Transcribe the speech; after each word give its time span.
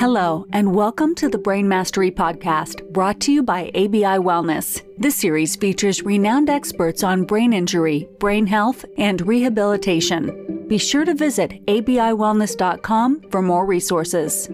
Hello, 0.00 0.46
and 0.50 0.74
welcome 0.74 1.14
to 1.16 1.28
the 1.28 1.36
Brain 1.36 1.68
Mastery 1.68 2.10
Podcast, 2.10 2.90
brought 2.90 3.20
to 3.20 3.32
you 3.32 3.42
by 3.42 3.64
ABI 3.74 4.16
Wellness. 4.24 4.82
This 4.96 5.14
series 5.14 5.56
features 5.56 6.02
renowned 6.02 6.48
experts 6.48 7.02
on 7.04 7.24
brain 7.24 7.52
injury, 7.52 8.08
brain 8.18 8.46
health, 8.46 8.86
and 8.96 9.20
rehabilitation. 9.20 10.64
Be 10.68 10.78
sure 10.78 11.04
to 11.04 11.12
visit 11.12 11.66
abiwellness.com 11.66 13.28
for 13.30 13.42
more 13.42 13.66
resources. 13.66 14.48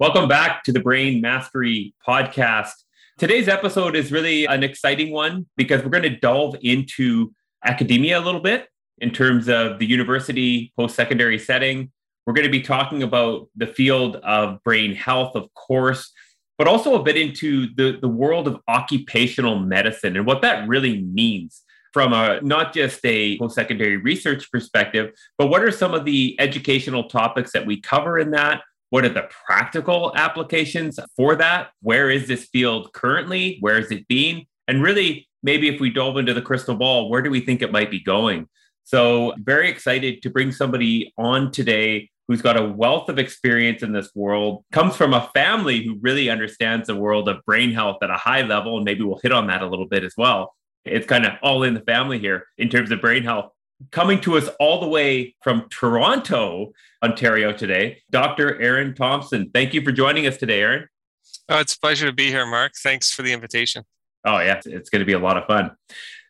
Welcome 0.00 0.26
back 0.26 0.64
to 0.64 0.72
the 0.72 0.80
Brain 0.80 1.20
Mastery 1.20 1.94
Podcast. 2.04 2.72
Today's 3.18 3.46
episode 3.46 3.94
is 3.94 4.10
really 4.10 4.46
an 4.46 4.64
exciting 4.64 5.12
one 5.12 5.46
because 5.56 5.84
we're 5.84 5.90
going 5.90 6.02
to 6.02 6.18
delve 6.18 6.56
into 6.60 7.32
academia 7.64 8.18
a 8.18 8.24
little 8.24 8.40
bit 8.40 8.66
in 8.98 9.10
terms 9.10 9.48
of 9.48 9.78
the 9.78 9.86
university 9.86 10.72
post 10.76 10.94
secondary 10.94 11.38
setting. 11.38 11.90
We're 12.26 12.34
going 12.34 12.46
to 12.46 12.52
be 12.52 12.62
talking 12.62 13.02
about 13.02 13.48
the 13.56 13.66
field 13.66 14.16
of 14.16 14.62
brain 14.62 14.94
health, 14.94 15.34
of 15.34 15.52
course, 15.54 16.12
but 16.56 16.68
also 16.68 16.94
a 16.94 17.02
bit 17.02 17.16
into 17.16 17.74
the, 17.74 17.98
the 18.00 18.08
world 18.08 18.46
of 18.46 18.60
occupational 18.68 19.58
medicine 19.58 20.16
and 20.16 20.26
what 20.26 20.42
that 20.42 20.68
really 20.68 21.02
means 21.02 21.62
from 21.92 22.12
a 22.12 22.40
not 22.40 22.72
just 22.72 23.00
a 23.04 23.38
post 23.38 23.54
secondary 23.54 23.96
research 23.96 24.50
perspective, 24.50 25.12
but 25.36 25.48
what 25.48 25.62
are 25.62 25.70
some 25.70 25.94
of 25.94 26.04
the 26.04 26.36
educational 26.38 27.04
topics 27.08 27.52
that 27.52 27.66
we 27.66 27.80
cover 27.80 28.18
in 28.18 28.30
that? 28.30 28.62
What 28.90 29.04
are 29.04 29.10
the 29.10 29.28
practical 29.46 30.12
applications 30.16 30.98
for 31.16 31.34
that? 31.36 31.70
Where 31.80 32.10
is 32.10 32.28
this 32.28 32.44
field 32.46 32.92
currently? 32.92 33.58
Where 33.60 33.78
is 33.78 33.90
it 33.90 34.06
being? 34.06 34.46
And 34.68 34.82
really, 34.82 35.28
maybe 35.42 35.68
if 35.68 35.80
we 35.80 35.90
dove 35.90 36.16
into 36.16 36.34
the 36.34 36.42
crystal 36.42 36.76
ball, 36.76 37.10
where 37.10 37.22
do 37.22 37.30
we 37.30 37.40
think 37.40 37.62
it 37.62 37.72
might 37.72 37.90
be 37.90 38.00
going? 38.00 38.48
So, 38.84 39.34
very 39.38 39.68
excited 39.70 40.22
to 40.22 40.30
bring 40.30 40.52
somebody 40.52 41.12
on 41.16 41.50
today 41.52 42.10
who's 42.28 42.42
got 42.42 42.56
a 42.56 42.64
wealth 42.64 43.08
of 43.08 43.18
experience 43.18 43.82
in 43.82 43.92
this 43.92 44.10
world, 44.14 44.64
comes 44.72 44.96
from 44.96 45.12
a 45.12 45.28
family 45.34 45.82
who 45.82 45.98
really 46.00 46.30
understands 46.30 46.86
the 46.86 46.96
world 46.96 47.28
of 47.28 47.44
brain 47.44 47.72
health 47.72 47.98
at 48.02 48.10
a 48.10 48.16
high 48.16 48.42
level. 48.42 48.76
And 48.76 48.84
maybe 48.84 49.02
we'll 49.02 49.20
hit 49.22 49.32
on 49.32 49.48
that 49.48 49.62
a 49.62 49.66
little 49.66 49.86
bit 49.86 50.04
as 50.04 50.14
well. 50.16 50.54
It's 50.84 51.06
kind 51.06 51.26
of 51.26 51.32
all 51.42 51.62
in 51.62 51.74
the 51.74 51.80
family 51.80 52.18
here 52.18 52.46
in 52.58 52.68
terms 52.68 52.90
of 52.90 53.00
brain 53.00 53.22
health. 53.22 53.52
Coming 53.90 54.20
to 54.22 54.38
us 54.38 54.48
all 54.60 54.80
the 54.80 54.88
way 54.88 55.34
from 55.42 55.68
Toronto, 55.68 56.72
Ontario 57.02 57.52
today, 57.52 58.02
Dr. 58.10 58.60
Aaron 58.60 58.94
Thompson. 58.94 59.50
Thank 59.52 59.74
you 59.74 59.82
for 59.82 59.90
joining 59.90 60.26
us 60.26 60.36
today, 60.36 60.60
Aaron. 60.60 60.88
Oh, 61.48 61.58
it's 61.58 61.74
a 61.74 61.80
pleasure 61.80 62.06
to 62.06 62.12
be 62.12 62.28
here, 62.28 62.46
Mark. 62.46 62.72
Thanks 62.80 63.10
for 63.10 63.22
the 63.22 63.32
invitation. 63.32 63.84
Oh, 64.24 64.38
yeah, 64.38 64.60
it's 64.64 64.88
going 64.88 65.00
to 65.00 65.04
be 65.04 65.14
a 65.14 65.18
lot 65.18 65.36
of 65.36 65.46
fun. 65.46 65.72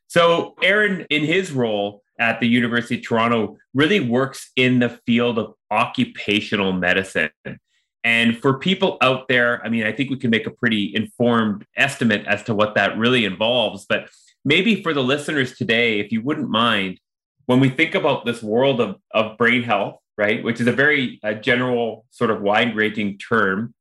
So, 0.09 0.55
Aaron, 0.63 1.07
in 1.11 1.25
his 1.25 1.53
role, 1.53 2.02
at 2.23 2.39
the 2.39 2.47
University 2.47 2.99
of 2.99 3.03
Toronto 3.03 3.57
really 3.75 3.99
works 3.99 4.53
in 4.55 4.79
the 4.79 4.91
field 5.07 5.41
of 5.41 5.55
occupational 5.73 6.73
medicine. 6.73 7.31
And 8.05 8.39
for 8.39 8.61
people 8.61 8.97
out 9.01 9.27
there, 9.27 9.61
I 9.65 9.69
mean, 9.69 9.85
I 9.85 9.93
think 9.93 10.09
we 10.09 10.17
can 10.17 10.31
make 10.31 10.47
a 10.47 10.51
pretty 10.51 10.95
informed 10.95 11.67
estimate 11.77 12.25
as 12.27 12.45
to 12.45 12.55
what 12.55 12.77
that 12.77 12.97
really 12.97 13.25
involves. 13.25 13.87
But 13.89 14.09
maybe 14.45 14.83
for 14.85 14.95
the 14.95 15.03
listeners 15.03 15.57
today, 15.57 15.99
if 15.99 16.13
you 16.13 16.23
wouldn't 16.23 16.49
mind, 16.49 17.01
when 17.47 17.59
we 17.59 17.69
think 17.69 17.97
about 17.97 18.25
this 18.25 18.41
world 18.41 18.81
of, 18.81 18.97
of 19.11 19.37
brain 19.37 19.65
health, 19.65 19.99
right, 20.17 20.45
which 20.45 20.61
is 20.61 20.69
a 20.69 20.73
very 20.73 21.21
general, 21.41 22.05
sort 22.11 22.31
of 22.31 22.41
wide 22.41 22.77
ranging 22.77 23.19
term, 23.19 23.75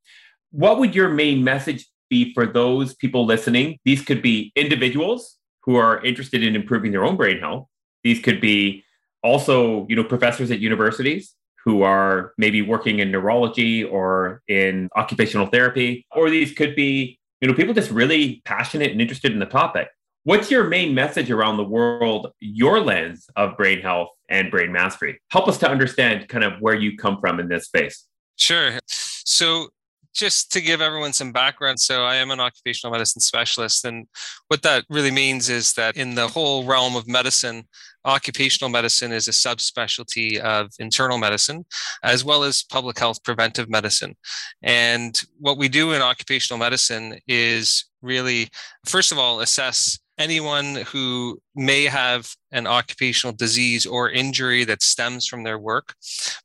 what 0.52 0.80
would 0.80 0.96
your 0.96 1.10
main 1.10 1.44
message 1.44 1.88
be 2.10 2.34
for 2.34 2.48
those 2.48 2.96
people 2.96 3.24
listening? 3.24 3.78
These 3.86 4.02
could 4.02 4.24
be 4.24 4.52
individuals 4.56 5.38
who 5.64 5.76
are 5.76 6.04
interested 6.04 6.42
in 6.42 6.56
improving 6.56 6.92
their 6.92 7.06
own 7.06 7.18
brain 7.18 7.40
health 7.40 7.68
these 8.04 8.20
could 8.20 8.42
be 8.42 8.84
also, 9.24 9.86
you 9.88 9.96
know, 9.96 10.04
professors 10.04 10.52
at 10.52 10.60
universities 10.60 11.36
who 11.64 11.84
are 11.84 12.34
maybe 12.38 12.62
working 12.62 13.00
in 13.00 13.12
neurology 13.12 13.84
or 13.84 14.42
in 14.48 14.90
occupational 14.96 15.46
therapy, 15.46 16.06
or 16.16 16.30
these 16.30 16.54
could 16.54 16.76
be, 16.76 17.20
you 17.40 17.48
know, 17.48 17.54
people 17.54 17.74
just 17.74 17.92
really 17.92 18.42
passionate 18.46 18.92
and 18.92 19.00
interested 19.00 19.32
in 19.32 19.40
the 19.40 19.46
topic. 19.46 19.88
What's 20.24 20.52
your 20.52 20.66
main 20.66 20.94
message 20.94 21.32
around 21.32 21.58
the 21.58 21.64
world, 21.64 22.32
your 22.40 22.80
lens 22.80 23.28
of 23.36 23.58
brain 23.58 23.82
health 23.82 24.10
and 24.30 24.52
brain 24.52 24.72
mastery? 24.72 25.20
Help 25.32 25.48
us 25.48 25.58
to 25.60 25.70
understand 25.70 26.28
kind 26.30 26.44
of 26.44 26.54
where 26.62 26.76
you 26.76 26.98
come 26.98 27.20
from 27.20 27.40
in 27.40 27.48
this 27.48 27.66
space. 27.66 28.06
Sure. 28.38 28.80
So, 28.88 29.70
just 30.14 30.52
to 30.52 30.62
give 30.62 30.82
everyone 30.82 31.14
some 31.14 31.32
background, 31.32 31.80
so 31.80 32.04
I 32.04 32.16
am 32.16 32.32
an 32.32 32.40
occupational 32.40 32.92
medicine 32.92 33.22
specialist. 33.22 33.86
And 33.86 34.08
what 34.48 34.62
that 34.64 34.86
really 34.90 35.12
means 35.12 35.50
is 35.50 35.74
that 35.74 35.96
in 35.96 36.16
the 36.16 36.28
whole 36.28 36.66
realm 36.66 36.96
of 36.96 37.08
medicine, 37.08 37.68
occupational 38.06 38.70
medicine 38.70 39.12
is 39.12 39.28
a 39.28 39.32
subspecialty 39.32 40.40
of 40.40 40.70
internal 40.80 41.18
medicine, 41.18 41.66
as 42.04 42.24
well 42.26 42.44
as 42.44 42.64
public 42.64 42.98
health 43.00 43.24
preventive 43.24 43.70
medicine. 43.70 44.16
And 44.62 45.22
what 45.40 45.58
we 45.58 45.70
do 45.70 45.92
in 45.94 46.02
occupational 46.02 46.60
medicine 46.60 47.20
is 47.28 47.86
really, 48.02 48.50
first 48.86 49.12
of 49.12 49.18
all, 49.18 49.40
assess 49.40 50.00
anyone 50.18 50.76
who 50.88 51.40
may 51.56 51.86
have 51.86 52.36
an 52.52 52.68
occupational 52.68 53.36
disease 53.36 53.86
or 53.86 54.10
injury 54.10 54.64
that 54.66 54.82
stems 54.82 55.28
from 55.28 55.44
their 55.44 55.58
work, 55.58 55.94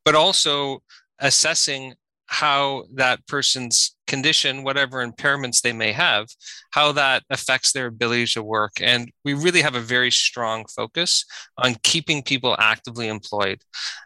but 0.05 0.15
also 0.15 0.83
assessing 1.19 1.95
how 2.27 2.85
that 2.95 3.27
person's 3.27 3.97
condition, 4.07 4.63
whatever 4.63 5.07
impairments 5.07 5.63
they 5.63 5.73
may 5.73 5.93
have, 5.93 6.27
how 6.71 6.93
that 6.93 7.23
affects 7.31 7.73
their 7.73 7.87
ability 7.87 8.27
to 8.27 8.43
work. 8.43 8.73
And 8.81 9.11
we 9.25 9.35
really 9.35 9.63
have 9.63 9.75
a 9.75 9.81
very 9.81 10.11
strong 10.11 10.65
focus 10.67 11.25
on 11.59 11.77
keeping 11.83 12.23
people 12.23 12.57
actively 12.59 13.09
employed. 13.09 13.63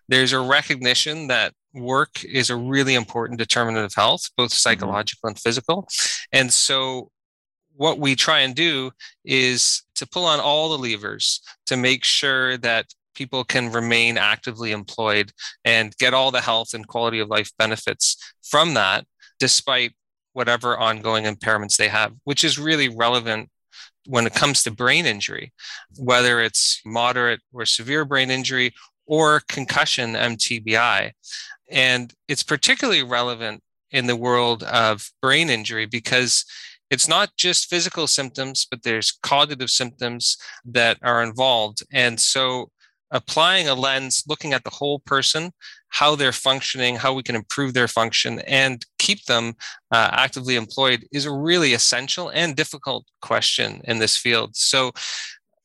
There's 0.08 0.32
a 0.32 0.40
recognition 0.40 1.28
that 1.28 1.54
work 1.74 2.24
is 2.24 2.50
a 2.50 2.56
really 2.56 2.94
important 2.94 3.38
determinant 3.38 3.84
of 3.84 3.94
health, 3.94 4.22
both 4.36 4.50
mm-hmm. 4.50 4.56
psychological 4.56 5.28
and 5.28 5.38
physical. 5.38 5.88
And 6.32 6.52
so 6.52 7.10
what 7.76 7.98
we 7.98 8.14
try 8.14 8.40
and 8.40 8.54
do 8.54 8.90
is 9.24 9.82
to 9.94 10.06
pull 10.06 10.26
on 10.26 10.40
all 10.40 10.68
the 10.68 10.78
levers 10.78 11.40
to 11.66 11.76
make 11.76 12.04
sure 12.04 12.58
that 12.58 12.86
people 13.14 13.44
can 13.44 13.72
remain 13.72 14.18
actively 14.18 14.72
employed 14.72 15.32
and 15.64 15.96
get 15.98 16.14
all 16.14 16.30
the 16.30 16.40
health 16.40 16.74
and 16.74 16.86
quality 16.86 17.18
of 17.18 17.28
life 17.28 17.50
benefits 17.58 18.16
from 18.42 18.74
that, 18.74 19.04
despite 19.38 19.92
whatever 20.32 20.78
ongoing 20.78 21.24
impairments 21.24 21.76
they 21.76 21.88
have, 21.88 22.12
which 22.24 22.44
is 22.44 22.58
really 22.58 22.88
relevant 22.88 23.50
when 24.06 24.26
it 24.26 24.34
comes 24.34 24.62
to 24.62 24.70
brain 24.70 25.06
injury, 25.06 25.52
whether 25.98 26.40
it's 26.40 26.80
moderate 26.86 27.40
or 27.52 27.66
severe 27.66 28.04
brain 28.04 28.30
injury 28.30 28.72
or 29.06 29.42
concussion 29.48 30.14
MTBI. 30.14 31.12
And 31.70 32.12
it's 32.28 32.42
particularly 32.42 33.02
relevant 33.02 33.62
in 33.90 34.06
the 34.06 34.16
world 34.16 34.62
of 34.62 35.10
brain 35.20 35.50
injury 35.50 35.86
because 35.86 36.44
it's 36.90 37.08
not 37.08 37.30
just 37.36 37.68
physical 37.68 38.06
symptoms, 38.06 38.66
but 38.68 38.82
there's 38.82 39.18
cognitive 39.22 39.70
symptoms 39.70 40.36
that 40.64 40.98
are 41.02 41.22
involved. 41.22 41.82
And 41.92 42.18
so 42.18 42.70
applying 43.10 43.68
a 43.68 43.74
lens, 43.74 44.24
looking 44.28 44.52
at 44.52 44.64
the 44.64 44.70
whole 44.70 45.00
person, 45.00 45.52
how 45.88 46.14
they're 46.14 46.32
functioning, 46.32 46.96
how 46.96 47.12
we 47.12 47.22
can 47.22 47.34
improve 47.34 47.74
their 47.74 47.88
function 47.88 48.40
and 48.40 48.86
keep 48.98 49.24
them 49.24 49.54
uh, 49.90 50.10
actively 50.12 50.56
employed 50.56 51.04
is 51.12 51.26
a 51.26 51.32
really 51.32 51.74
essential 51.74 52.28
and 52.30 52.56
difficult 52.56 53.06
question 53.20 53.80
in 53.84 53.98
this 53.98 54.16
field. 54.16 54.54
So, 54.54 54.92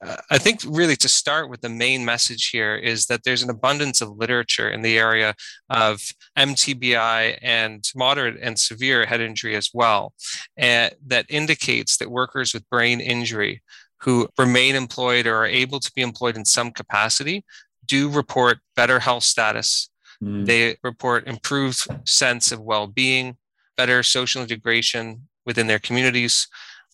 uh, 0.06 0.18
I 0.30 0.38
think 0.38 0.60
really 0.68 0.98
to 0.98 1.10
start 1.10 1.50
with 1.50 1.62
the 1.62 1.70
main 1.70 2.04
message 2.04 2.50
here 2.50 2.76
is 2.76 3.06
that 3.06 3.24
there's 3.24 3.44
an 3.44 3.50
abundance 3.50 4.02
of 4.02 4.18
literature 4.18 4.70
in 4.70 4.82
the 4.82 4.98
area 4.98 5.34
of 5.70 6.02
MTBI 6.38 7.40
and 7.42 7.84
moderate 7.96 8.38
and 8.42 8.60
severe 8.60 9.06
head 9.06 9.22
injury 9.22 9.56
as 9.56 9.70
well, 9.74 10.14
uh, 10.62 10.90
that 11.08 11.26
indicates 11.30 11.98
that 11.98 12.12
workers 12.12 12.54
with 12.54 12.70
brain 12.70 13.00
injury 13.00 13.62
who 14.02 14.28
remain 14.38 14.76
employed 14.76 15.26
or 15.26 15.38
are 15.38 15.46
able 15.46 15.80
to 15.80 15.92
be 15.96 16.02
employed 16.02 16.38
in 16.38 16.46
some 16.46 16.72
capacity 16.72 17.44
do 17.86 18.10
report 18.10 18.60
better 18.76 19.00
health 19.00 19.24
status. 19.24 19.90
Mm. 20.24 20.46
They 20.46 20.78
report 20.84 21.28
improved 21.28 21.88
sense 22.06 22.52
of 22.52 22.62
well-being, 22.62 23.38
better 23.78 24.04
social 24.04 24.42
integration 24.42 25.28
within 25.46 25.68
their 25.68 25.80
communities, 25.80 26.48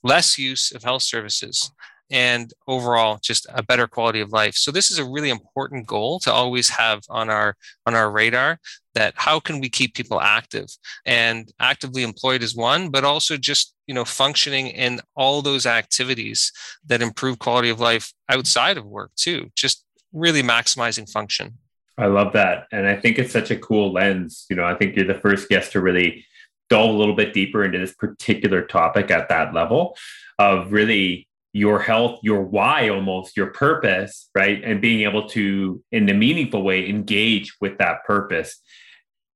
less 0.04 0.38
use 0.38 0.72
of 0.72 0.84
health 0.84 1.04
services, 1.04 1.72
and 2.12 2.54
overall 2.68 3.18
just 3.22 3.48
a 3.54 3.64
better 3.64 3.88
quality 3.88 4.20
of 4.20 4.32
life. 4.32 4.56
So 4.56 4.70
this 4.70 4.92
is 4.92 5.00
a 5.00 5.06
really 5.06 5.30
important 5.30 5.88
goal 5.88 6.20
to 6.20 6.32
always 6.32 6.70
have 6.70 7.02
on 7.10 7.30
our 7.30 7.56
on 7.86 7.96
our 7.96 8.12
radar 8.12 8.60
that 8.94 9.14
how 9.16 9.40
can 9.40 9.62
we 9.62 9.70
keep 9.70 9.94
people 9.94 10.20
active? 10.20 10.68
And 11.06 11.52
actively 11.60 12.04
employed 12.04 12.44
is 12.44 12.56
one 12.56 12.90
but 12.90 13.06
also 13.06 13.38
just 13.38 13.74
you 13.88 13.96
know 13.96 14.06
functioning 14.06 14.68
in 14.68 15.00
all 15.16 15.42
those 15.42 15.66
activities 15.66 16.52
that 16.86 17.02
improve 17.02 17.40
quality 17.40 17.70
of 17.70 17.80
life 17.80 18.14
outside 18.30 18.78
of 18.78 18.86
work 18.86 19.12
too 19.16 19.50
just 19.56 19.86
really 20.14 20.44
maximizing 20.44 21.10
function. 21.10 21.58
I 21.98 22.08
love 22.08 22.34
that. 22.34 22.68
And 22.72 22.88
i 22.88 22.96
think 22.96 23.18
it's 23.18 23.34
such 23.34 23.52
a 23.52 23.58
cool 23.58 23.94
lens. 23.94 24.46
You 24.50 24.58
know 24.58 24.66
i 24.66 24.76
think 24.76 24.96
you're 24.96 25.06
the 25.06 25.16
first 25.16 25.48
guest 25.48 25.72
to 25.72 25.82
really 25.82 26.26
delve 26.70 26.96
a 26.96 26.98
little 26.98 27.16
bit 27.16 27.34
deeper 27.34 27.64
into 27.64 27.78
this 27.78 27.94
particular 27.94 28.62
topic 28.62 29.12
at 29.12 29.28
that 29.28 29.54
level 29.54 29.96
of 30.40 30.72
really 30.72 31.28
your 31.54 31.80
health, 31.80 32.20
your 32.24 32.42
why 32.42 32.90
almost, 32.90 33.36
your 33.36 33.48
purpose, 33.48 34.30
right? 34.34 34.64
And 34.64 34.82
being 34.82 35.02
able 35.02 35.28
to, 35.30 35.84
in 35.92 36.10
a 36.10 36.14
meaningful 36.14 36.64
way, 36.64 36.88
engage 36.90 37.54
with 37.60 37.78
that 37.80 38.06
purpose 38.06 38.62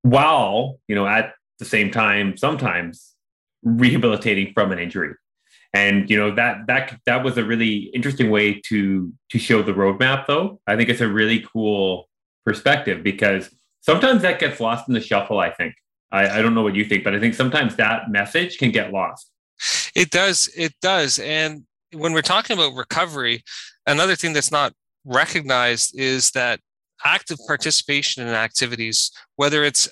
while, 0.02 0.80
you 0.88 0.96
know, 0.96 1.08
at 1.08 1.34
the 1.60 1.66
same 1.66 1.92
time, 1.92 2.38
sometimes 2.38 3.14
rehabilitating 3.64 4.54
from 4.54 4.72
an 4.72 4.80
injury. 4.80 5.16
And 5.74 6.10
you 6.10 6.18
know 6.18 6.34
that 6.36 6.68
that 6.68 6.98
that 7.06 7.24
was 7.26 7.38
a 7.38 7.44
really 7.44 7.92
interesting 7.94 8.30
way 8.30 8.62
to 8.68 9.12
to 9.32 9.38
show 9.38 9.62
the 9.62 9.74
roadmap, 9.74 10.26
though. 10.26 10.62
I 10.66 10.78
think 10.78 10.88
it's 10.88 11.02
a 11.02 11.08
really 11.08 11.46
cool 11.52 12.08
perspective 12.46 13.04
because 13.04 13.50
sometimes 13.82 14.22
that 14.22 14.40
gets 14.40 14.62
lost 14.62 14.88
in 14.88 14.94
the 14.94 15.02
shuffle. 15.02 15.40
I 15.40 15.50
think 15.50 15.76
I, 16.14 16.40
I 16.40 16.42
don't 16.42 16.56
know 16.56 16.64
what 16.64 16.76
you 16.76 16.86
think, 16.86 17.04
but 17.04 17.14
I 17.14 17.20
think 17.20 17.34
sometimes 17.34 17.76
that 17.76 18.10
message 18.10 18.58
can 18.58 18.72
get 18.72 18.94
lost. 18.94 19.30
It 19.96 20.12
does. 20.12 20.50
It 20.56 20.74
does. 20.82 21.20
And 21.20 21.66
when 21.96 22.14
we're 22.14 22.22
talking 22.22 22.58
about 22.58 22.76
recovery, 22.76 23.44
another 23.86 24.16
thing 24.16 24.34
that's 24.34 24.52
not 24.52 24.74
recognized 25.06 25.98
is 25.98 26.32
that 26.32 26.60
active 27.06 27.38
participation 27.48 28.28
in 28.28 28.34
activities, 28.34 29.12
whether 29.36 29.64
it's 29.64 29.90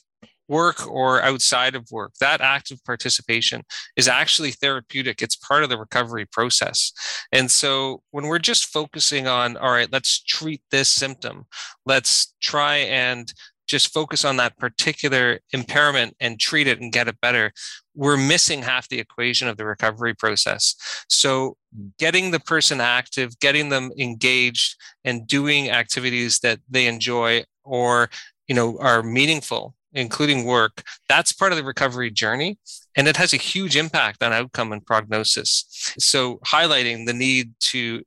work 0.47 0.87
or 0.87 1.21
outside 1.21 1.75
of 1.75 1.87
work, 1.91 2.13
that 2.19 2.41
active 2.41 2.83
participation 2.83 3.63
is 3.95 4.07
actually 4.07 4.51
therapeutic. 4.51 5.21
It's 5.21 5.35
part 5.35 5.63
of 5.63 5.69
the 5.69 5.77
recovery 5.77 6.25
process. 6.25 6.91
And 7.31 7.49
so 7.49 8.01
when 8.11 8.27
we're 8.27 8.39
just 8.39 8.65
focusing 8.65 9.27
on, 9.27 9.57
all 9.57 9.71
right, 9.71 9.91
let's 9.91 10.21
treat 10.21 10.61
this 10.69 10.89
symptom, 10.89 11.45
let's 11.85 12.33
try 12.41 12.77
and 12.77 13.33
just 13.73 13.91
focus 13.91 14.23
on 14.23 14.37
that 14.37 14.55
particular 14.57 15.39
impairment 15.51 16.15
and 16.19 16.39
treat 16.39 16.67
it 16.67 16.79
and 16.79 16.93
get 16.93 17.07
it 17.07 17.19
better, 17.21 17.51
we're 17.95 18.17
missing 18.17 18.61
half 18.61 18.87
the 18.87 18.99
equation 18.99 19.47
of 19.47 19.57
the 19.57 19.65
recovery 19.65 20.13
process. 20.13 20.75
So, 21.09 21.57
getting 21.97 22.29
the 22.29 22.39
person 22.39 22.79
active, 22.79 23.39
getting 23.39 23.69
them 23.69 23.91
engaged, 23.97 24.75
and 25.03 25.25
doing 25.27 25.71
activities 25.71 26.39
that 26.39 26.59
they 26.69 26.85
enjoy 26.85 27.43
or 27.63 28.09
you 28.47 28.55
know 28.55 28.77
are 28.79 29.01
meaningful 29.01 29.73
including 29.93 30.43
work 30.43 30.83
that's 31.07 31.31
part 31.31 31.51
of 31.51 31.57
the 31.57 31.63
recovery 31.63 32.11
journey 32.11 32.57
and 32.95 33.07
it 33.07 33.15
has 33.15 33.33
a 33.33 33.37
huge 33.37 33.77
impact 33.77 34.21
on 34.21 34.33
outcome 34.33 34.73
and 34.73 34.85
prognosis 34.85 35.65
so 35.97 36.39
highlighting 36.45 37.05
the 37.05 37.13
need 37.13 37.53
to 37.59 38.03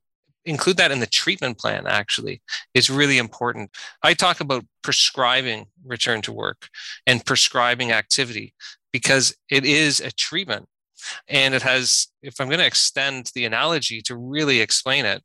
include 0.47 0.77
that 0.77 0.91
in 0.91 0.99
the 0.99 1.05
treatment 1.07 1.57
plan 1.59 1.85
actually 1.85 2.41
is 2.73 2.89
really 2.89 3.17
important. 3.17 3.69
I 4.01 4.13
talk 4.13 4.39
about 4.39 4.65
prescribing 4.81 5.67
return 5.85 6.21
to 6.23 6.31
work 6.31 6.69
and 7.05 7.25
prescribing 7.25 7.91
activity 7.91 8.53
because 8.91 9.35
it 9.51 9.65
is 9.65 9.99
a 9.99 10.11
treatment. 10.11 10.67
And 11.27 11.53
it 11.53 11.61
has, 11.61 12.07
if 12.23 12.39
I'm 12.39 12.47
going 12.47 12.59
to 12.59 12.65
extend 12.65 13.31
the 13.35 13.45
analogy 13.45 14.01
to 14.03 14.15
really 14.15 14.61
explain 14.61 15.05
it, 15.05 15.23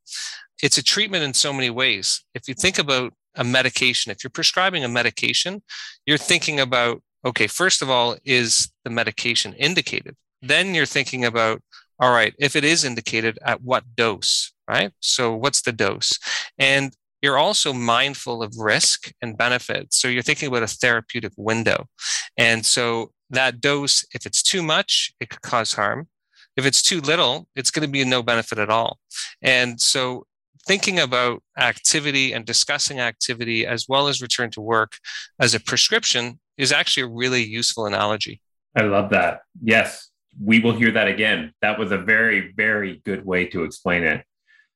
it's 0.63 0.79
a 0.79 0.83
treatment 0.83 1.25
in 1.25 1.35
so 1.35 1.53
many 1.53 1.71
ways. 1.71 2.23
If 2.35 2.47
you 2.47 2.55
think 2.55 2.79
about 2.79 3.15
a 3.35 3.45
medication, 3.45 4.13
if 4.13 4.23
you're 4.23 4.31
prescribing 4.31 4.85
a 4.85 4.89
medication, 4.89 5.63
you're 6.07 6.19
thinking 6.19 6.61
about, 6.61 7.03
okay, 7.25 7.47
first 7.47 7.83
of 7.83 7.89
all, 7.89 8.17
is 8.25 8.71
the 8.85 8.91
medication 8.91 9.55
indicated? 9.55 10.17
Then 10.43 10.75
you're 10.75 10.87
thinking 10.87 11.25
about, 11.25 11.63
all 11.99 12.13
right, 12.13 12.35
if 12.39 12.57
it 12.57 12.65
is 12.65 12.85
indicated, 12.85 13.39
at 13.45 13.63
what 13.63 13.85
dose? 13.97 14.53
Right? 14.73 14.93
So, 15.01 15.35
what's 15.35 15.63
the 15.63 15.73
dose? 15.73 16.19
And 16.59 16.95
you're 17.21 17.39
also 17.39 17.73
mindful 17.73 18.43
of 18.43 18.55
risk 18.59 19.13
and 19.21 19.37
benefit. 19.37 19.93
So, 19.93 20.09
you're 20.09 20.23
thinking 20.23 20.49
about 20.49 20.63
a 20.63 20.67
therapeutic 20.83 21.33
window. 21.37 21.87
And 22.37 22.65
so, 22.65 23.13
that 23.31 23.61
dose, 23.61 24.05
if 24.15 24.27
it's 24.27 24.43
too 24.43 24.63
much, 24.63 25.13
it 25.21 25.29
could 25.31 25.43
cause 25.43 25.75
harm. 25.75 26.09
If 26.57 26.67
it's 26.67 26.83
too 26.83 27.01
little, 27.01 27.49
it's 27.57 27.71
going 27.71 27.87
to 27.87 27.93
be 27.93 28.05
no 28.05 28.23
benefit 28.23 28.59
at 28.59 28.71
all. 28.71 28.99
And 29.43 29.81
so, 29.81 30.27
thinking 30.67 30.99
about 30.99 31.43
activity 31.59 32.33
and 32.33 32.45
discussing 32.45 33.01
activity 33.01 33.67
as 33.67 33.87
well 33.89 34.09
as 34.09 34.23
return 34.23 34.51
to 34.53 34.61
work 34.61 34.93
as 35.41 35.55
a 35.55 35.61
prescription 35.61 36.39
is 36.57 36.73
actually 36.73 37.03
a 37.03 37.09
really 37.09 37.43
useful 37.43 37.87
analogy. 37.87 38.41
I 38.77 38.83
love 38.83 39.11
that. 39.11 39.41
Yes, 39.63 40.11
we 40.41 40.61
will 40.61 40.73
hear 40.73 40.93
that 40.93 41.09
again. 41.09 41.53
That 41.61 41.79
was 41.79 41.93
a 41.93 41.99
very, 41.99 42.53
very 42.57 43.03
good 43.05 43.25
way 43.25 43.47
to 43.47 43.65
explain 43.65 44.03
it 44.05 44.25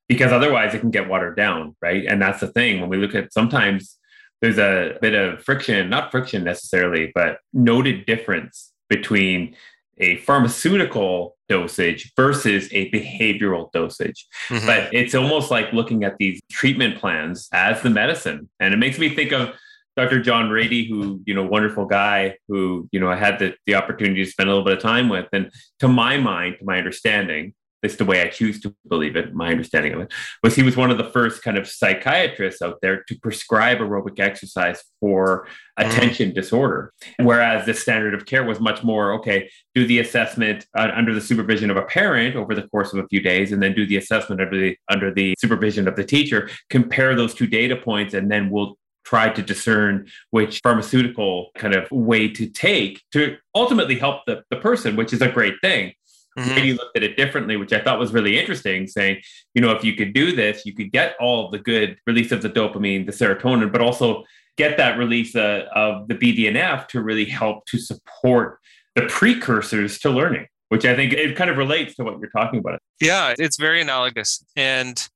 because 0.07 0.31
otherwise 0.31 0.73
it 0.73 0.79
can 0.79 0.91
get 0.91 1.09
watered 1.09 1.35
down, 1.35 1.75
right? 1.81 2.05
And 2.05 2.21
that's 2.21 2.39
the 2.39 2.47
thing 2.47 2.79
when 2.79 2.89
we 2.89 2.97
look 2.97 3.15
at 3.15 3.33
sometimes 3.33 3.97
there's 4.41 4.59
a 4.59 4.97
bit 5.01 5.13
of 5.13 5.43
friction, 5.43 5.89
not 5.89 6.11
friction 6.11 6.43
necessarily, 6.43 7.11
but 7.15 7.39
noted 7.53 8.05
difference 8.05 8.71
between 8.89 9.55
a 9.97 10.17
pharmaceutical 10.17 11.35
dosage 11.49 12.13
versus 12.15 12.69
a 12.71 12.91
behavioral 12.91 13.71
dosage. 13.71 14.27
Mm-hmm. 14.49 14.65
But 14.65 14.93
it's 14.93 15.15
almost 15.15 15.49
like 15.49 15.73
looking 15.73 16.03
at 16.03 16.17
these 16.17 16.39
treatment 16.51 16.99
plans 16.99 17.49
as 17.51 17.81
the 17.81 17.89
medicine. 17.89 18.49
And 18.59 18.73
it 18.73 18.77
makes 18.77 18.99
me 18.99 19.15
think 19.15 19.31
of 19.31 19.55
Dr. 19.95 20.21
John 20.21 20.49
Ratey, 20.49 20.87
who, 20.87 21.21
you 21.25 21.33
know, 21.33 21.43
wonderful 21.43 21.85
guy 21.85 22.35
who, 22.47 22.87
you 22.91 22.99
know, 22.99 23.09
I 23.09 23.15
had 23.15 23.39
the, 23.39 23.55
the 23.65 23.73
opportunity 23.73 24.23
to 24.23 24.29
spend 24.29 24.47
a 24.47 24.51
little 24.51 24.65
bit 24.65 24.77
of 24.77 24.83
time 24.83 25.09
with. 25.09 25.25
And 25.33 25.51
to 25.79 25.87
my 25.87 26.17
mind, 26.17 26.57
to 26.59 26.65
my 26.65 26.77
understanding, 26.77 27.55
it's 27.83 27.95
the 27.95 28.05
way 28.05 28.21
I 28.21 28.27
choose 28.27 28.59
to 28.61 28.75
believe 28.87 29.15
it, 29.15 29.33
my 29.33 29.49
understanding 29.49 29.93
of 29.93 30.01
it, 30.01 30.13
was 30.43 30.55
he 30.55 30.63
was 30.63 30.75
one 30.75 30.91
of 30.91 30.97
the 30.97 31.09
first 31.11 31.43
kind 31.43 31.57
of 31.57 31.67
psychiatrists 31.67 32.61
out 32.61 32.79
there 32.81 33.03
to 33.03 33.19
prescribe 33.19 33.77
aerobic 33.77 34.19
exercise 34.19 34.83
for 34.99 35.47
mm. 35.79 35.85
attention 35.85 36.33
disorder. 36.33 36.93
Whereas 37.19 37.65
the 37.65 37.73
standard 37.73 38.13
of 38.13 38.25
care 38.25 38.43
was 38.43 38.59
much 38.59 38.83
more 38.83 39.13
okay, 39.13 39.49
do 39.75 39.85
the 39.85 39.99
assessment 39.99 40.65
uh, 40.75 40.89
under 40.93 41.13
the 41.13 41.21
supervision 41.21 41.69
of 41.69 41.77
a 41.77 41.83
parent 41.83 42.35
over 42.35 42.55
the 42.55 42.67
course 42.69 42.93
of 42.93 42.99
a 42.99 43.07
few 43.07 43.21
days, 43.21 43.51
and 43.51 43.61
then 43.61 43.73
do 43.73 43.85
the 43.85 43.97
assessment 43.97 44.41
under 44.41 44.59
the, 44.59 44.77
under 44.89 45.13
the 45.13 45.35
supervision 45.39 45.87
of 45.87 45.95
the 45.95 46.03
teacher, 46.03 46.49
compare 46.69 47.15
those 47.15 47.33
two 47.33 47.47
data 47.47 47.75
points, 47.75 48.13
and 48.13 48.31
then 48.31 48.49
we'll 48.49 48.77
try 49.05 49.29
to 49.29 49.41
discern 49.41 50.05
which 50.31 50.59
pharmaceutical 50.61 51.51
kind 51.55 51.73
of 51.73 51.89
way 51.91 52.27
to 52.27 52.45
take 52.45 53.01
to 53.13 53.37
ultimately 53.55 53.97
help 53.97 54.25
the, 54.25 54.43
the 54.49 54.57
person, 54.57 54.97
which 54.97 55.13
is 55.13 55.21
a 55.21 55.29
great 55.29 55.53
thing. 55.61 55.93
Mm-hmm. 56.37 56.55
Maybe 56.55 56.73
looked 56.73 56.95
at 56.95 57.03
it 57.03 57.17
differently, 57.17 57.57
which 57.57 57.73
I 57.73 57.81
thought 57.81 57.97
was 57.97 58.13
really 58.13 58.37
interesting, 58.37 58.85
saying, 58.85 59.21
you 59.55 59.61
know, 59.61 59.71
if 59.71 59.83
you 59.83 59.95
could 59.95 60.13
do 60.13 60.35
this, 60.35 60.65
you 60.65 60.73
could 60.73 60.91
get 60.91 61.15
all 61.19 61.49
the 61.49 61.57
good 61.57 61.97
release 62.05 62.31
of 62.31 62.43
the 62.43 62.49
dopamine, 62.49 63.05
the 63.05 63.11
serotonin, 63.11 63.71
but 63.71 63.81
also 63.81 64.23
get 64.55 64.77
that 64.77 64.97
release 64.97 65.35
uh, 65.35 65.65
of 65.73 66.07
the 66.07 66.15
BDNF 66.15 66.87
to 66.89 67.01
really 67.01 67.25
help 67.25 67.65
to 67.67 67.79
support 67.79 68.59
the 68.95 69.03
precursors 69.03 69.99
to 69.99 70.09
learning, 70.11 70.47
which 70.69 70.85
I 70.85 70.95
think 70.95 71.13
it 71.13 71.35
kind 71.35 71.49
of 71.49 71.57
relates 71.57 71.95
to 71.95 72.03
what 72.03 72.19
you're 72.19 72.29
talking 72.29 72.59
about. 72.59 72.79
Yeah, 73.01 73.33
it's 73.37 73.57
very 73.57 73.81
analogous. 73.81 74.43
And 74.55 75.07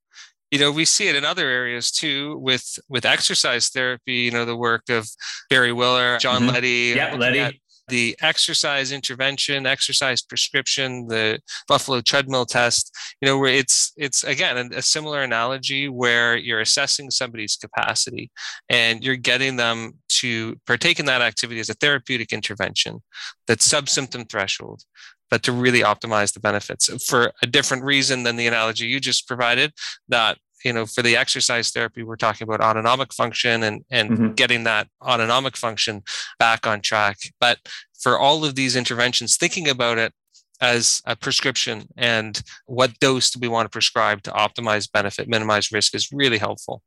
you 0.51 0.59
know 0.59 0.71
we 0.71 0.85
see 0.85 1.07
it 1.07 1.15
in 1.15 1.23
other 1.23 1.47
areas 1.47 1.91
too 1.91 2.37
with 2.39 2.77
with 2.89 3.05
exercise 3.05 3.69
therapy 3.69 4.15
you 4.15 4.31
know 4.31 4.43
the 4.43 4.55
work 4.55 4.89
of 4.89 5.07
barry 5.49 5.71
willer 5.71 6.17
john 6.17 6.41
mm-hmm. 6.41 6.51
leddy 6.51 6.93
yeah 6.93 7.15
leddy 7.15 7.61
the 7.87 8.15
exercise 8.21 8.91
intervention, 8.91 9.65
exercise 9.65 10.21
prescription, 10.21 11.07
the 11.07 11.39
Buffalo 11.67 12.01
treadmill 12.01 12.45
test, 12.45 12.95
you 13.19 13.27
know, 13.27 13.37
where 13.37 13.53
it's 13.53 13.91
it's 13.97 14.23
again 14.23 14.71
a 14.73 14.81
similar 14.81 15.21
analogy 15.21 15.89
where 15.89 16.37
you're 16.37 16.61
assessing 16.61 17.11
somebody's 17.11 17.55
capacity 17.55 18.31
and 18.69 19.03
you're 19.03 19.15
getting 19.15 19.55
them 19.55 19.93
to 20.09 20.55
partake 20.65 20.99
in 20.99 21.05
that 21.05 21.21
activity 21.21 21.59
as 21.59 21.69
a 21.69 21.73
therapeutic 21.75 22.31
intervention 22.33 23.01
that's 23.47 23.65
sub-symptom 23.65 24.25
threshold 24.25 24.83
but 25.29 25.43
to 25.43 25.51
really 25.51 25.79
optimize 25.79 26.33
the 26.33 26.39
benefits 26.39 26.89
for 27.05 27.31
a 27.41 27.47
different 27.47 27.83
reason 27.83 28.23
than 28.23 28.35
the 28.35 28.47
analogy 28.47 28.85
you 28.85 28.99
just 28.99 29.27
provided 29.27 29.71
that 30.09 30.37
you 30.63 30.73
know 30.73 30.85
for 30.85 31.01
the 31.01 31.15
exercise 31.15 31.71
therapy 31.71 32.03
we're 32.03 32.15
talking 32.15 32.45
about 32.45 32.61
autonomic 32.61 33.13
function 33.13 33.63
and 33.63 33.83
and 33.89 34.09
mm-hmm. 34.11 34.31
getting 34.33 34.63
that 34.63 34.87
autonomic 35.01 35.57
function 35.57 36.03
back 36.39 36.65
on 36.67 36.81
track 36.81 37.17
but 37.39 37.57
for 37.99 38.17
all 38.17 38.45
of 38.45 38.55
these 38.55 38.75
interventions 38.75 39.37
thinking 39.37 39.69
about 39.69 39.97
it 39.97 40.13
as 40.59 41.01
a 41.05 41.15
prescription 41.15 41.87
and 41.97 42.43
what 42.65 42.97
dose 42.99 43.31
do 43.31 43.39
we 43.39 43.47
want 43.47 43.65
to 43.65 43.69
prescribe 43.69 44.21
to 44.21 44.31
optimize 44.31 44.91
benefit 44.91 45.27
minimize 45.27 45.71
risk 45.71 45.95
is 45.95 46.09
really 46.11 46.37
helpful 46.37 46.81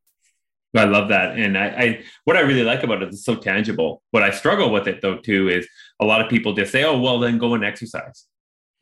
I 0.77 0.85
love 0.85 1.09
that. 1.11 1.39
And 1.39 1.57
I, 1.57 1.67
I, 1.67 2.05
what 2.25 2.37
I 2.37 2.41
really 2.41 2.65
like 2.65 2.83
about 2.83 3.03
it 3.03 3.11
is 3.11 3.17
it's 3.17 3.25
so 3.25 3.37
tangible. 3.37 4.03
What 4.11 4.25
I 4.25 4.31
struggle 4.31 4.73
with 4.73 4.89
it 4.89 5.03
though, 5.03 5.19
too, 5.19 5.49
is 5.49 5.69
a 6.01 6.05
lot 6.05 6.21
of 6.21 6.29
people 6.29 6.53
just 6.53 6.73
say, 6.73 6.83
oh, 6.83 6.99
well, 6.99 7.21
then 7.21 7.39
go 7.39 7.55
and 7.55 7.65
exercise. 7.65 8.27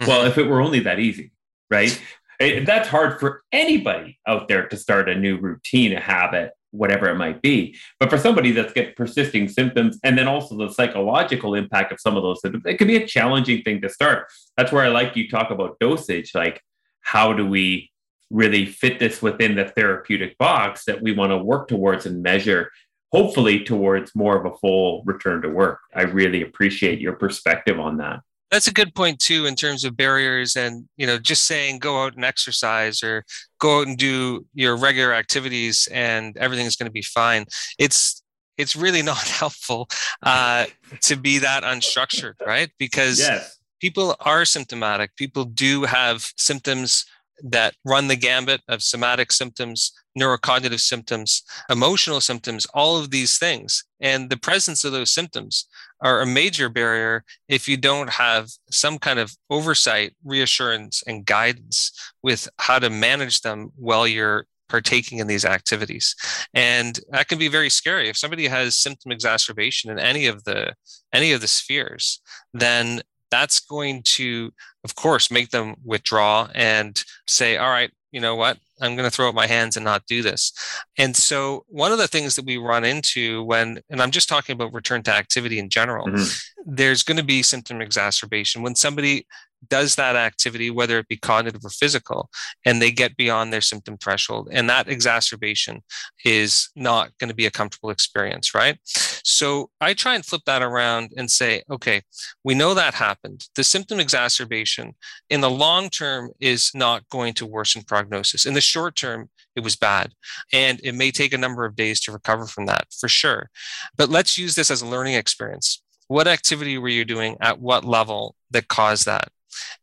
Mm-hmm. 0.00 0.10
Well, 0.10 0.24
if 0.24 0.38
it 0.38 0.44
were 0.44 0.62
only 0.62 0.80
that 0.80 0.98
easy, 0.98 1.32
right? 1.70 2.00
It, 2.42 2.66
that's 2.66 2.88
hard 2.88 3.20
for 3.20 3.42
anybody 3.52 4.18
out 4.26 4.48
there 4.48 4.66
to 4.66 4.76
start 4.76 5.08
a 5.08 5.14
new 5.14 5.38
routine, 5.38 5.92
a 5.92 6.00
habit, 6.00 6.52
whatever 6.72 7.08
it 7.08 7.16
might 7.16 7.40
be. 7.40 7.76
But 8.00 8.10
for 8.10 8.18
somebody 8.18 8.50
that's 8.50 8.72
got 8.72 8.96
persisting 8.96 9.48
symptoms 9.48 9.98
and 10.02 10.18
then 10.18 10.26
also 10.26 10.56
the 10.56 10.72
psychological 10.72 11.54
impact 11.54 11.92
of 11.92 12.00
some 12.00 12.16
of 12.16 12.22
those 12.22 12.40
symptoms, 12.40 12.64
it 12.66 12.78
can 12.78 12.88
be 12.88 12.96
a 12.96 13.06
challenging 13.06 13.62
thing 13.62 13.80
to 13.82 13.88
start. 13.88 14.26
That's 14.56 14.72
where 14.72 14.84
I 14.84 14.88
like 14.88 15.16
you 15.16 15.28
talk 15.28 15.50
about 15.50 15.78
dosage. 15.78 16.34
Like, 16.34 16.60
how 17.00 17.32
do 17.32 17.46
we 17.46 17.90
really 18.30 18.66
fit 18.66 18.98
this 18.98 19.22
within 19.22 19.54
the 19.54 19.66
therapeutic 19.66 20.36
box 20.38 20.84
that 20.86 21.02
we 21.02 21.12
want 21.12 21.30
to 21.30 21.38
work 21.38 21.68
towards 21.68 22.06
and 22.06 22.22
measure? 22.22 22.70
Hopefully, 23.12 23.62
towards 23.62 24.16
more 24.16 24.36
of 24.38 24.50
a 24.50 24.56
full 24.56 25.02
return 25.04 25.42
to 25.42 25.48
work. 25.50 25.80
I 25.94 26.02
really 26.02 26.40
appreciate 26.40 26.98
your 26.98 27.12
perspective 27.12 27.78
on 27.78 27.98
that. 27.98 28.20
That's 28.52 28.66
a 28.66 28.72
good 28.72 28.94
point 28.94 29.18
too 29.18 29.46
in 29.46 29.56
terms 29.56 29.82
of 29.82 29.96
barriers 29.96 30.56
and 30.56 30.86
you 30.98 31.06
know 31.06 31.18
just 31.18 31.46
saying 31.46 31.78
go 31.78 32.04
out 32.04 32.14
and 32.14 32.24
exercise 32.24 33.02
or 33.02 33.24
go 33.58 33.80
out 33.80 33.86
and 33.86 33.96
do 33.96 34.46
your 34.54 34.76
regular 34.76 35.14
activities 35.14 35.88
and 35.90 36.36
everything's 36.36 36.76
going 36.76 36.86
to 36.86 36.92
be 36.92 37.02
fine. 37.02 37.46
It's 37.78 38.22
it's 38.58 38.76
really 38.76 39.02
not 39.12 39.26
helpful 39.26 39.88
uh, 40.22 40.66
to 41.00 41.16
be 41.16 41.38
that 41.38 41.64
unstructured 41.64 42.34
right? 42.46 42.70
Because 42.78 43.18
yes. 43.20 43.58
people 43.80 44.14
are 44.20 44.44
symptomatic. 44.44 45.16
People 45.16 45.44
do 45.46 45.84
have 45.84 46.30
symptoms 46.36 47.06
that 47.44 47.74
run 47.84 48.06
the 48.06 48.16
gambit 48.16 48.60
of 48.68 48.82
somatic 48.82 49.32
symptoms 49.32 49.92
neurocognitive 50.16 50.78
symptoms 50.78 51.42
emotional 51.70 52.20
symptoms 52.20 52.66
all 52.74 52.98
of 52.98 53.10
these 53.10 53.38
things. 53.38 53.84
And 53.98 54.28
the 54.28 54.36
presence 54.36 54.84
of 54.84 54.92
those 54.92 55.10
symptoms 55.10 55.66
are 56.02 56.20
a 56.20 56.26
major 56.26 56.68
barrier 56.68 57.24
if 57.48 57.68
you 57.68 57.76
don't 57.76 58.10
have 58.10 58.50
some 58.70 58.98
kind 58.98 59.18
of 59.18 59.34
oversight, 59.50 60.14
reassurance, 60.24 61.02
and 61.06 61.24
guidance 61.24 61.92
with 62.22 62.48
how 62.58 62.78
to 62.78 62.90
manage 62.90 63.40
them 63.40 63.70
while 63.76 64.06
you're 64.06 64.46
partaking 64.68 65.18
in 65.18 65.26
these 65.26 65.44
activities. 65.44 66.16
And 66.54 66.98
that 67.10 67.28
can 67.28 67.38
be 67.38 67.48
very 67.48 67.68
scary. 67.68 68.08
If 68.08 68.16
somebody 68.16 68.46
has 68.46 68.74
symptom 68.74 69.12
exacerbation 69.12 69.90
in 69.90 69.98
any 69.98 70.26
of 70.26 70.44
the 70.44 70.74
any 71.12 71.32
of 71.32 71.40
the 71.40 71.48
spheres 71.48 72.20
then 72.54 73.02
that's 73.30 73.60
going 73.60 74.02
to 74.04 74.52
of 74.84 74.94
course 74.94 75.30
make 75.30 75.50
them 75.50 75.74
withdraw 75.84 76.48
and 76.54 77.02
say 77.26 77.56
all 77.56 77.70
right 77.70 77.90
you 78.12 78.20
know 78.20 78.36
what 78.36 78.58
I'm 78.82 78.96
going 78.96 79.08
to 79.08 79.14
throw 79.14 79.28
up 79.28 79.34
my 79.34 79.46
hands 79.46 79.76
and 79.76 79.84
not 79.84 80.06
do 80.06 80.22
this. 80.22 80.52
And 80.98 81.16
so, 81.16 81.64
one 81.68 81.92
of 81.92 81.98
the 81.98 82.08
things 82.08 82.36
that 82.36 82.44
we 82.44 82.56
run 82.56 82.84
into 82.84 83.42
when, 83.44 83.80
and 83.88 84.02
I'm 84.02 84.10
just 84.10 84.28
talking 84.28 84.54
about 84.54 84.74
return 84.74 85.02
to 85.04 85.14
activity 85.14 85.58
in 85.58 85.68
general, 85.68 86.06
mm-hmm. 86.06 86.74
there's 86.74 87.02
going 87.02 87.16
to 87.16 87.24
be 87.24 87.42
symptom 87.42 87.80
exacerbation. 87.80 88.62
When 88.62 88.74
somebody 88.74 89.26
does 89.68 89.94
that 89.96 90.16
activity, 90.16 90.70
whether 90.70 90.98
it 90.98 91.08
be 91.08 91.16
cognitive 91.16 91.64
or 91.64 91.70
physical, 91.70 92.30
and 92.64 92.80
they 92.80 92.90
get 92.90 93.16
beyond 93.16 93.52
their 93.52 93.60
symptom 93.60 93.96
threshold. 93.96 94.48
And 94.50 94.68
that 94.68 94.88
exacerbation 94.88 95.82
is 96.24 96.70
not 96.74 97.16
going 97.18 97.28
to 97.28 97.34
be 97.34 97.46
a 97.46 97.50
comfortable 97.50 97.90
experience, 97.90 98.54
right? 98.54 98.78
So 98.84 99.70
I 99.80 99.94
try 99.94 100.14
and 100.14 100.24
flip 100.24 100.42
that 100.46 100.62
around 100.62 101.12
and 101.16 101.30
say, 101.30 101.62
okay, 101.70 102.02
we 102.44 102.54
know 102.54 102.74
that 102.74 102.94
happened. 102.94 103.46
The 103.54 103.64
symptom 103.64 104.00
exacerbation 104.00 104.94
in 105.30 105.40
the 105.40 105.50
long 105.50 105.90
term 105.90 106.30
is 106.40 106.70
not 106.74 107.08
going 107.08 107.34
to 107.34 107.46
worsen 107.46 107.82
prognosis. 107.82 108.46
In 108.46 108.54
the 108.54 108.60
short 108.60 108.96
term, 108.96 109.30
it 109.54 109.62
was 109.62 109.76
bad. 109.76 110.12
And 110.52 110.80
it 110.82 110.94
may 110.94 111.10
take 111.10 111.32
a 111.32 111.38
number 111.38 111.64
of 111.64 111.76
days 111.76 112.00
to 112.00 112.12
recover 112.12 112.46
from 112.46 112.66
that 112.66 112.86
for 112.98 113.08
sure. 113.08 113.50
But 113.96 114.08
let's 114.08 114.38
use 114.38 114.54
this 114.54 114.70
as 114.70 114.82
a 114.82 114.86
learning 114.86 115.14
experience. 115.14 115.82
What 116.08 116.28
activity 116.28 116.78
were 116.78 116.88
you 116.88 117.04
doing 117.04 117.36
at 117.40 117.60
what 117.60 117.84
level 117.84 118.34
that 118.50 118.68
caused 118.68 119.06
that? 119.06 119.28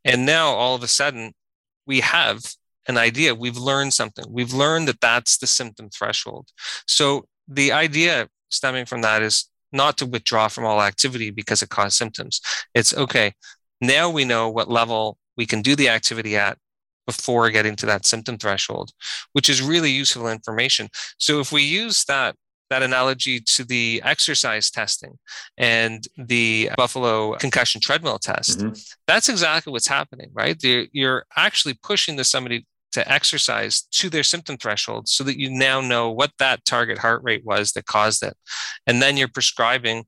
And 0.06 0.26
now 0.26 0.50
all 0.50 0.76
of 0.76 0.84
a 0.84 0.88
sudden, 0.88 1.34
we 1.86 2.02
have 2.02 2.42
an 2.88 2.98
idea. 2.98 3.36
We've 3.36 3.58
learned 3.58 3.94
something. 3.94 4.26
We've 4.30 4.54
learned 4.54 4.88
that 4.88 5.02
that's 5.02 5.38
the 5.38 5.48
symptom 5.48 5.90
threshold. 5.90 6.50
So 6.88 7.26
the 7.48 7.72
idea 7.72 8.28
stemming 8.50 8.86
from 8.86 9.02
that 9.02 9.22
is 9.22 9.50
not 9.72 9.98
to 9.98 10.06
withdraw 10.06 10.48
from 10.48 10.66
all 10.66 10.82
activity 10.82 11.30
because 11.30 11.62
it 11.62 11.70
caused 11.70 11.98
symptoms. 11.98 12.42
It's 12.74 12.96
okay. 12.96 13.34
Now 13.82 14.10
we 14.10 14.26
know 14.26 14.50
what 14.50 14.70
level 14.70 15.18
we 15.38 15.46
can 15.46 15.62
do 15.62 15.76
the 15.76 15.90
activity 15.90 16.36
at 16.36 16.58
before 17.06 17.50
getting 17.50 17.76
to 17.76 17.86
that 17.88 18.06
symptom 18.06 18.38
threshold, 18.38 18.92
which 19.34 19.50
is 19.50 19.62
really 19.62 19.92
useful 19.92 20.28
information. 20.28 20.90
So 21.18 21.40
if 21.40 21.52
we 21.52 21.64
use 21.64 22.04
that 22.06 22.36
that 22.70 22.84
analogy 22.84 23.40
to 23.40 23.64
the 23.64 24.02
exercise 24.04 24.70
testing 24.70 25.18
and 25.58 26.08
the 26.18 26.70
Buffalo 26.78 27.34
concussion 27.36 27.82
treadmill 27.82 28.20
test. 28.20 28.60
Mm-hmm. 28.60 28.74
That's 29.08 29.30
exactly 29.30 29.72
what's 29.72 29.88
happening, 29.88 30.30
right? 30.34 30.58
You're 30.64 31.26
actually 31.36 31.76
pushing 31.82 32.16
the 32.16 32.24
somebody 32.24 32.66
to 32.92 33.12
exercise 33.12 33.82
to 33.82 34.10
their 34.10 34.24
symptom 34.24 34.58
threshold 34.58 35.08
so 35.08 35.24
that 35.24 35.40
you 35.40 35.50
now 35.50 35.80
know 35.82 36.10
what 36.10 36.32
that 36.40 36.66
target 36.66 36.98
heart 36.98 37.22
rate 37.24 37.46
was 37.46 37.74
that 37.74 37.86
caused 37.86 38.24
it. 38.24 38.36
And 38.88 39.02
then 39.02 39.18
you're 39.18 39.28
prescribing 39.28 40.06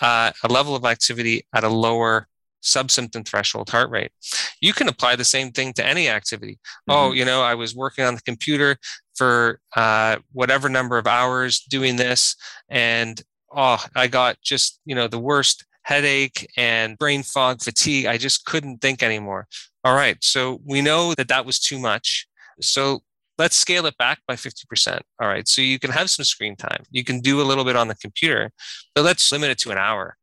uh, 0.00 0.32
a 0.42 0.48
level 0.48 0.76
of 0.76 0.84
activity 0.84 1.46
at 1.54 1.64
a 1.64 1.68
lower 1.68 2.28
subsymptom 2.62 3.26
threshold 3.26 3.70
heart 3.70 3.90
rate. 3.90 4.12
You 4.60 4.72
can 4.72 4.88
apply 4.88 5.16
the 5.16 5.24
same 5.24 5.50
thing 5.50 5.72
to 5.74 5.86
any 5.86 6.08
activity. 6.08 6.58
Oh, 6.88 6.92
mm-hmm. 6.92 7.10
Oh, 7.10 7.12
you 7.12 7.24
know, 7.24 7.42
I 7.42 7.54
was 7.54 7.74
working 7.74 8.04
on 8.04 8.14
the 8.14 8.22
computer 8.22 8.76
for 9.16 9.60
uh, 9.76 10.16
whatever 10.32 10.68
number 10.68 10.98
of 10.98 11.06
hours 11.06 11.60
doing 11.68 11.96
this, 11.96 12.36
and 12.68 13.20
oh, 13.54 13.84
I 13.94 14.06
got 14.06 14.40
just 14.42 14.80
you 14.84 14.94
know 14.94 15.08
the 15.08 15.18
worst 15.18 15.64
headache 15.82 16.48
and 16.56 16.96
brain 16.96 17.22
fog, 17.22 17.62
fatigue. 17.62 18.06
I 18.06 18.16
just 18.16 18.44
couldn't 18.44 18.80
think 18.80 19.02
anymore. 19.02 19.48
All 19.84 19.94
right, 19.94 20.16
so 20.20 20.60
we 20.64 20.80
know 20.80 21.14
that 21.14 21.28
that 21.28 21.44
was 21.44 21.58
too 21.58 21.78
much. 21.78 22.26
So 22.60 23.00
let's 23.38 23.56
scale 23.56 23.86
it 23.86 23.96
back 23.98 24.20
by 24.28 24.34
50%. 24.34 25.00
All 25.20 25.26
right, 25.26 25.48
so 25.48 25.60
you 25.60 25.78
can 25.80 25.90
have 25.90 26.08
some 26.10 26.24
screen 26.24 26.54
time. 26.54 26.84
You 26.90 27.02
can 27.02 27.20
do 27.20 27.40
a 27.40 27.44
little 27.44 27.64
bit 27.64 27.74
on 27.74 27.88
the 27.88 27.96
computer, 27.96 28.52
but 28.94 29.02
let's 29.02 29.32
limit 29.32 29.50
it 29.50 29.58
to 29.58 29.72
an 29.72 29.78
hour 29.78 30.16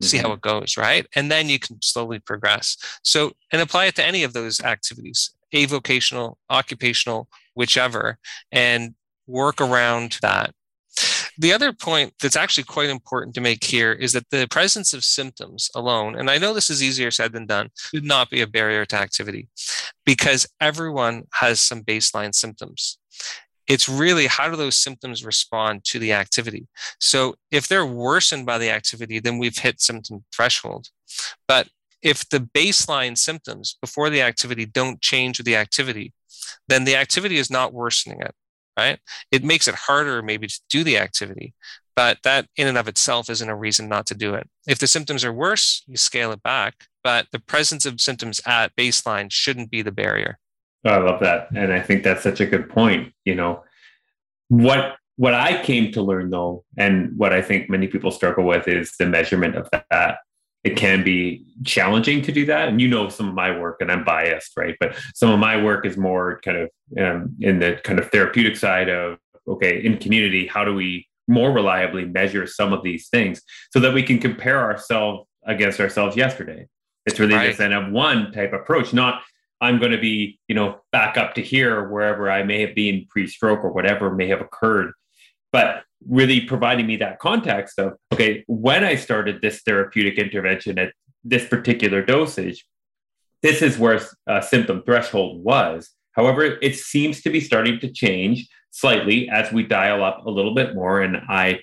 see 0.00 0.18
how 0.18 0.24
mm-hmm. 0.24 0.34
it 0.34 0.40
goes, 0.40 0.76
right? 0.76 1.06
And 1.14 1.30
then 1.30 1.48
you 1.48 1.58
can 1.58 1.80
slowly 1.82 2.18
progress. 2.18 2.76
So, 3.02 3.32
and 3.52 3.60
apply 3.60 3.86
it 3.86 3.96
to 3.96 4.04
any 4.04 4.22
of 4.22 4.32
those 4.32 4.60
activities, 4.60 5.30
avocational, 5.54 6.36
occupational, 6.50 7.28
whichever, 7.54 8.18
and 8.52 8.94
work 9.26 9.60
around 9.60 10.18
that. 10.22 10.54
The 11.40 11.52
other 11.52 11.72
point 11.72 12.14
that's 12.20 12.34
actually 12.34 12.64
quite 12.64 12.88
important 12.88 13.34
to 13.36 13.40
make 13.40 13.62
here 13.62 13.92
is 13.92 14.12
that 14.12 14.30
the 14.30 14.48
presence 14.50 14.92
of 14.92 15.04
symptoms 15.04 15.70
alone, 15.74 16.18
and 16.18 16.28
I 16.28 16.38
know 16.38 16.52
this 16.52 16.70
is 16.70 16.82
easier 16.82 17.12
said 17.12 17.32
than 17.32 17.46
done, 17.46 17.70
should 17.76 18.04
not 18.04 18.30
be 18.30 18.40
a 18.40 18.46
barrier 18.46 18.84
to 18.86 18.96
activity 18.96 19.48
because 20.04 20.48
everyone 20.60 21.24
has 21.34 21.60
some 21.60 21.82
baseline 21.82 22.34
symptoms. 22.34 22.98
It's 23.68 23.88
really 23.88 24.26
how 24.26 24.50
do 24.50 24.56
those 24.56 24.76
symptoms 24.76 25.24
respond 25.24 25.84
to 25.84 25.98
the 25.98 26.12
activity? 26.12 26.66
So 26.98 27.36
if 27.50 27.68
they're 27.68 27.86
worsened 27.86 28.46
by 28.46 28.58
the 28.58 28.70
activity, 28.70 29.20
then 29.20 29.38
we've 29.38 29.58
hit 29.58 29.80
symptom 29.80 30.24
threshold. 30.34 30.88
But 31.46 31.68
if 32.02 32.28
the 32.28 32.40
baseline 32.40 33.18
symptoms 33.18 33.76
before 33.80 34.08
the 34.10 34.22
activity 34.22 34.64
don't 34.64 35.00
change 35.00 35.38
with 35.38 35.46
the 35.46 35.56
activity, 35.56 36.12
then 36.68 36.84
the 36.84 36.96
activity 36.96 37.36
is 37.36 37.50
not 37.50 37.72
worsening 37.72 38.20
it, 38.20 38.34
right? 38.78 38.98
It 39.30 39.44
makes 39.44 39.68
it 39.68 39.74
harder 39.74 40.22
maybe 40.22 40.46
to 40.46 40.60
do 40.70 40.84
the 40.84 40.98
activity, 40.98 41.54
but 41.96 42.18
that 42.22 42.46
in 42.56 42.68
and 42.68 42.78
of 42.78 42.88
itself 42.88 43.28
isn't 43.28 43.48
a 43.48 43.56
reason 43.56 43.88
not 43.88 44.06
to 44.06 44.14
do 44.14 44.34
it. 44.34 44.48
If 44.66 44.78
the 44.78 44.86
symptoms 44.86 45.24
are 45.24 45.32
worse, 45.32 45.82
you 45.86 45.96
scale 45.96 46.30
it 46.32 46.42
back, 46.42 46.86
but 47.02 47.26
the 47.32 47.40
presence 47.40 47.84
of 47.84 48.00
symptoms 48.00 48.40
at 48.46 48.76
baseline 48.76 49.32
shouldn't 49.32 49.70
be 49.70 49.82
the 49.82 49.92
barrier. 49.92 50.38
Oh, 50.84 50.90
I 50.90 50.98
love 50.98 51.20
that. 51.20 51.48
And 51.54 51.72
I 51.72 51.80
think 51.80 52.02
that's 52.02 52.22
such 52.22 52.40
a 52.40 52.46
good 52.46 52.68
point. 52.68 53.12
You 53.24 53.34
know, 53.34 53.64
what 54.48 54.96
what 55.16 55.34
I 55.34 55.62
came 55.62 55.90
to 55.92 56.02
learn 56.02 56.30
though, 56.30 56.64
and 56.76 57.16
what 57.16 57.32
I 57.32 57.42
think 57.42 57.68
many 57.68 57.88
people 57.88 58.10
struggle 58.10 58.44
with 58.44 58.68
is 58.68 58.96
the 58.98 59.06
measurement 59.06 59.56
of 59.56 59.68
that. 59.90 60.18
It 60.64 60.76
can 60.76 61.04
be 61.04 61.44
challenging 61.64 62.22
to 62.22 62.32
do 62.32 62.46
that. 62.46 62.68
And 62.68 62.80
you 62.80 62.88
know 62.88 63.08
some 63.08 63.28
of 63.28 63.34
my 63.34 63.56
work, 63.58 63.80
and 63.80 63.90
I'm 63.90 64.04
biased, 64.04 64.52
right? 64.56 64.76
But 64.80 64.96
some 65.14 65.30
of 65.30 65.38
my 65.38 65.62
work 65.62 65.86
is 65.86 65.96
more 65.96 66.40
kind 66.44 66.56
of 66.56 66.70
um, 66.98 67.36
in 67.40 67.58
the 67.58 67.80
kind 67.84 67.98
of 67.98 68.10
therapeutic 68.10 68.56
side 68.56 68.88
of 68.88 69.18
okay, 69.46 69.84
in 69.84 69.98
community, 69.98 70.46
how 70.46 70.64
do 70.64 70.74
we 70.74 71.06
more 71.26 71.52
reliably 71.52 72.04
measure 72.04 72.46
some 72.46 72.72
of 72.72 72.82
these 72.82 73.08
things 73.08 73.42
so 73.72 73.80
that 73.80 73.92
we 73.92 74.02
can 74.02 74.18
compare 74.18 74.60
ourselves 74.60 75.26
against 75.46 75.80
ourselves 75.80 76.16
yesterday? 76.16 76.66
It's 77.06 77.18
really 77.18 77.34
right. 77.34 77.48
this 77.48 77.56
kind 77.56 77.72
of 77.72 77.90
one 77.90 78.32
type 78.32 78.52
approach, 78.52 78.92
not 78.92 79.22
I'm 79.60 79.78
going 79.78 79.92
to 79.92 79.98
be, 79.98 80.38
you 80.48 80.54
know, 80.54 80.80
back 80.92 81.16
up 81.16 81.34
to 81.34 81.42
here 81.42 81.88
wherever 81.88 82.30
I 82.30 82.42
may 82.42 82.60
have 82.60 82.74
been 82.74 83.06
pre-stroke 83.08 83.64
or 83.64 83.72
whatever 83.72 84.14
may 84.14 84.28
have 84.28 84.40
occurred. 84.40 84.92
But 85.52 85.82
really 86.06 86.40
providing 86.42 86.86
me 86.86 86.96
that 86.96 87.18
context 87.18 87.78
of, 87.78 87.94
okay, 88.12 88.44
when 88.46 88.84
I 88.84 88.94
started 88.94 89.40
this 89.40 89.62
therapeutic 89.62 90.18
intervention 90.18 90.78
at 90.78 90.92
this 91.24 91.48
particular 91.48 92.02
dosage, 92.02 92.64
this 93.42 93.62
is 93.62 93.78
where 93.78 94.00
a 94.26 94.42
symptom 94.42 94.82
threshold 94.84 95.42
was. 95.42 95.90
However, 96.12 96.58
it 96.60 96.76
seems 96.76 97.22
to 97.22 97.30
be 97.30 97.40
starting 97.40 97.80
to 97.80 97.90
change 97.90 98.48
slightly 98.70 99.28
as 99.28 99.52
we 99.52 99.62
dial 99.64 100.04
up 100.04 100.26
a 100.26 100.30
little 100.30 100.54
bit 100.54 100.74
more 100.74 101.00
and 101.00 101.16
I 101.28 101.60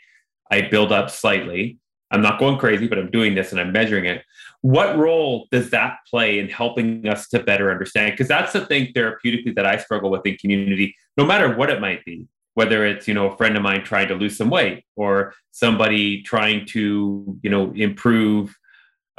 I 0.51 0.61
build 0.61 0.91
up 0.91 1.09
slightly. 1.09 1.79
I'm 2.15 2.21
not 2.21 2.39
going 2.39 2.57
crazy, 2.57 2.87
but 2.87 2.97
I'm 2.97 3.11
doing 3.11 3.35
this 3.35 3.51
and 3.51 3.59
I'm 3.59 3.73
measuring 3.73 4.05
it. 4.05 4.23
What 4.61 4.97
role 4.97 5.47
does 5.51 5.69
that 5.71 5.97
play 6.09 6.39
in 6.39 6.47
helping 6.47 7.07
us 7.09 7.27
to 7.29 7.43
better 7.43 7.69
understand? 7.69 8.11
Because 8.11 8.29
that's 8.29 8.53
the 8.53 8.65
thing 8.65 8.93
therapeutically 8.93 9.53
that 9.55 9.65
I 9.65 9.77
struggle 9.77 10.09
with 10.09 10.25
in 10.25 10.37
community, 10.37 10.95
no 11.17 11.25
matter 11.25 11.53
what 11.53 11.69
it 11.69 11.81
might 11.81 12.05
be, 12.05 12.25
whether 12.53 12.85
it's, 12.85 13.05
you 13.05 13.13
know, 13.13 13.27
a 13.27 13.35
friend 13.35 13.57
of 13.57 13.63
mine 13.63 13.83
trying 13.83 14.07
to 14.07 14.15
lose 14.15 14.37
some 14.37 14.49
weight 14.49 14.85
or 14.95 15.33
somebody 15.51 16.23
trying 16.23 16.65
to, 16.67 17.37
you 17.43 17.49
know, 17.49 17.73
improve 17.73 18.55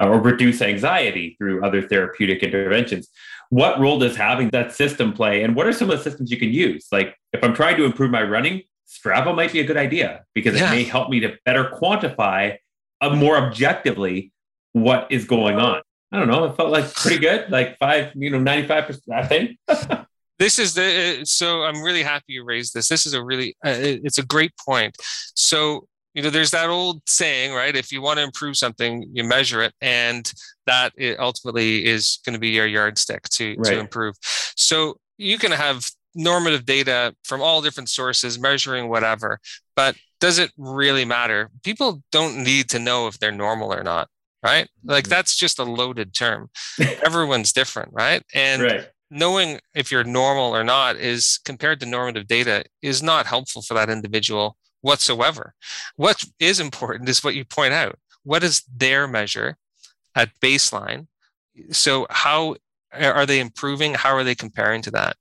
uh, 0.00 0.08
or 0.08 0.18
reduce 0.18 0.62
anxiety 0.62 1.36
through 1.38 1.62
other 1.62 1.82
therapeutic 1.82 2.42
interventions. 2.42 3.08
What 3.50 3.78
role 3.78 3.98
does 3.98 4.16
having 4.16 4.48
that 4.50 4.72
system 4.72 5.12
play? 5.12 5.42
And 5.42 5.54
what 5.54 5.66
are 5.66 5.72
some 5.72 5.90
of 5.90 5.98
the 5.98 6.02
systems 6.02 6.30
you 6.30 6.38
can 6.38 6.50
use? 6.50 6.88
Like 6.90 7.14
if 7.34 7.44
I'm 7.44 7.54
trying 7.54 7.76
to 7.76 7.84
improve 7.84 8.10
my 8.10 8.22
running, 8.22 8.62
Strava 8.88 9.34
might 9.34 9.52
be 9.52 9.60
a 9.60 9.64
good 9.64 9.76
idea 9.76 10.24
because 10.34 10.56
yeah. 10.56 10.68
it 10.68 10.70
may 10.70 10.84
help 10.84 11.10
me 11.10 11.20
to 11.20 11.36
better 11.44 11.70
quantify 11.70 12.56
more 13.02 13.36
objectively 13.36 14.32
what 14.72 15.06
is 15.10 15.24
going 15.24 15.58
on. 15.58 15.82
I 16.12 16.18
don't 16.18 16.28
know. 16.28 16.44
It 16.44 16.56
felt 16.56 16.70
like 16.70 16.92
pretty 16.94 17.18
good, 17.18 17.50
like 17.50 17.78
five, 17.78 18.12
you 18.14 18.30
know, 18.30 18.38
95%, 18.38 19.00
I 19.12 19.26
think. 19.26 19.58
this 20.38 20.58
is 20.58 20.74
the, 20.74 21.22
so 21.24 21.62
I'm 21.62 21.82
really 21.82 22.02
happy 22.02 22.24
you 22.28 22.44
raised 22.44 22.74
this. 22.74 22.88
This 22.88 23.06
is 23.06 23.14
a 23.14 23.22
really, 23.22 23.56
uh, 23.64 23.74
it's 23.76 24.18
a 24.18 24.24
great 24.24 24.52
point. 24.64 24.96
So, 25.34 25.88
you 26.14 26.22
know, 26.22 26.30
there's 26.30 26.52
that 26.52 26.70
old 26.70 27.02
saying, 27.06 27.52
right? 27.52 27.74
If 27.74 27.92
you 27.92 28.00
want 28.00 28.18
to 28.18 28.22
improve 28.22 28.56
something, 28.56 29.04
you 29.12 29.24
measure 29.24 29.62
it. 29.62 29.74
And 29.80 30.30
that 30.66 30.92
ultimately 31.18 31.84
is 31.84 32.20
going 32.24 32.34
to 32.34 32.38
be 32.38 32.50
your 32.50 32.66
yardstick 32.66 33.22
to, 33.30 33.54
right. 33.58 33.64
to 33.72 33.78
improve. 33.78 34.14
So 34.22 34.96
you 35.18 35.38
can 35.38 35.52
have 35.52 35.90
normative 36.14 36.64
data 36.64 37.14
from 37.24 37.42
all 37.42 37.60
different 37.60 37.90
sources 37.90 38.38
measuring 38.38 38.88
whatever, 38.88 39.38
but 39.74 39.96
does 40.20 40.38
it 40.38 40.50
really 40.56 41.04
matter? 41.04 41.50
People 41.62 42.02
don't 42.12 42.42
need 42.42 42.70
to 42.70 42.78
know 42.78 43.06
if 43.06 43.18
they're 43.18 43.32
normal 43.32 43.72
or 43.72 43.82
not 43.82 44.08
right? 44.46 44.68
Like 44.84 45.04
mm-hmm. 45.04 45.10
that's 45.10 45.36
just 45.36 45.58
a 45.58 45.64
loaded 45.64 46.14
term. 46.14 46.50
Everyone's 47.04 47.52
different, 47.52 47.90
right? 47.92 48.22
And 48.34 48.62
right. 48.62 48.88
knowing 49.10 49.58
if 49.74 49.90
you're 49.90 50.04
normal 50.04 50.54
or 50.54 50.62
not 50.62 50.96
is 50.96 51.40
compared 51.44 51.80
to 51.80 51.86
normative 51.86 52.26
data 52.28 52.64
is 52.80 53.02
not 53.02 53.26
helpful 53.26 53.62
for 53.62 53.74
that 53.74 53.90
individual 53.90 54.56
whatsoever. 54.82 55.54
What 55.96 56.22
is 56.38 56.60
important 56.60 57.08
is 57.08 57.24
what 57.24 57.34
you 57.34 57.44
point 57.44 57.74
out. 57.74 57.98
What 58.22 58.44
is 58.44 58.62
their 58.72 59.08
measure 59.08 59.56
at 60.14 60.30
baseline? 60.40 61.08
So 61.70 62.06
how 62.10 62.56
are 63.02 63.26
they 63.26 63.40
improving? 63.40 63.94
How 63.94 64.14
are 64.14 64.24
they 64.24 64.34
comparing 64.34 64.82
to 64.82 64.90
that? 64.92 65.16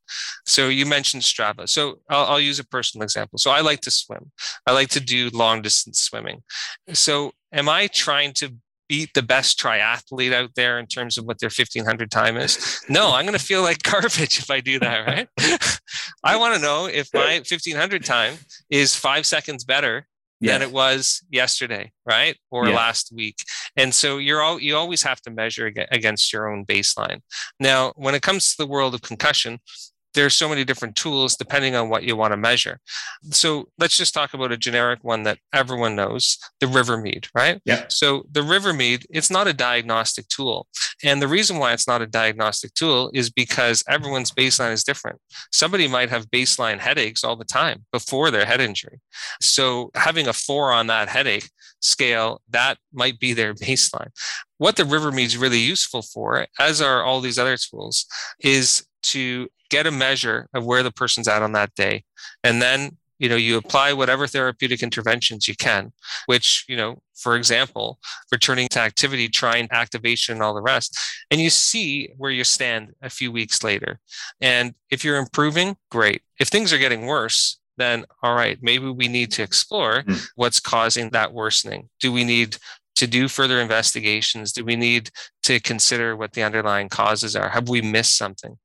So 0.45 0.69
you 0.69 0.85
mentioned 0.85 1.23
Strava. 1.23 1.67
So 1.67 1.99
I'll, 2.09 2.25
I'll, 2.25 2.39
use 2.39 2.59
a 2.59 2.65
personal 2.65 3.03
example. 3.03 3.39
So 3.39 3.51
I 3.51 3.61
like 3.61 3.81
to 3.81 3.91
swim. 3.91 4.31
I 4.67 4.71
like 4.71 4.89
to 4.89 4.99
do 4.99 5.29
long 5.33 5.61
distance 5.61 5.99
swimming. 5.99 6.43
So 6.93 7.31
am 7.51 7.69
I 7.69 7.87
trying 7.87 8.33
to 8.33 8.55
beat 8.87 9.13
the 9.13 9.23
best 9.23 9.59
triathlete 9.59 10.33
out 10.33 10.51
there 10.55 10.79
in 10.79 10.87
terms 10.87 11.17
of 11.17 11.25
what 11.25 11.39
their 11.39 11.47
1500 11.47 12.11
time 12.11 12.37
is. 12.37 12.81
No, 12.87 13.13
I'm 13.13 13.25
going 13.25 13.37
to 13.37 13.43
feel 13.43 13.61
like 13.61 13.81
garbage 13.83 14.39
if 14.39 14.49
I 14.49 14.59
do 14.59 14.79
that, 14.79 15.07
right? 15.07 15.27
I 16.23 16.37
want 16.37 16.55
to 16.55 16.61
know 16.61 16.85
if 16.85 17.09
my 17.13 17.35
1500 17.37 18.03
time 18.03 18.35
is 18.69 18.95
five 18.95 19.25
seconds 19.25 19.63
better 19.63 20.07
yes. 20.39 20.53
than 20.53 20.61
it 20.61 20.73
was 20.73 21.23
yesterday, 21.29 21.91
right? 22.05 22.37
Or 22.51 22.67
yeah. 22.67 22.75
last 22.75 23.11
week. 23.13 23.37
And 23.75 23.93
so 23.93 24.17
you're 24.17 24.41
all, 24.41 24.59
you 24.59 24.75
always 24.75 25.03
have 25.03 25.21
to 25.21 25.31
measure 25.31 25.71
against 25.91 26.31
your 26.33 26.51
own 26.51 26.65
baseline. 26.65 27.21
Now, 27.59 27.93
when 27.95 28.15
it 28.15 28.21
comes 28.21 28.51
to 28.51 28.57
the 28.57 28.67
world 28.67 28.93
of 28.93 29.01
concussion, 29.01 29.59
there's 30.15 30.33
so 30.33 30.49
many 30.49 30.63
different 30.63 30.95
tools 30.95 31.35
depending 31.35 31.75
on 31.75 31.89
what 31.89 32.03
you 32.03 32.15
want 32.15 32.31
to 32.33 32.37
measure. 32.37 32.79
So 33.31 33.69
let's 33.77 33.97
just 33.97 34.13
talk 34.13 34.33
about 34.33 34.51
a 34.51 34.57
generic 34.57 35.03
one 35.03 35.23
that 35.23 35.37
everyone 35.53 35.95
knows, 35.95 36.37
the 36.59 36.65
Rivermead, 36.65 37.27
right? 37.35 37.61
Yeah. 37.65 37.85
So 37.89 38.23
the 38.31 38.41
Rivermead, 38.41 39.05
it's 39.09 39.29
not 39.29 39.47
a 39.47 39.53
diagnostic 39.53 40.27
tool. 40.27 40.67
And 41.03 41.21
the 41.21 41.27
reason 41.27 41.57
why 41.57 41.73
it's 41.73 41.87
not 41.87 42.01
a 42.01 42.07
diagnostic 42.07 42.73
tool 42.73 43.11
is 43.13 43.29
because 43.29 43.83
everyone's 43.87 44.31
baseline 44.31 44.71
is 44.71 44.83
different. 44.83 45.19
Somebody 45.51 45.87
might 45.87 46.09
have 46.09 46.31
baseline 46.31 46.79
headaches 46.79 47.23
all 47.23 47.35
the 47.35 47.45
time 47.45 47.85
before 47.91 48.31
their 48.31 48.45
head 48.45 48.61
injury. 48.61 49.01
So 49.41 49.91
having 49.93 50.27
a 50.27 50.33
four 50.33 50.71
on 50.71 50.87
that 50.87 51.09
headache 51.09 51.49
scale, 51.81 52.41
that 52.49 52.77
might 52.93 53.19
be 53.19 53.33
their 53.33 53.53
baseline. 53.53 54.09
What 54.57 54.77
the 54.77 54.83
Rivermead 54.83 55.25
is 55.25 55.37
really 55.37 55.59
useful 55.59 56.01
for, 56.01 56.47
as 56.59 56.81
are 56.81 57.03
all 57.03 57.21
these 57.21 57.37
other 57.37 57.57
tools, 57.57 58.05
is 58.39 58.85
to 59.05 59.47
get 59.69 59.87
a 59.87 59.91
measure 59.91 60.47
of 60.53 60.65
where 60.65 60.83
the 60.83 60.91
person's 60.91 61.27
at 61.27 61.41
on 61.41 61.53
that 61.53 61.73
day. 61.75 62.03
And 62.43 62.61
then, 62.61 62.97
you 63.17 63.29
know, 63.29 63.35
you 63.35 63.57
apply 63.57 63.93
whatever 63.93 64.27
therapeutic 64.27 64.83
interventions 64.83 65.47
you 65.47 65.55
can, 65.55 65.93
which, 66.25 66.65
you 66.67 66.75
know, 66.75 66.99
for 67.15 67.35
example, 67.35 67.97
returning 68.31 68.67
to 68.69 68.79
activity, 68.79 69.29
trying 69.29 69.67
activation 69.71 70.35
and 70.35 70.43
all 70.43 70.53
the 70.53 70.61
rest. 70.61 70.97
And 71.31 71.39
you 71.39 71.49
see 71.49 72.09
where 72.17 72.31
you 72.31 72.43
stand 72.43 72.93
a 73.01 73.09
few 73.09 73.31
weeks 73.31 73.63
later. 73.63 73.99
And 74.41 74.75
if 74.89 75.03
you're 75.03 75.17
improving, 75.17 75.77
great. 75.89 76.21
If 76.39 76.49
things 76.49 76.73
are 76.73 76.77
getting 76.77 77.05
worse, 77.05 77.57
then 77.77 78.05
all 78.21 78.35
right, 78.35 78.57
maybe 78.61 78.89
we 78.89 79.07
need 79.07 79.31
to 79.33 79.43
explore 79.43 80.03
mm. 80.03 80.27
what's 80.35 80.59
causing 80.59 81.09
that 81.11 81.33
worsening. 81.33 81.89
Do 81.99 82.11
we 82.11 82.23
need 82.23 82.57
to 82.95 83.07
do 83.07 83.27
further 83.27 83.59
investigations? 83.59 84.51
Do 84.51 84.63
we 84.63 84.75
need 84.75 85.09
to 85.43 85.59
consider 85.59 86.15
what 86.15 86.33
the 86.33 86.43
underlying 86.43 86.89
causes 86.89 87.35
are? 87.35 87.49
Have 87.49 87.69
we 87.69 87.81
missed 87.81 88.17
something? 88.17 88.57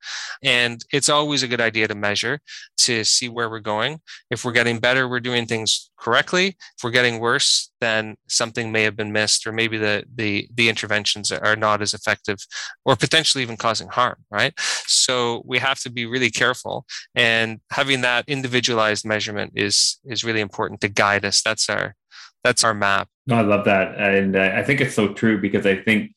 And 0.43 0.83
it's 0.93 1.09
always 1.09 1.43
a 1.43 1.49
good 1.49 1.61
idea 1.61 1.89
to 1.89 1.95
measure 1.95 2.41
to 2.79 3.05
see 3.05 3.29
where 3.29 3.51
we're 3.51 3.61
going. 3.61 4.01
If 4.31 4.45
we're 4.45 4.53
getting 4.53 4.79
better, 4.79 5.09
we're 5.09 5.21
doing 5.21 5.47
things 5.47 5.91
correctly. 5.99 6.49
If 6.49 6.83
we're 6.83 6.91
getting 6.91 7.21
worse, 7.21 7.71
then 7.81 8.17
something 8.29 8.73
may 8.73 8.83
have 8.85 8.97
been 8.97 9.13
missed, 9.13 9.47
or 9.47 9.53
maybe 9.53 9.77
the 9.77 10.05
the 10.15 10.49
the 10.55 10.69
interventions 10.69 11.31
are 11.31 11.57
not 11.57 11.83
as 11.83 11.93
effective, 11.93 12.39
or 12.85 12.97
potentially 12.97 13.43
even 13.43 13.57
causing 13.57 13.89
harm. 13.89 14.17
Right. 14.31 14.55
So 14.87 15.43
we 15.45 15.59
have 15.59 15.81
to 15.81 15.91
be 15.91 16.07
really 16.07 16.31
careful, 16.31 16.87
and 17.15 17.61
having 17.71 18.01
that 18.03 18.25
individualized 18.27 19.05
measurement 19.05 19.53
is 19.55 19.99
is 20.05 20.25
really 20.25 20.41
important 20.41 20.81
to 20.81 20.89
guide 20.89 21.25
us. 21.25 21.43
That's 21.43 21.69
our 21.69 21.95
that's 22.45 22.65
our 22.65 22.75
map. 22.75 23.09
I 23.31 23.43
love 23.43 23.65
that. 23.67 23.97
And 23.99 24.37
I 24.37 24.63
think 24.63 24.81
it's 24.81 24.95
so 24.95 25.13
true 25.13 25.41
because 25.41 25.67
I 25.67 25.77
think 25.77 26.13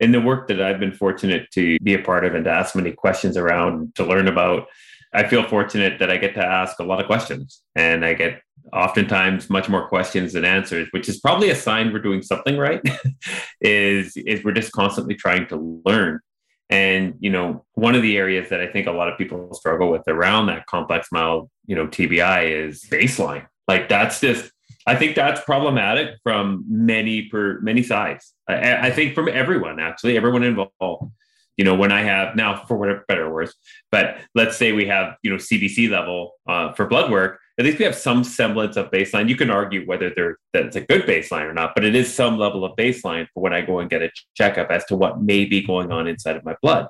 in 0.00 0.12
the 0.12 0.20
work 0.20 0.48
that 0.48 0.60
I've 0.60 0.80
been 0.80 0.92
fortunate 0.92 1.50
to 1.52 1.78
be 1.82 1.94
a 1.94 2.02
part 2.02 2.24
of 2.24 2.34
and 2.34 2.44
to 2.44 2.50
ask 2.50 2.74
many 2.74 2.92
questions 2.92 3.36
around 3.36 3.94
to 3.94 4.04
learn 4.04 4.28
about, 4.28 4.66
I 5.12 5.26
feel 5.26 5.46
fortunate 5.46 5.98
that 5.98 6.10
I 6.10 6.16
get 6.16 6.34
to 6.34 6.44
ask 6.44 6.78
a 6.78 6.84
lot 6.84 7.00
of 7.00 7.06
questions 7.06 7.62
and 7.74 8.04
I 8.04 8.14
get 8.14 8.40
oftentimes 8.72 9.48
much 9.48 9.68
more 9.68 9.88
questions 9.88 10.32
than 10.32 10.44
answers, 10.44 10.88
which 10.90 11.08
is 11.08 11.20
probably 11.20 11.50
a 11.50 11.54
sign 11.54 11.92
we're 11.92 12.00
doing 12.00 12.22
something 12.22 12.56
right. 12.56 12.82
is 13.60 14.16
is 14.16 14.44
we're 14.44 14.52
just 14.52 14.72
constantly 14.72 15.14
trying 15.14 15.46
to 15.48 15.80
learn. 15.86 16.20
And 16.68 17.14
you 17.20 17.30
know, 17.30 17.64
one 17.74 17.94
of 17.94 18.02
the 18.02 18.16
areas 18.16 18.48
that 18.50 18.60
I 18.60 18.66
think 18.66 18.86
a 18.86 18.92
lot 18.92 19.08
of 19.08 19.16
people 19.16 19.54
struggle 19.54 19.90
with 19.90 20.02
around 20.08 20.46
that 20.46 20.66
complex 20.66 21.08
mild, 21.12 21.48
you 21.66 21.76
know, 21.76 21.86
TBI 21.86 22.50
is 22.50 22.84
baseline. 22.84 23.46
Like 23.68 23.88
that's 23.88 24.20
just 24.20 24.50
I 24.86 24.94
think 24.94 25.16
that's 25.16 25.40
problematic 25.40 26.18
from 26.22 26.64
many 26.68 27.22
per 27.22 27.60
many 27.60 27.82
sides. 27.82 28.32
I, 28.48 28.88
I, 28.88 28.90
think 28.90 29.14
from 29.14 29.28
everyone, 29.28 29.80
actually, 29.80 30.16
everyone 30.16 30.44
involved. 30.44 31.12
You 31.56 31.64
know, 31.64 31.74
when 31.74 31.90
I 31.90 32.02
have 32.02 32.36
now, 32.36 32.64
for 32.66 32.76
whatever 32.76 33.04
better 33.08 33.26
or 33.26 33.32
worse, 33.32 33.54
but 33.90 34.18
let's 34.34 34.58
say 34.58 34.72
we 34.72 34.86
have 34.86 35.16
you 35.22 35.30
know 35.30 35.36
CBC 35.36 35.90
level 35.90 36.32
uh, 36.46 36.72
for 36.74 36.86
blood 36.86 37.10
work. 37.10 37.40
At 37.58 37.64
least 37.64 37.78
we 37.78 37.86
have 37.86 37.94
some 37.94 38.22
semblance 38.22 38.76
of 38.76 38.90
baseline. 38.90 39.30
You 39.30 39.36
can 39.36 39.50
argue 39.50 39.86
whether 39.86 40.12
they're 40.14 40.36
that 40.52 40.76
a 40.76 40.82
good 40.82 41.02
baseline 41.02 41.44
or 41.44 41.54
not, 41.54 41.74
but 41.74 41.84
it 41.84 41.94
is 41.94 42.12
some 42.12 42.38
level 42.38 42.64
of 42.64 42.76
baseline 42.76 43.26
for 43.32 43.42
when 43.42 43.54
I 43.54 43.62
go 43.62 43.80
and 43.80 43.90
get 43.90 44.02
a 44.02 44.10
checkup 44.34 44.70
as 44.70 44.84
to 44.86 44.96
what 44.96 45.22
may 45.22 45.46
be 45.46 45.62
going 45.62 45.90
on 45.90 46.06
inside 46.06 46.36
of 46.36 46.44
my 46.44 46.54
blood. 46.60 46.88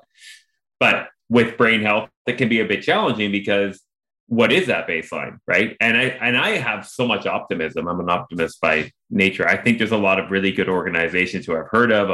But 0.79 1.07
with 1.29 1.57
brain 1.57 1.81
health, 1.81 2.09
that 2.25 2.37
can 2.37 2.49
be 2.49 2.59
a 2.59 2.65
bit 2.65 2.83
challenging 2.83 3.31
because 3.31 3.81
what 4.27 4.51
is 4.51 4.67
that 4.67 4.87
baseline 4.87 5.39
right? 5.47 5.75
And 5.79 5.97
i 5.97 6.03
and 6.03 6.37
i 6.37 6.51
have 6.57 6.85
so 6.85 7.07
much 7.07 7.25
optimism. 7.25 7.87
I'm 7.87 7.99
an 7.99 8.09
optimist 8.09 8.59
by 8.61 8.91
nature. 9.09 9.47
I 9.47 9.57
think 9.57 9.77
there's 9.77 9.91
a 9.91 9.97
lot 9.97 10.19
of 10.19 10.31
really 10.31 10.51
good 10.51 10.69
organizations 10.69 11.45
who 11.45 11.55
i've 11.55 11.69
heard 11.71 11.91
of 11.91 12.09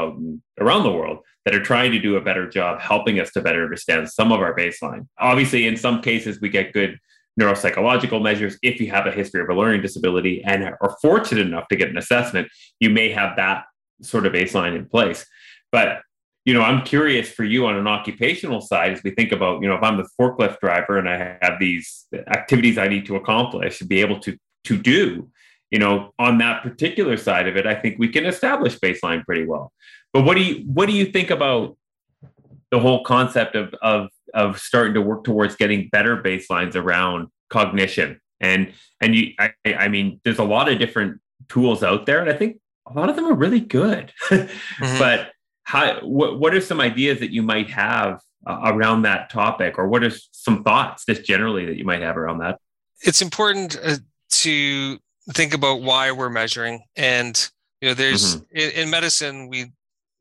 around 0.59 0.83
the 0.83 0.91
world 0.91 1.19
that 1.45 1.55
are 1.55 1.63
trying 1.63 1.91
to 1.91 1.99
do 1.99 2.15
a 2.15 2.21
better 2.21 2.47
job 2.47 2.79
helping 2.79 3.19
us 3.19 3.31
to 3.31 3.41
better 3.41 3.63
understand 3.63 4.09
some 4.09 4.31
of 4.31 4.39
our 4.39 4.55
baseline. 4.55 5.07
Obviously 5.19 5.67
in 5.67 5.75
some 5.75 6.01
cases 6.01 6.39
we 6.39 6.49
get 6.49 6.73
good 6.73 6.99
neuropsychological 7.39 8.21
measures 8.21 8.57
if 8.61 8.79
you 8.79 8.91
have 8.91 9.07
a 9.07 9.11
history 9.11 9.41
of 9.41 9.49
a 9.49 9.53
learning 9.53 9.81
disability 9.81 10.43
and 10.43 10.63
are 10.63 10.95
fortunate 11.01 11.47
enough 11.47 11.67
to 11.67 11.75
get 11.75 11.89
an 11.89 11.97
assessment 11.97 12.47
you 12.79 12.91
may 12.91 13.09
have 13.09 13.35
that 13.37 13.63
sort 14.01 14.25
of 14.25 14.33
baseline 14.33 14.75
in 14.75 14.85
place. 14.85 15.25
But 15.71 16.01
you 16.45 16.53
know, 16.53 16.61
I'm 16.61 16.83
curious 16.83 17.31
for 17.31 17.43
you 17.43 17.65
on 17.67 17.75
an 17.77 17.87
occupational 17.87 18.59
side 18.59 18.91
as 18.91 19.03
we 19.03 19.11
think 19.11 19.31
about, 19.31 19.61
you 19.61 19.69
know, 19.69 19.75
if 19.75 19.83
I'm 19.83 19.97
the 19.97 20.07
forklift 20.19 20.59
driver 20.59 20.97
and 20.97 21.07
I 21.07 21.37
have 21.41 21.59
these 21.59 22.05
activities 22.27 22.77
I 22.77 22.87
need 22.87 23.05
to 23.05 23.15
accomplish 23.15 23.79
to 23.79 23.85
be 23.85 24.01
able 24.01 24.19
to 24.21 24.37
to 24.65 24.77
do, 24.77 25.29
you 25.71 25.79
know, 25.79 26.13
on 26.19 26.37
that 26.37 26.63
particular 26.63 27.17
side 27.17 27.47
of 27.47 27.57
it, 27.57 27.65
I 27.65 27.75
think 27.75 27.97
we 27.97 28.09
can 28.09 28.25
establish 28.25 28.77
baseline 28.79 29.25
pretty 29.25 29.45
well. 29.45 29.71
But 30.11 30.23
what 30.23 30.35
do 30.35 30.43
you 30.43 30.63
what 30.65 30.87
do 30.87 30.93
you 30.93 31.05
think 31.05 31.29
about 31.29 31.77
the 32.71 32.79
whole 32.79 33.03
concept 33.03 33.55
of 33.55 33.73
of 33.81 34.09
of 34.33 34.59
starting 34.59 34.93
to 34.95 35.01
work 35.01 35.23
towards 35.23 35.55
getting 35.55 35.89
better 35.89 36.21
baselines 36.21 36.75
around 36.75 37.29
cognition? 37.49 38.19
And 38.41 38.73
and 38.99 39.15
you 39.15 39.33
I, 39.39 39.53
I 39.65 39.87
mean, 39.87 40.19
there's 40.25 40.39
a 40.39 40.43
lot 40.43 40.69
of 40.69 40.77
different 40.77 41.21
tools 41.47 41.83
out 41.83 42.05
there, 42.05 42.19
and 42.19 42.29
I 42.29 42.33
think 42.33 42.57
a 42.85 42.93
lot 42.93 43.09
of 43.09 43.15
them 43.15 43.25
are 43.25 43.35
really 43.35 43.61
good. 43.61 44.11
mm-hmm. 44.29 44.99
But 44.99 45.31
how 45.63 45.99
what, 46.01 46.39
what 46.39 46.53
are 46.53 46.61
some 46.61 46.81
ideas 46.81 47.19
that 47.19 47.31
you 47.31 47.41
might 47.41 47.69
have 47.69 48.19
uh, 48.45 48.61
around 48.65 49.03
that 49.03 49.29
topic? 49.29 49.77
Or 49.77 49.87
what 49.87 50.03
are 50.03 50.11
some 50.31 50.63
thoughts 50.63 51.05
just 51.05 51.23
generally 51.23 51.65
that 51.65 51.77
you 51.77 51.85
might 51.85 52.01
have 52.01 52.17
around 52.17 52.39
that? 52.39 52.59
It's 53.01 53.21
important 53.21 53.79
uh, 53.83 53.97
to 54.29 54.97
think 55.31 55.53
about 55.53 55.81
why 55.81 56.11
we're 56.11 56.29
measuring. 56.29 56.83
And 56.95 57.49
you 57.83 57.89
know 57.89 57.95
there's 57.95 58.37
mm-hmm. 58.37 58.57
in, 58.57 58.69
in 58.83 58.89
medicine 58.89 59.49
we 59.49 59.65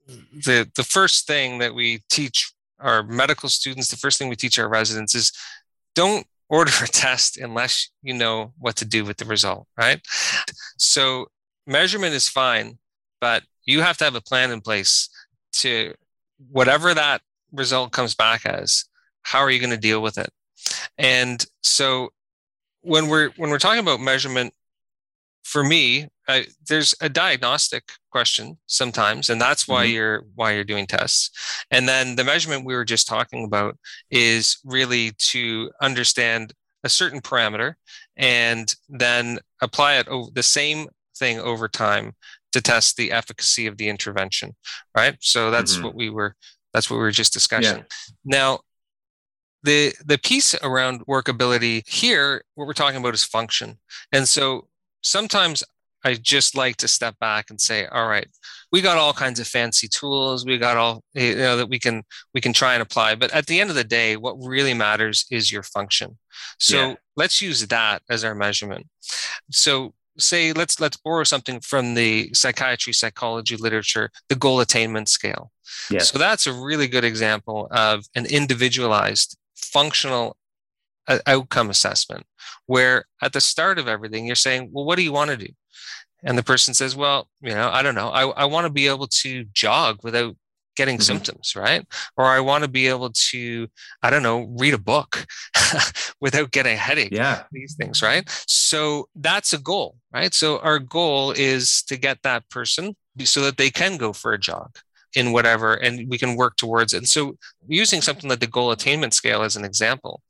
the 0.09 0.69
the 0.75 0.83
first 0.83 1.29
thing 1.29 1.59
that 1.59 1.73
we 1.73 2.03
teach 2.11 2.53
our 2.81 3.05
medical 3.05 3.49
students 3.49 3.89
the 3.89 3.97
first 3.97 4.19
thing 4.19 4.29
we 4.29 4.35
teach 4.35 4.59
our 4.59 4.69
residents 4.69 5.15
is 5.15 5.31
don't 5.95 6.27
order 6.49 6.73
a 6.83 6.89
test 6.89 7.39
unless 7.39 7.89
you 8.03 8.13
know 8.13 8.53
what 8.59 8.75
to 8.75 8.85
do 8.85 9.05
with 9.05 9.17
the 9.19 9.25
result 9.25 9.69
right? 9.79 10.01
So 10.77 11.27
measurement 11.65 12.15
is 12.15 12.29
fine 12.29 12.79
but 13.21 13.45
you 13.65 13.81
have 13.81 13.97
to 13.99 14.05
have 14.05 14.17
a 14.17 14.21
plan 14.21 14.51
in 14.51 14.61
place 14.61 15.09
to 15.53 15.95
whatever 16.51 16.95
that 16.95 17.23
result 17.53 17.93
comes 17.93 18.15
back 18.15 18.47
as, 18.47 18.85
how 19.23 19.41
are 19.41 19.51
you 19.51 19.61
going 19.61 19.71
to 19.71 19.77
deal 19.77 20.03
with 20.03 20.19
it? 20.19 20.31
And 20.99 21.45
so 21.63 22.11
when 22.83 23.09
we're 23.09 23.31
when 23.37 23.51
we're 23.51 23.59
talking 23.59 23.81
about 23.81 24.01
measurement, 24.01 24.55
for 25.45 25.65
me, 25.65 26.09
I, 26.29 26.47
there's 26.69 26.95
a 27.01 27.09
diagnostic 27.09 27.85
question 28.11 28.59
sometimes, 28.67 29.29
and 29.29 29.41
that's 29.41 29.67
why 29.67 29.85
mm-hmm. 29.85 29.95
you're 29.95 30.25
why 30.35 30.53
you're 30.53 30.65
doing 30.65 30.87
tests. 30.87 31.31
And 31.71 31.89
then 31.89 32.17
the 32.17 32.25
measurement 32.25 32.65
we 32.65 32.75
were 32.75 32.85
just 32.85 33.09
talking 33.09 33.45
about 33.45 33.77
is 34.11 34.59
really 34.65 35.13
to 35.31 35.71
understand 35.81 36.53
a 36.85 36.89
certain 36.89 37.21
parameter 37.21 37.75
and 38.17 38.75
then 38.89 39.39
apply 39.61 39.95
it 39.95 40.09
over 40.09 40.31
the 40.33 40.43
same 40.43 40.89
thing 41.17 41.39
over 41.39 41.69
time 41.69 42.15
to 42.53 42.61
test 42.61 42.97
the 42.97 43.13
efficacy 43.13 43.67
of 43.67 43.77
the 43.77 43.89
intervention 43.89 44.55
right? 44.97 45.17
So 45.21 45.51
that's 45.51 45.75
mm-hmm. 45.75 45.85
what 45.85 45.95
we 45.95 46.11
were 46.11 46.35
that's 46.73 46.91
what 46.91 46.97
we 46.97 47.03
were 47.03 47.11
just 47.11 47.33
discussing. 47.33 47.79
Yeah. 47.79 47.85
now 48.25 48.61
the 49.63 49.95
the 50.05 50.19
piece 50.19 50.55
around 50.63 51.07
workability 51.07 51.87
here 51.89 52.45
what 52.55 52.67
we're 52.67 52.73
talking 52.73 53.01
about 53.01 53.15
is 53.15 53.25
function. 53.25 53.79
And 54.13 54.29
so 54.29 54.69
sometimes 55.03 55.65
i 56.05 56.15
just 56.15 56.57
like 56.57 56.77
to 56.77 56.89
step 56.89 57.17
back 57.21 57.51
and 57.51 57.61
say 57.61 57.87
all 57.87 58.09
right 58.09 58.29
we 58.73 58.81
got 58.81 58.97
all 58.97 59.13
kinds 59.13 59.39
of 59.39 59.47
fancy 59.47 59.87
tools. 59.87 60.47
We 60.47 60.57
got 60.57 60.77
all 60.79 61.05
you 61.13 61.37
know 61.37 61.57
that 61.59 61.69
we 61.69 61.79
can 61.79 62.03
we 62.35 62.41
can 62.41 62.53
try 62.53 62.73
and 62.73 62.83
apply. 62.83 63.15
But 63.17 63.31
at 63.33 63.47
the 63.47 63.61
end 63.61 63.71
of 63.71 63.77
the 63.77 63.85
day 63.85 64.17
what 64.17 64.37
really 64.41 64.75
matters 64.75 65.27
is 65.31 65.53
your 65.53 65.63
function. 65.63 66.19
So 66.59 66.77
yeah. 66.77 66.95
let's 67.17 67.43
use 67.43 67.67
that 67.67 68.03
as 68.09 68.25
our 68.25 68.35
measurement. 68.35 68.87
So 69.51 69.95
say 70.19 70.53
let's 70.53 70.81
let's 70.81 70.97
borrow 70.97 71.25
something 71.25 71.61
from 71.61 71.95
the 71.95 72.33
psychiatry 72.35 72.93
psychology 72.93 73.57
literature 73.57 74.11
the 74.29 74.35
goal 74.35 74.61
attainment 74.61 75.09
scale. 75.09 75.51
Yes. 75.91 76.11
so 76.11 76.19
that's 76.19 76.47
a 76.47 76.53
really 76.53 76.87
good 76.87 77.05
example 77.05 77.69
of 77.71 78.05
an 78.15 78.27
individualized 78.27 79.39
functional 79.57 80.37
uh, 81.09 81.19
outcome 81.27 81.71
assessment 81.71 82.25
where 82.67 83.07
at 83.23 83.33
the 83.33 83.41
start 83.41 83.79
of 83.79 83.89
everything 83.89 84.27
you're 84.27 84.37
saying 84.37 84.71
well 84.73 84.85
what 84.85 84.97
do 84.97 85.03
you 85.03 85.13
want 85.13 85.31
to 85.31 85.37
do? 85.37 85.49
And 86.25 86.39
the 86.39 86.43
person 86.43 86.75
says 86.75 86.95
well 86.95 87.29
you 87.41 87.55
know 87.55 87.71
i 87.71 87.83
don't 87.83 87.95
know. 87.95 88.09
I, 88.09 88.29
I 88.29 88.45
want 88.45 88.67
to 88.67 88.73
be 88.73 88.89
able 88.89 89.09
to 89.09 89.45
jog 89.53 89.99
without 90.03 90.37
getting 90.77 90.97
mm-hmm. 90.97 91.03
symptoms 91.03 91.55
right? 91.57 91.87
Or 92.17 92.25
i 92.25 92.41
want 92.41 92.65
to 92.65 92.71
be 92.71 92.89
able 92.89 93.11
to 93.31 93.69
i 94.03 94.11
don't 94.11 94.23
know 94.23 94.53
read 94.59 94.75
a 94.75 94.79
book 94.79 95.27
without 96.21 96.51
getting 96.51 96.75
a 96.75 96.77
headache 96.77 97.13
yeah. 97.13 97.45
these 97.53 97.75
things 97.75 98.03
right? 98.03 98.29
So 98.47 99.09
that's 99.15 99.53
a 99.53 99.59
goal 99.59 99.97
right? 100.13 100.33
So 100.35 100.59
our 100.59 100.79
goal 100.79 101.33
is 101.33 101.83
to 101.85 101.97
get 101.97 102.19
that 102.23 102.49
person 102.51 102.97
so 103.25 103.43
that 103.43 103.57
they 103.57 103.71
can 103.71 103.97
go 103.97 104.13
for 104.13 104.33
a 104.33 104.39
jog 104.39 104.77
in 105.15 105.33
whatever 105.33 105.75
and 105.75 106.09
we 106.09 106.17
can 106.17 106.37
work 106.37 106.57
towards 106.57 106.95
it. 106.95 106.99
And 106.99 107.09
so 107.09 107.37
using 107.69 108.01
something 108.01 108.31
like 108.31 108.41
the 108.41 108.47
goal 108.47 108.71
attainment 108.71 109.13
scale 109.13 109.43
as 109.43 109.57
an 109.57 109.65
example 109.65 110.23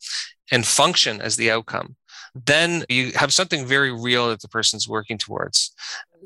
and 0.51 0.67
function 0.67 1.21
as 1.21 1.37
the 1.37 1.53
outcome 1.53 1.95
then 2.35 2.85
you 2.89 3.13
have 3.13 3.33
something 3.33 3.67
very 3.67 3.93
real 3.93 4.29
that 4.29 4.41
the 4.41 4.49
person's 4.49 4.89
working 4.89 5.19
towards. 5.19 5.73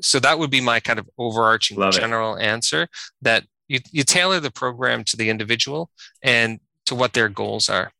So 0.01 0.19
that 0.19 0.39
would 0.39 0.49
be 0.49 0.61
my 0.61 0.79
kind 0.79 0.99
of 0.99 1.09
overarching 1.17 1.77
Love 1.77 1.93
general 1.93 2.35
it. 2.35 2.43
answer 2.43 2.87
that 3.21 3.43
you, 3.67 3.79
you 3.91 4.03
tailor 4.03 4.39
the 4.39 4.51
program 4.51 5.03
to 5.03 5.17
the 5.17 5.29
individual 5.29 5.89
and 6.21 6.59
to 6.85 6.95
what 6.95 7.13
their 7.13 7.29
goals 7.29 7.69
are 7.69 7.91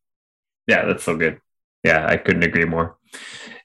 yeah 0.66 0.84
that's 0.84 1.04
so 1.04 1.16
good 1.16 1.40
yeah 1.84 2.06
i 2.08 2.16
couldn't 2.16 2.44
agree 2.44 2.64
more 2.64 2.98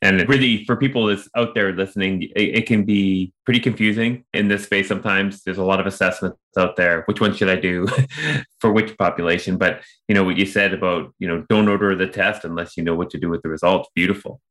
and 0.04 0.28
really, 0.28 0.66
for 0.66 0.76
people 0.76 1.06
that's 1.06 1.30
out 1.34 1.56
there 1.56 1.72
listening, 1.72 2.24
it, 2.36 2.58
it, 2.58 2.66
can 2.66 2.84
be 2.84 3.32
pretty 3.46 3.62
confusing 3.62 4.26
in 4.34 4.50
this 4.50 4.66
space 4.66 4.89
sometimes. 4.89 5.44
There's 5.44 5.60
a 5.60 5.63
lot 5.63 5.80
of 5.80 5.86
assessments 5.88 6.38
out 6.58 6.76
there. 6.76 7.04
Which 7.06 7.22
one 7.22 7.34
should 7.34 7.48
I 7.48 7.56
do 7.56 7.88
for 8.60 8.74
which 8.74 8.98
population? 8.98 9.58
But 9.58 9.82
you 10.10 10.16
know 10.16 10.26
what 10.26 10.38
you 10.38 10.46
said 10.46 10.74
about 10.74 11.13
you 11.20 11.28
know 11.30 11.46
don't 11.48 11.70
order 11.70 11.96
the 11.96 12.08
test 12.08 12.44
unless 12.44 12.76
you 12.76 12.84
know 12.84 12.96
what 12.96 13.12
to 13.12 13.18
do 13.18 13.30
with 13.30 13.44
the 13.44 13.50
results. 13.50 13.89
Beautiful, 13.96 14.42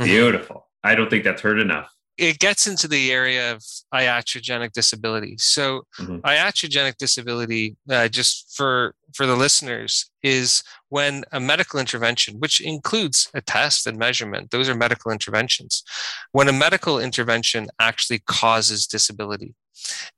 mm-hmm. 0.00 0.10
beautiful. 0.10 0.68
I 0.84 0.94
don't 0.94 1.10
think 1.10 1.24
that's 1.24 1.42
heard 1.42 1.58
enough 1.58 1.90
it 2.20 2.38
gets 2.38 2.66
into 2.66 2.86
the 2.86 3.10
area 3.10 3.52
of 3.52 3.64
iatrogenic 3.94 4.72
disability. 4.72 5.36
So, 5.38 5.86
mm-hmm. 5.98 6.18
iatrogenic 6.18 6.98
disability, 6.98 7.76
uh, 7.88 8.08
just 8.08 8.54
for 8.54 8.94
for 9.14 9.26
the 9.26 9.34
listeners, 9.34 10.10
is 10.22 10.62
when 10.90 11.24
a 11.32 11.40
medical 11.40 11.80
intervention, 11.80 12.38
which 12.38 12.60
includes 12.60 13.30
a 13.32 13.40
test 13.40 13.86
and 13.86 13.98
measurement, 13.98 14.50
those 14.50 14.68
are 14.68 14.74
medical 14.74 15.10
interventions. 15.10 15.82
When 16.32 16.46
a 16.46 16.52
medical 16.52 17.00
intervention 17.00 17.68
actually 17.80 18.20
causes 18.26 18.86
disability, 18.86 19.54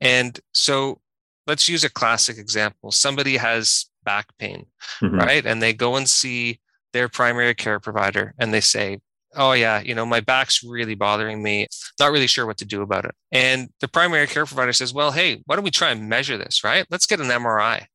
and 0.01 0.41
so 0.53 1.01
let's 1.47 1.69
use 1.69 1.85
a 1.85 1.91
classic 1.91 2.37
example. 2.37 2.91
Somebody 2.91 3.37
has 3.37 3.87
back 4.05 4.27
pain, 4.41 4.67
mm-hmm. 5.01 5.19
right, 5.19 5.47
and 5.47 5.63
they 5.63 5.73
go 5.73 5.95
and 5.95 6.09
see 6.09 6.59
their 6.93 7.09
primary 7.09 7.55
care 7.55 7.79
provider, 7.79 8.35
and 8.39 8.53
they 8.53 8.61
say, 8.61 8.99
oh 9.37 9.53
yeah 9.53 9.81
you 9.81 9.95
know 9.95 10.07
my 10.07 10.21
back's 10.21 10.63
really 10.63 10.95
bothering 10.95 11.43
me 11.43 11.67
not 11.99 12.13
really 12.13 12.27
sure 12.27 12.47
what 12.47 12.59
to 12.59 12.65
do 12.65 12.83
about 12.83 13.05
it. 13.05 13.15
And 13.31 13.71
the 13.81 13.89
primary 13.89 14.27
care 14.27 14.47
provider 14.47 14.73
says 14.73 14.93
well 14.93 15.13
hey 15.13 15.43
why 15.47 15.57
don't 15.57 15.65
we 15.65 15.71
try 15.71 15.91
and 15.91 16.09
measure 16.09 16.39
this 16.39 16.65
right? 16.65 16.87
Let's 16.91 17.07
get 17.07 17.21
an 17.21 17.29
mri 17.29 17.87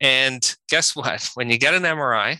and 0.00 0.56
guess 0.68 0.94
what? 0.96 1.30
When 1.34 1.50
you 1.50 1.58
get 1.58 1.74
an 1.74 1.82
mri 1.82 2.38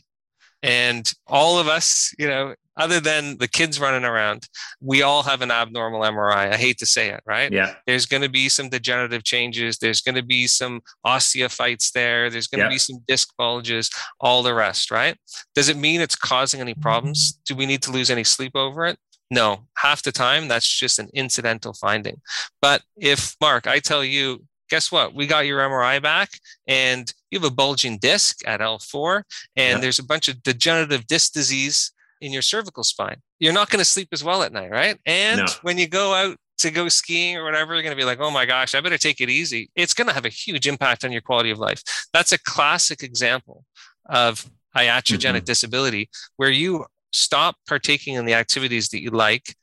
and 0.63 1.13
all 1.27 1.59
of 1.59 1.69
us 1.69 2.15
you 2.19 2.29
know 2.29 2.55
other 2.81 3.01
than 3.01 3.39
the 3.39 3.49
kids 3.49 3.79
running 3.79 4.05
around, 4.05 4.49
we 4.81 5.03
all 5.03 5.23
have 5.23 5.43
an 5.43 5.51
abnormal 5.51 6.01
MRI. 6.01 6.53
I 6.53 6.57
hate 6.57 6.79
to 6.79 6.87
say 6.87 7.11
it, 7.11 7.23
right? 7.27 7.53
Yeah. 7.53 7.75
There's 7.87 8.07
going 8.07 8.23
to 8.23 8.29
be 8.29 8.49
some 8.49 8.69
degenerative 8.69 9.23
changes. 9.23 9.79
There's 9.79 10.01
going 10.01 10.15
to 10.15 10.23
be 10.23 10.47
some 10.47 10.81
osteophytes 11.07 11.93
there. 11.93 12.31
There's 12.31 12.47
going 12.47 12.61
to 12.61 12.67
yeah. 12.67 12.71
be 12.71 12.79
some 12.79 13.03
disc 13.07 13.29
bulges, 13.37 13.91
all 14.21 14.43
the 14.43 14.55
rest, 14.55 14.91
right? 14.91 15.17
Does 15.55 15.69
it 15.69 15.77
mean 15.77 16.01
it's 16.01 16.17
causing 16.17 16.61
any 16.61 16.75
problems? 16.75 17.39
Do 17.47 17.55
we 17.55 17.67
need 17.67 17.83
to 17.83 17.91
lose 17.91 18.11
any 18.11 18.25
sleep 18.25 18.53
over 18.55 18.87
it? 18.87 18.99
No, 19.31 19.67
half 19.77 20.03
the 20.03 20.11
time 20.11 20.49
that's 20.49 20.69
just 20.69 20.99
an 20.99 21.09
incidental 21.15 21.73
finding. 21.73 22.21
But 22.61 22.83
if, 22.97 23.37
Mark, 23.41 23.67
I 23.69 23.79
tell 23.79 24.05
you, 24.05 24.45
guess 24.71 24.91
what? 24.91 25.15
We 25.15 25.27
got 25.27 25.47
your 25.47 25.61
MRI 25.61 26.03
back 26.03 26.31
and 26.67 27.13
you 27.31 27.39
have 27.39 27.51
a 27.51 27.55
bulging 27.55 27.99
disc 27.99 28.39
at 28.47 28.61
L4 28.61 29.23
and 29.57 29.77
yeah. 29.77 29.79
there's 29.79 29.99
a 29.99 30.05
bunch 30.05 30.29
of 30.29 30.43
degenerative 30.43 31.07
disc 31.07 31.33
disease 31.33 31.93
in 32.21 32.33
your 32.33 32.43
cervical 32.43 32.85
spine. 32.85 33.21
You're 33.39 33.53
not 33.53 33.71
going 33.71 33.79
to 33.79 33.85
sleep 33.85 34.09
as 34.13 34.23
well 34.23 34.43
at 34.43 34.53
night, 34.53 34.71
right? 34.71 34.99
And 35.07 35.41
no. 35.41 35.47
when 35.63 35.79
you 35.79 35.89
go 35.89 36.13
out 36.13 36.37
to 36.59 36.71
go 36.71 36.89
skiing 36.89 37.37
or 37.37 37.45
whatever, 37.45 37.75
you're 37.75 37.83
going 37.83 37.97
to 37.97 38.01
be 38.01 38.05
like, 38.05 38.21
oh 38.21 38.31
my 38.31 38.45
gosh, 38.45 38.75
I 38.75 38.81
better 38.81 38.99
take 38.99 39.21
it 39.21 39.31
easy. 39.31 39.71
It's 39.75 39.95
going 39.95 40.09
to 40.09 40.13
have 40.13 40.27
a 40.27 40.31
huge 40.31 40.67
impact 40.67 41.05
on 41.05 41.13
your 41.13 41.23
quality 41.23 41.51
of 41.51 41.59
life. 41.59 41.83
That's 42.13 42.33
a 42.33 42.39
classic 42.39 43.03
example 43.03 43.65
of 44.07 44.49
iatrogenic 44.77 45.37
mm-hmm. 45.37 45.45
disability 45.45 46.11
where 46.37 46.51
you 46.51 46.85
stop 47.13 47.57
partaking 47.67 48.15
in 48.15 48.25
the 48.25 48.35
activities 48.35 48.91
that 48.91 49.03
you 49.03 49.11
like 49.11 49.57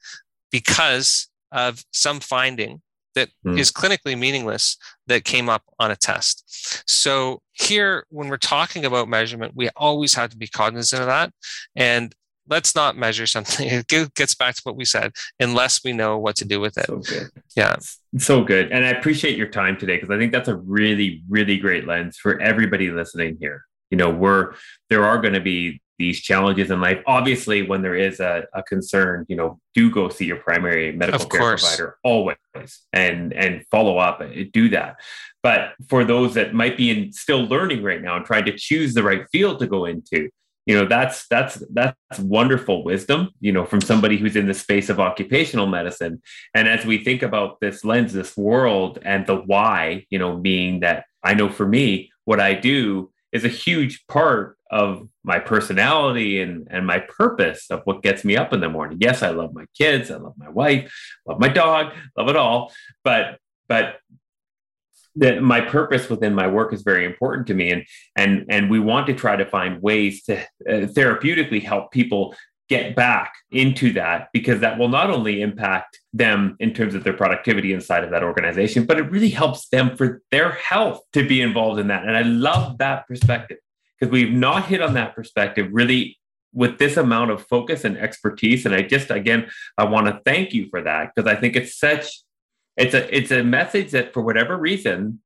because 0.52 1.28
of 1.52 1.84
some 1.92 2.20
finding 2.20 2.82
that 3.16 3.30
mm. 3.46 3.58
is 3.58 3.72
clinically 3.72 4.18
meaningless 4.18 4.78
that 5.08 5.24
came 5.24 5.50
up 5.50 5.64
on 5.80 5.92
a 5.92 5.96
test. 5.96 6.84
So 6.88 7.42
here, 7.52 8.06
when 8.10 8.28
we're 8.28 8.38
talking 8.38 8.86
about 8.86 9.10
measurement, 9.10 9.54
we 9.56 9.70
always 9.76 10.14
have 10.14 10.30
to 10.32 10.38
be 10.38 10.48
cognizant 10.48 11.02
of 11.02 11.08
that. 11.08 11.32
And 11.76 12.14
let's 12.50 12.76
not 12.76 12.98
measure 12.98 13.28
something. 13.28 13.68
It 13.90 14.14
gets 14.16 14.36
back 14.36 14.56
to 14.56 14.62
what 14.64 14.76
we 14.76 14.86
said, 14.86 15.14
unless 15.40 15.84
we 15.84 15.94
know 15.94 16.18
what 16.18 16.36
to 16.38 16.46
do 16.46 16.60
with 16.60 16.78
it. 16.78 16.88
So 16.88 16.98
good. 16.98 17.30
Yeah. 17.56 17.76
So 18.18 18.44
good. 18.44 18.72
And 18.72 18.86
I 18.86 18.90
appreciate 18.90 19.38
your 19.38 19.48
time 19.48 19.78
today 19.78 19.98
because 19.98 20.10
I 20.10 20.18
think 20.18 20.32
that's 20.32 20.48
a 20.48 20.56
really, 20.56 21.24
really 21.30 21.58
great 21.58 21.88
lens 21.88 22.18
for 22.18 22.40
everybody 22.40 22.92
listening 22.92 23.38
here. 23.40 23.66
You 23.90 23.98
know, 23.98 24.10
we're 24.10 24.54
there 24.90 25.06
are 25.06 25.20
going 25.20 25.34
to 25.34 25.40
be 25.40 25.82
these 25.98 26.22
challenges 26.22 26.70
in 26.70 26.80
life. 26.80 27.02
Obviously, 27.08 27.64
when 27.64 27.82
there 27.82 27.96
is 27.96 28.20
a, 28.20 28.44
a 28.54 28.62
concern, 28.64 29.26
you 29.28 29.36
know, 29.36 29.60
do 29.74 29.90
go 29.90 30.10
see 30.10 30.26
your 30.26 30.38
primary 30.38 30.92
medical 30.92 31.24
of 31.24 31.30
care 31.30 31.40
course. 31.40 31.64
provider 31.64 31.98
always 32.04 32.38
and 32.94 33.34
and 33.34 33.66
follow 33.72 33.98
up 33.98 34.22
and 34.22 34.52
do 34.52 34.70
that. 34.70 34.98
But 35.42 35.74
for 35.90 36.04
those 36.04 36.34
that 36.36 36.54
might 36.54 36.78
be 36.78 36.90
in 36.90 37.14
still 37.14 37.46
learning 37.46 37.84
right 37.84 38.02
now 38.02 38.18
and 38.18 38.26
trying 38.26 38.46
to 38.46 38.58
choose 38.58 38.94
the 38.94 39.04
right 39.04 39.26
field 39.32 39.60
to 39.60 39.68
go 39.68 39.86
into, 39.86 40.30
you 40.68 40.76
know 40.76 40.86
that's 40.86 41.28
that's 41.30 41.64
that's 41.72 42.20
wonderful 42.20 42.84
wisdom 42.84 43.30
you 43.40 43.52
know 43.52 43.66
from 43.66 43.82
somebody 43.82 44.18
who's 44.18 44.36
in 44.36 44.48
the 44.48 44.54
space 44.54 44.90
of 44.90 45.00
occupational 45.00 45.66
medicine. 45.66 46.22
And 46.54 46.68
as 46.68 46.86
we 46.86 47.04
think 47.04 47.24
about 47.24 47.60
this 47.62 47.84
lens 47.84 48.14
this 48.14 48.38
world 48.38 49.00
and 49.04 49.26
the 49.26 49.38
why 49.38 50.06
you 50.10 50.20
know 50.20 50.36
being 50.38 50.82
that 50.82 51.06
i 51.24 51.34
know 51.34 51.50
for 51.50 51.66
me 51.66 52.12
what 52.26 52.40
i 52.40 52.54
do 52.54 53.12
is 53.32 53.46
a 53.46 53.50
huge 53.50 54.06
part 54.08 54.58
of 54.70 55.08
my 55.24 55.40
personality 55.40 56.42
and 56.42 56.68
and 56.70 56.86
my 56.86 57.00
purpose 57.00 57.72
of 57.72 57.82
what 57.86 58.04
gets 58.04 58.26
me 58.26 58.36
up 58.36 58.52
in 58.52 58.60
the 58.60 58.70
morning. 58.70 58.98
Yes 59.00 59.24
i 59.24 59.30
love 59.30 59.54
my 59.54 59.66
kids 59.74 60.12
i 60.12 60.18
love 60.18 60.34
my 60.38 60.50
wife 60.50 60.94
love 61.26 61.40
my 61.40 61.50
dog 61.50 61.94
love 62.18 62.28
it 62.28 62.36
all. 62.36 62.74
But 63.06 63.40
but 63.70 64.00
that 65.18 65.42
my 65.42 65.62
purpose 65.62 66.10
within 66.10 66.34
my 66.34 66.48
work 66.48 66.74
is 66.74 66.82
very 66.82 67.06
important 67.06 67.48
to 67.48 67.54
me 67.54 67.72
and 67.72 67.84
and 68.16 68.46
and 68.50 68.70
we 68.70 68.80
want 68.80 69.08
to 69.08 69.14
try 69.14 69.36
to 69.36 69.46
find 69.46 69.82
ways 69.82 70.24
to 70.24 70.38
uh, 70.40 70.88
therapeutically 70.96 71.62
help 71.62 71.92
people 71.92 72.36
get 72.70 72.96
back 72.96 73.34
into 73.52 73.94
that 73.94 74.28
because 74.34 74.60
that 74.60 74.78
will 74.78 74.90
not 74.90 75.10
only 75.10 75.42
impact 75.42 76.00
them 76.14 76.56
in 76.60 76.74
terms 76.74 76.96
of 76.96 77.04
their 77.04 77.14
productivity 77.14 77.74
inside 77.74 78.04
of 78.04 78.12
that 78.12 78.24
organization, 78.24 78.86
but 78.86 78.98
it 78.98 79.10
really 79.10 79.30
helps 79.30 79.70
them 79.70 79.96
for 79.96 80.22
their 80.32 80.52
health 80.52 81.00
to 81.14 81.26
be 81.26 81.42
involved 81.42 81.80
in 81.80 81.88
that. 81.88 82.06
And 82.06 82.16
I 82.16 82.24
love 82.24 82.78
that 82.80 83.08
perspective 83.08 83.58
because 83.98 84.12
we've 84.12 84.34
not 84.34 84.66
hit 84.66 84.82
on 84.82 84.96
that 84.96 85.16
perspective 85.16 85.70
really 85.72 86.18
with 86.54 86.78
this 86.78 86.98
amount 86.98 87.32
of 87.32 87.46
focus 87.48 87.86
and 87.86 87.98
expertise. 87.98 88.66
And 88.66 88.74
I 88.74 88.82
just, 88.82 89.12
again, 89.12 89.50
I 89.78 89.86
want 89.86 90.08
to 90.08 90.22
thank 90.26 90.54
you 90.54 90.68
for 90.70 90.82
that 90.82 91.12
because 91.14 91.32
I 91.32 91.40
think 91.40 91.56
it's 91.56 91.78
such, 91.78 92.22
it's 92.78 92.94
a, 92.94 93.16
it's 93.16 93.32
a 93.32 93.44
message 93.44 93.92
that 93.92 94.14
for 94.14 94.22
whatever 94.22 94.58
reason 94.58 95.20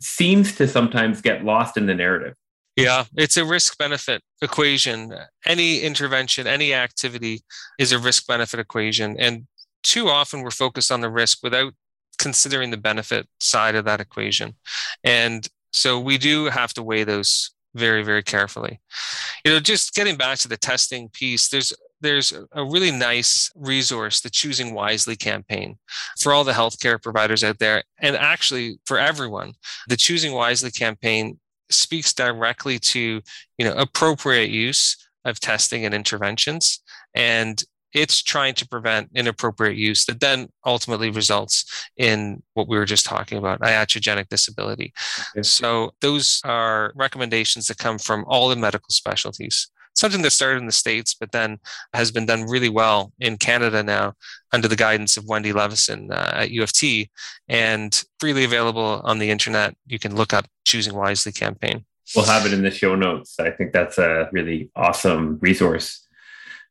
seems 0.00 0.54
to 0.56 0.66
sometimes 0.68 1.20
get 1.20 1.44
lost 1.44 1.76
in 1.76 1.86
the 1.86 1.94
narrative. 1.94 2.34
Yeah, 2.76 3.04
it's 3.16 3.36
a 3.36 3.44
risk 3.44 3.76
benefit 3.76 4.22
equation. 4.40 5.14
Any 5.44 5.80
intervention, 5.80 6.46
any 6.46 6.72
activity 6.72 7.42
is 7.78 7.92
a 7.92 7.98
risk 7.98 8.26
benefit 8.26 8.60
equation. 8.60 9.16
And 9.18 9.46
too 9.82 10.08
often 10.08 10.40
we're 10.40 10.50
focused 10.50 10.90
on 10.90 11.02
the 11.02 11.10
risk 11.10 11.40
without 11.42 11.74
considering 12.18 12.70
the 12.70 12.76
benefit 12.76 13.28
side 13.40 13.74
of 13.74 13.84
that 13.84 14.00
equation. 14.00 14.54
And 15.04 15.46
so 15.72 16.00
we 16.00 16.16
do 16.18 16.46
have 16.46 16.72
to 16.74 16.82
weigh 16.82 17.04
those 17.04 17.50
very, 17.74 18.02
very 18.02 18.22
carefully. 18.22 18.80
You 19.44 19.52
know, 19.52 19.60
just 19.60 19.94
getting 19.94 20.16
back 20.16 20.38
to 20.38 20.48
the 20.48 20.56
testing 20.56 21.08
piece, 21.08 21.48
there's 21.48 21.72
there's 22.02 22.32
a 22.52 22.64
really 22.64 22.90
nice 22.90 23.50
resource, 23.54 24.20
the 24.20 24.30
Choosing 24.30 24.74
Wisely 24.74 25.16
campaign 25.16 25.78
for 26.20 26.32
all 26.32 26.44
the 26.44 26.52
healthcare 26.52 27.02
providers 27.02 27.42
out 27.42 27.58
there. 27.58 27.84
And 28.00 28.16
actually 28.16 28.78
for 28.84 28.98
everyone, 28.98 29.54
the 29.88 29.96
Choosing 29.96 30.32
Wisely 30.32 30.70
campaign 30.70 31.38
speaks 31.70 32.12
directly 32.12 32.78
to 32.78 33.20
you 33.58 33.64
know 33.64 33.74
appropriate 33.74 34.50
use 34.50 34.96
of 35.24 35.40
testing 35.40 35.84
and 35.84 35.94
interventions 35.94 36.80
and 37.14 37.64
it's 37.92 38.22
trying 38.22 38.54
to 38.54 38.66
prevent 38.66 39.10
inappropriate 39.14 39.76
use 39.76 40.04
that 40.06 40.20
then 40.20 40.48
ultimately 40.64 41.10
results 41.10 41.86
in 41.96 42.42
what 42.54 42.66
we 42.66 42.76
were 42.76 42.84
just 42.84 43.06
talking 43.06 43.38
about 43.38 43.60
iatrogenic 43.60 44.28
disability 44.28 44.92
okay. 45.30 45.42
so 45.42 45.92
those 46.00 46.40
are 46.44 46.92
recommendations 46.94 47.66
that 47.66 47.78
come 47.78 47.98
from 47.98 48.24
all 48.26 48.48
the 48.48 48.56
medical 48.56 48.90
specialties 48.90 49.70
something 49.94 50.22
that 50.22 50.30
started 50.30 50.58
in 50.58 50.66
the 50.66 50.72
states 50.72 51.14
but 51.14 51.32
then 51.32 51.58
has 51.94 52.10
been 52.10 52.26
done 52.26 52.44
really 52.44 52.68
well 52.68 53.12
in 53.20 53.36
canada 53.36 53.82
now 53.82 54.14
under 54.52 54.68
the 54.68 54.76
guidance 54.76 55.16
of 55.16 55.26
wendy 55.26 55.52
levinson 55.52 56.10
uh, 56.10 56.32
at 56.34 56.50
u 56.50 56.62
of 56.62 56.72
t. 56.72 57.10
And 57.48 58.02
freely 58.20 58.44
available 58.44 59.02
on 59.04 59.18
the 59.18 59.30
internet. 59.30 59.76
You 59.86 59.98
can 59.98 60.14
look 60.14 60.32
up 60.32 60.46
choosing 60.64 60.94
wisely 60.94 61.32
campaign. 61.32 61.84
We'll 62.14 62.24
have 62.26 62.46
it 62.46 62.52
in 62.52 62.62
the 62.62 62.70
show 62.70 62.94
notes. 62.94 63.36
I 63.38 63.50
think 63.50 63.72
that's 63.72 63.98
a 63.98 64.28
really 64.32 64.70
awesome 64.76 65.38
resource 65.40 66.06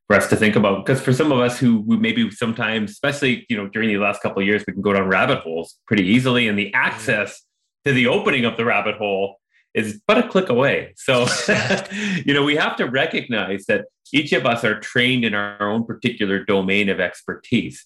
for 0.08 0.16
us 0.16 0.28
to 0.30 0.36
think 0.36 0.56
about. 0.56 0.86
Because 0.86 1.02
for 1.02 1.14
some 1.14 1.32
of 1.32 1.40
us 1.40 1.60
who 1.60 1.84
maybe 1.86 2.30
sometimes 2.32 2.92
especially 2.92 3.46
you 3.50 3.58
know 3.58 3.68
during 3.68 3.90
the 3.90 3.98
last 3.98 4.22
couple 4.22 4.42
of 4.42 4.48
years 4.48 4.64
we 4.68 4.74
can 4.74 4.82
go 4.82 4.94
down 4.94 5.08
rabbit 5.08 5.40
holes 5.40 5.78
pretty 5.88 6.06
easily. 6.06 6.48
And 6.48 6.58
the 6.58 6.68
mm-hmm. 6.68 6.76
access 6.76 7.42
to 7.86 7.94
the 7.94 8.08
opening 8.08 8.46
of 8.46 8.58
the 8.58 8.66
rabbit 8.66 8.96
hole 8.96 9.41
is 9.74 10.02
but 10.08 10.18
a 10.18 10.28
click 10.28 10.50
away. 10.50 10.94
So, 10.98 11.26
you 12.26 12.34
know, 12.34 12.44
we 12.44 12.56
have 12.56 12.76
to 12.78 12.86
recognize 12.86 13.66
that 13.66 13.86
each 14.14 14.34
of 14.34 14.46
us 14.46 14.64
are 14.64 14.80
trained 14.80 15.24
in 15.24 15.34
our 15.34 15.70
own 15.70 15.86
particular 15.86 16.44
domain 16.44 16.90
of 16.90 17.00
expertise. 17.00 17.86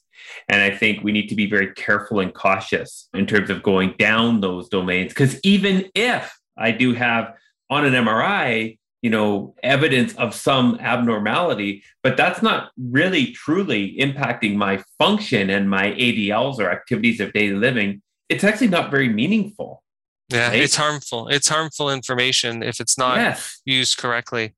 And 0.49 0.61
I 0.61 0.75
think 0.75 1.03
we 1.03 1.11
need 1.11 1.27
to 1.29 1.35
be 1.35 1.49
very 1.49 1.73
careful 1.73 2.19
and 2.19 2.33
cautious 2.33 3.07
in 3.13 3.27
terms 3.27 3.49
of 3.49 3.61
going 3.61 3.93
down 3.99 4.41
those 4.41 4.69
domains. 4.69 5.09
Because 5.09 5.39
even 5.43 5.89
if 5.93 6.35
I 6.57 6.71
do 6.71 6.93
have 6.93 7.35
on 7.69 7.85
an 7.85 7.93
MRI, 7.93 8.77
you 9.01 9.11
know, 9.11 9.53
evidence 9.61 10.15
of 10.15 10.33
some 10.33 10.79
abnormality, 10.79 11.83
but 12.01 12.17
that's 12.17 12.41
not 12.41 12.71
really 12.75 13.27
truly 13.33 13.95
impacting 13.99 14.55
my 14.55 14.81
function 14.97 15.51
and 15.51 15.69
my 15.69 15.91
ADLs 15.91 16.57
or 16.57 16.71
activities 16.71 17.19
of 17.19 17.31
daily 17.33 17.55
living. 17.55 18.01
It's 18.29 18.43
actually 18.43 18.69
not 18.69 18.89
very 18.89 19.09
meaningful. 19.09 19.83
Yeah, 20.29 20.49
right? 20.49 20.59
it's 20.59 20.75
harmful. 20.75 21.27
It's 21.27 21.47
harmful 21.47 21.91
information 21.91 22.63
if 22.63 22.79
it's 22.79 22.97
not 22.97 23.17
yes. 23.17 23.61
used 23.65 23.97
correctly. 23.97 24.55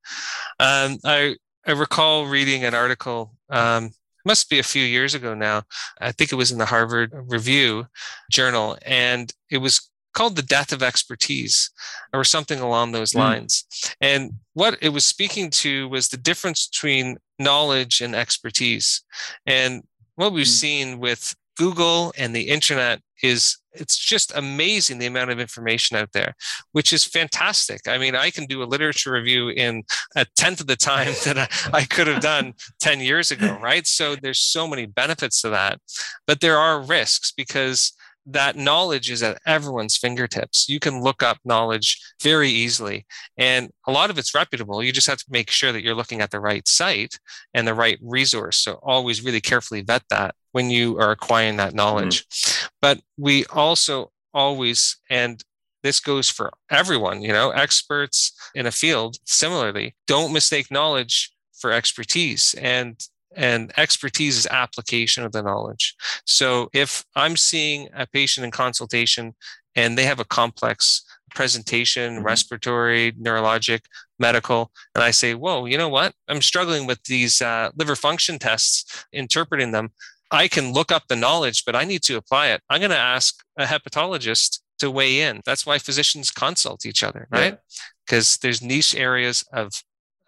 Um, 0.60 0.98
I 1.04 1.36
I 1.66 1.72
recall 1.72 2.28
reading 2.28 2.64
an 2.64 2.74
article. 2.74 3.34
Um, 3.50 3.92
must 4.26 4.50
be 4.50 4.60
a 4.60 4.64
few 4.64 4.84
years 4.84 5.14
ago 5.14 5.34
now. 5.34 5.64
I 6.00 6.12
think 6.12 6.32
it 6.32 6.36
was 6.36 6.52
in 6.52 6.58
the 6.58 6.66
Harvard 6.66 7.12
Review 7.14 7.88
Journal, 8.32 8.78
and 8.86 9.34
it 9.50 9.58
was 9.58 9.90
called 10.14 10.36
"The 10.36 10.42
Death 10.42 10.72
of 10.72 10.84
Expertise" 10.84 11.72
or 12.14 12.24
something 12.24 12.60
along 12.60 12.92
those 12.92 13.12
mm. 13.12 13.20
lines. 13.20 13.66
And 14.00 14.34
what 14.54 14.78
it 14.82 14.90
was 14.90 15.06
speaking 15.06 15.50
to 15.52 15.90
was 15.90 16.08
the 16.08 16.18
difference 16.18 16.68
between 16.68 17.18
knowledge 17.40 18.02
and 18.02 18.16
expertise. 18.16 19.04
And 19.46 19.84
what 20.16 20.32
we've 20.32 20.46
mm. 20.46 20.62
seen 20.62 21.00
with 21.00 21.36
Google 21.58 22.14
and 22.18 22.36
the 22.36 22.50
internet 22.50 23.02
is 23.24 23.58
it's 23.74 23.98
just 23.98 24.36
amazing 24.36 24.98
the 24.98 25.06
amount 25.06 25.32
of 25.32 25.40
information 25.40 25.98
out 25.98 26.12
there, 26.14 26.36
which 26.72 26.94
is 26.94 27.04
fantastic. 27.04 27.82
I 27.88 27.98
mean, 27.98 28.16
I 28.16 28.32
can 28.32 28.46
do 28.46 28.64
a 28.64 28.66
literature 28.66 29.12
review 29.12 29.50
in 29.50 29.84
a 30.16 30.26
tenth 30.36 30.62
of 30.62 30.68
the 30.68 30.76
time 30.76 31.14
that 31.26 31.38
I, 31.38 31.48
I 31.74 31.84
could 31.84 32.08
have 32.08 32.22
done 32.22 32.54
10 32.82 33.00
years 33.00 33.32
ago, 33.32 33.58
right? 33.62 33.86
So 33.86 34.16
there's 34.16 34.40
so 34.40 34.68
many 34.68 34.86
benefits 34.86 35.42
to 35.42 35.50
that. 35.50 35.80
But 36.26 36.42
there 36.42 36.58
are 36.58 36.82
risks 36.82 37.32
because 37.32 37.94
that 38.30 38.58
knowledge 38.58 39.10
is 39.10 39.24
at 39.24 39.40
everyone's 39.46 39.98
fingertips. 39.98 40.68
You 40.68 40.80
can 40.80 41.02
look 41.02 41.24
up 41.24 41.38
knowledge 41.46 42.00
very 42.22 42.50
easily, 42.50 43.06
and 43.38 43.70
a 43.88 43.92
lot 43.92 44.10
of 44.10 44.18
it's 44.18 44.36
reputable. 44.36 44.84
You 44.84 44.92
just 44.92 45.08
have 45.08 45.20
to 45.20 45.26
make 45.30 45.50
sure 45.50 45.72
that 45.72 45.82
you're 45.82 45.96
looking 45.96 46.22
at 46.22 46.32
the 46.32 46.40
right 46.40 46.68
site 46.68 47.20
and 47.54 47.66
the 47.66 47.74
right 47.74 47.98
resource. 48.02 48.58
So 48.58 48.80
always 48.84 49.24
really 49.24 49.42
carefully 49.42 49.82
vet 49.82 50.04
that 50.10 50.36
when 50.52 50.70
you 50.70 51.00
are 51.00 51.12
acquiring 51.12 51.58
that 51.58 51.74
knowledge. 51.74 52.28
Mm-hmm. 52.28 52.68
But 52.82 53.02
we 53.18 53.46
also 53.46 54.12
always, 54.34 54.98
and 55.10 55.44
this 55.84 56.00
goes 56.00 56.30
for 56.30 56.52
everyone, 56.70 57.22
you 57.22 57.32
know, 57.32 57.52
experts 57.52 58.34
in 58.54 58.66
a 58.66 58.72
field 58.72 59.18
similarly, 59.26 59.96
don't 60.06 60.34
mistake 60.34 60.70
knowledge 60.70 61.32
for 61.54 61.72
expertise. 61.72 62.54
And 62.56 63.00
and 63.36 63.72
expertise 63.78 64.38
is 64.38 64.48
application 64.48 65.24
of 65.24 65.32
the 65.32 65.44
knowledge. 65.44 65.96
So 66.26 66.70
if 66.74 67.06
I'm 67.16 67.38
seeing 67.38 67.90
a 67.96 68.08
patient 68.08 68.46
in 68.46 68.52
consultation 68.52 69.36
and 69.76 69.98
they 69.98 70.06
have 70.06 70.20
a 70.20 70.26
complex 70.26 71.04
presentation, 71.36 72.16
mm-hmm. 72.16 72.26
respiratory, 72.26 73.12
neurologic, 73.14 73.82
medical, 74.20 74.72
and 74.96 75.04
I 75.04 75.12
say, 75.12 75.36
whoa, 75.36 75.66
you 75.66 75.78
know 75.78 75.90
what? 75.90 76.14
I'm 76.28 76.42
struggling 76.42 76.88
with 76.88 77.04
these 77.04 77.42
uh, 77.42 77.70
liver 77.78 77.96
function 77.96 78.40
tests, 78.40 79.06
interpreting 79.14 79.72
them. 79.72 79.92
I 80.32 80.48
can 80.48 80.74
look 80.74 80.92
up 80.92 81.04
the 81.08 81.16
knowledge, 81.16 81.64
but 81.64 81.76
I 81.76 81.86
need 81.86 82.02
to 82.04 82.18
apply 82.18 82.48
it. 82.48 82.62
I'm 82.70 82.82
going 82.82 82.92
to 82.92 82.98
ask 82.98 83.44
a 83.58 83.66
hepatologist 83.66 84.60
to 84.80 84.92
weigh 84.92 85.22
in. 85.22 85.42
That's 85.46 85.66
why 85.66 85.78
physicians 85.78 86.32
consult 86.32 86.86
each 86.86 87.04
other, 87.04 87.28
right? 87.32 87.58
Because 88.06 88.36
yeah. 88.36 88.40
there's 88.42 88.62
niche 88.62 88.96
areas 88.96 89.46
of 89.54 89.72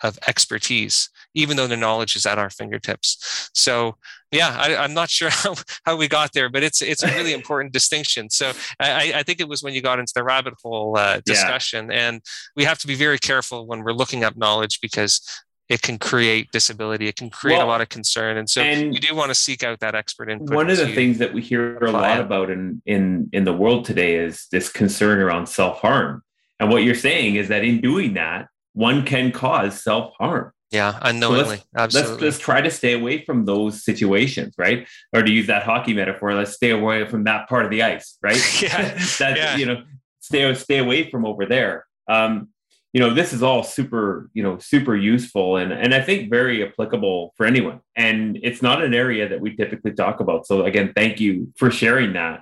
of 0.03 0.17
expertise, 0.27 1.09
even 1.33 1.57
though 1.57 1.67
the 1.67 1.77
knowledge 1.77 2.15
is 2.15 2.25
at 2.25 2.39
our 2.39 2.49
fingertips. 2.49 3.49
So 3.53 3.95
yeah, 4.31 4.55
I, 4.57 4.83
am 4.83 4.93
not 4.93 5.09
sure 5.17 5.29
how, 5.29 5.55
how 5.85 5.95
we 5.95 6.07
got 6.07 6.33
there, 6.33 6.49
but 6.49 6.63
it's 6.63 6.81
it's 6.81 7.03
a 7.03 7.07
really 7.07 7.33
important 7.39 7.73
distinction. 7.73 8.29
So 8.29 8.51
I, 8.79 9.13
I, 9.15 9.23
think 9.23 9.39
it 9.39 9.47
was 9.47 9.63
when 9.63 9.73
you 9.73 9.81
got 9.81 9.99
into 9.99 10.13
the 10.15 10.23
rabbit 10.23 10.53
hole 10.61 10.97
uh, 10.97 11.21
discussion, 11.25 11.89
yeah. 11.89 12.07
and 12.07 12.21
we 12.55 12.63
have 12.63 12.79
to 12.79 12.87
be 12.87 12.95
very 12.95 13.19
careful 13.19 13.67
when 13.67 13.83
we're 13.83 13.93
looking 13.93 14.23
up 14.23 14.37
knowledge 14.37 14.79
because 14.81 15.21
it 15.69 15.83
can 15.83 15.99
create 15.99 16.51
disability. 16.51 17.07
It 17.07 17.15
can 17.15 17.29
create 17.29 17.57
well, 17.57 17.67
a 17.67 17.69
lot 17.69 17.81
of 17.81 17.89
concern, 17.89 18.37
and 18.37 18.49
so 18.49 18.61
and 18.61 18.93
you 18.93 18.99
do 18.99 19.15
want 19.15 19.29
to 19.29 19.35
seek 19.35 19.63
out 19.63 19.79
that 19.81 19.95
expert 19.95 20.29
input. 20.29 20.55
One 20.55 20.69
of 20.69 20.77
the 20.77 20.93
things 20.93 21.19
that 21.19 21.33
we 21.33 21.41
hear 21.41 21.77
a 21.77 21.91
lot 21.91 22.19
about 22.19 22.49
in 22.49 22.81
in 22.85 23.29
in 23.33 23.43
the 23.43 23.53
world 23.53 23.85
today 23.85 24.15
is 24.15 24.47
this 24.51 24.69
concern 24.69 25.19
around 25.19 25.47
self 25.47 25.79
harm. 25.79 26.23
And 26.59 26.69
what 26.69 26.83
you're 26.83 26.95
saying 26.95 27.35
is 27.35 27.47
that 27.47 27.63
in 27.63 27.79
doing 27.79 28.15
that, 28.15 28.47
one 28.73 29.05
can 29.05 29.31
cause 29.31 29.81
self 29.81 30.13
harm. 30.17 30.51
Yeah, 30.71 30.99
unknowingly. 31.01 31.43
So 31.43 31.49
let's, 31.49 31.65
Absolutely. 31.75 32.11
Let's 32.11 32.21
just 32.21 32.41
try 32.41 32.61
to 32.61 32.69
stay 32.69 32.93
away 32.93 33.25
from 33.25 33.45
those 33.45 33.83
situations, 33.83 34.53
right? 34.57 34.87
Or 35.13 35.23
to 35.23 35.31
use 35.31 35.47
that 35.47 35.63
hockey 35.63 35.93
metaphor, 35.93 36.35
let's 36.35 36.53
stay 36.53 36.69
away 36.69 37.07
from 37.07 37.23
that 37.23 37.49
part 37.49 37.65
of 37.65 37.71
the 37.71 37.81
ice, 37.81 38.17
right? 38.21 38.37
yeah. 38.61 38.93
that 39.19 39.37
yeah. 39.37 39.57
you 39.57 39.65
know, 39.65 39.83
stay 40.19 40.53
stay 40.53 40.77
away 40.77 41.09
from 41.09 41.25
over 41.25 41.45
there. 41.45 41.85
Um, 42.07 42.49
you 42.93 42.99
know, 42.99 43.13
this 43.13 43.33
is 43.33 43.43
all 43.43 43.63
super, 43.63 44.29
you 44.33 44.41
know, 44.41 44.57
super 44.57 44.95
useful 44.95 45.57
and 45.57 45.71
and 45.71 45.93
I 45.93 46.01
think 46.01 46.29
very 46.29 46.65
applicable 46.67 47.33
for 47.35 47.45
anyone. 47.45 47.81
And 47.95 48.39
it's 48.41 48.61
not 48.61 48.83
an 48.83 48.93
area 48.93 49.27
that 49.29 49.41
we 49.41 49.55
typically 49.55 49.93
talk 49.93 50.19
about. 50.19 50.45
So 50.47 50.65
again, 50.65 50.93
thank 50.95 51.19
you 51.19 51.51
for 51.57 51.71
sharing 51.71 52.13
that 52.13 52.41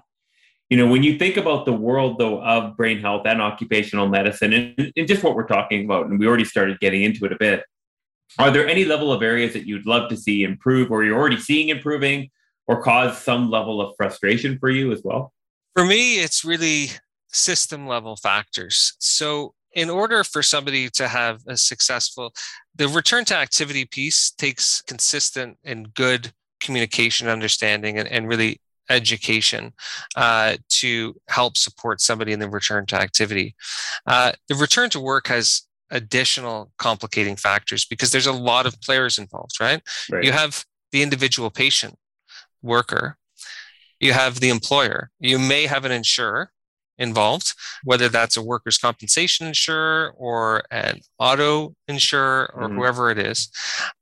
you 0.70 0.78
know, 0.78 0.88
when 0.88 1.04
you 1.04 1.18
think 1.18 1.38
about 1.38 1.66
the 1.66 1.74
world 1.74 2.18
though 2.18 2.44
of 2.44 2.76
brain 2.76 3.00
health 3.00 3.26
and 3.26 3.42
occupational 3.42 4.08
medicine 4.08 4.54
and, 4.54 4.92
and, 4.96 5.08
just 5.08 5.24
what 5.24 5.36
we're 5.36 5.48
talking 5.48 5.86
about, 5.86 6.08
and 6.08 6.20
we 6.20 6.28
already 6.28 6.46
started 6.46 6.80
getting 6.80 7.04
into 7.04 7.26
it 7.26 7.32
a 7.32 7.38
bit, 7.38 7.64
are 8.38 8.52
there 8.52 8.68
any 8.68 8.84
level 8.84 9.12
of 9.12 9.24
areas 9.24 9.54
that 9.54 9.66
you'd 9.66 9.86
love 9.86 10.10
to 10.10 10.18
see 10.18 10.44
improve 10.44 10.92
or 10.92 11.04
you're 11.04 11.18
already 11.18 11.40
seeing 11.40 11.70
improving 11.70 12.30
or 12.68 12.82
cause 12.82 13.18
some 13.18 13.50
level 13.50 13.82
of 13.82 13.96
frustration 13.96 14.58
for 14.60 14.70
you 14.70 14.92
as 14.92 15.02
well? 15.04 15.32
For 15.76 15.86
me, 15.86 16.20
it's 16.20 16.44
really 16.44 16.88
system 17.30 17.88
level 17.88 18.18
factors. 18.18 18.94
So 19.00 19.54
in 19.74 19.90
order 19.90 20.24
for 20.24 20.42
somebody 20.42 20.90
to 20.90 21.08
have 21.08 21.42
a 21.48 21.56
successful 21.56 22.34
the 22.76 22.88
return 22.88 23.26
to 23.26 23.36
activity 23.36 23.86
piece 23.86 24.32
takes 24.32 24.82
consistent 24.82 25.58
and 25.64 25.94
good 25.94 26.34
communication 26.62 27.28
understanding 27.28 27.98
and, 27.98 28.08
and 28.08 28.28
really 28.28 28.60
education 28.90 29.74
uh, 30.16 30.58
to 30.70 31.16
help 31.28 31.58
support 31.58 32.02
somebody 32.02 32.32
in 32.32 32.40
the 32.40 32.50
return 32.50 32.86
to 32.88 32.96
activity. 32.96 33.56
Uh, 34.06 34.32
the 34.48 34.56
return 34.56 34.90
to 34.90 35.00
work 35.00 35.28
has 35.28 35.64
additional 35.90 36.72
complicating 36.78 37.36
factors 37.36 37.86
because 37.86 38.12
there's 38.12 38.28
a 38.28 38.32
lot 38.32 38.66
of 38.66 38.80
players 38.82 39.18
involved, 39.18 39.60
right? 39.60 39.82
right? 40.12 40.24
You 40.24 40.32
have 40.32 40.66
the 40.92 41.02
individual 41.02 41.50
patient, 41.50 41.96
worker, 42.62 43.18
you 44.00 44.14
have 44.14 44.40
the 44.40 44.50
employer, 44.50 45.10
you 45.20 45.40
may 45.40 45.66
have 45.66 45.86
an 45.86 45.92
insurer, 45.92 46.52
involved, 46.98 47.54
whether 47.84 48.10
that's 48.10 48.38
a 48.38 48.42
workers' 48.42 48.78
compensation 48.78 49.48
insurer 49.48 50.14
or 50.18 50.64
an 50.72 51.00
auto 51.20 51.76
insurer 51.88 52.52
or 52.54 52.64
mm-hmm. 52.64 52.78
whoever 52.78 53.12
it 53.12 53.20
is. 53.20 53.50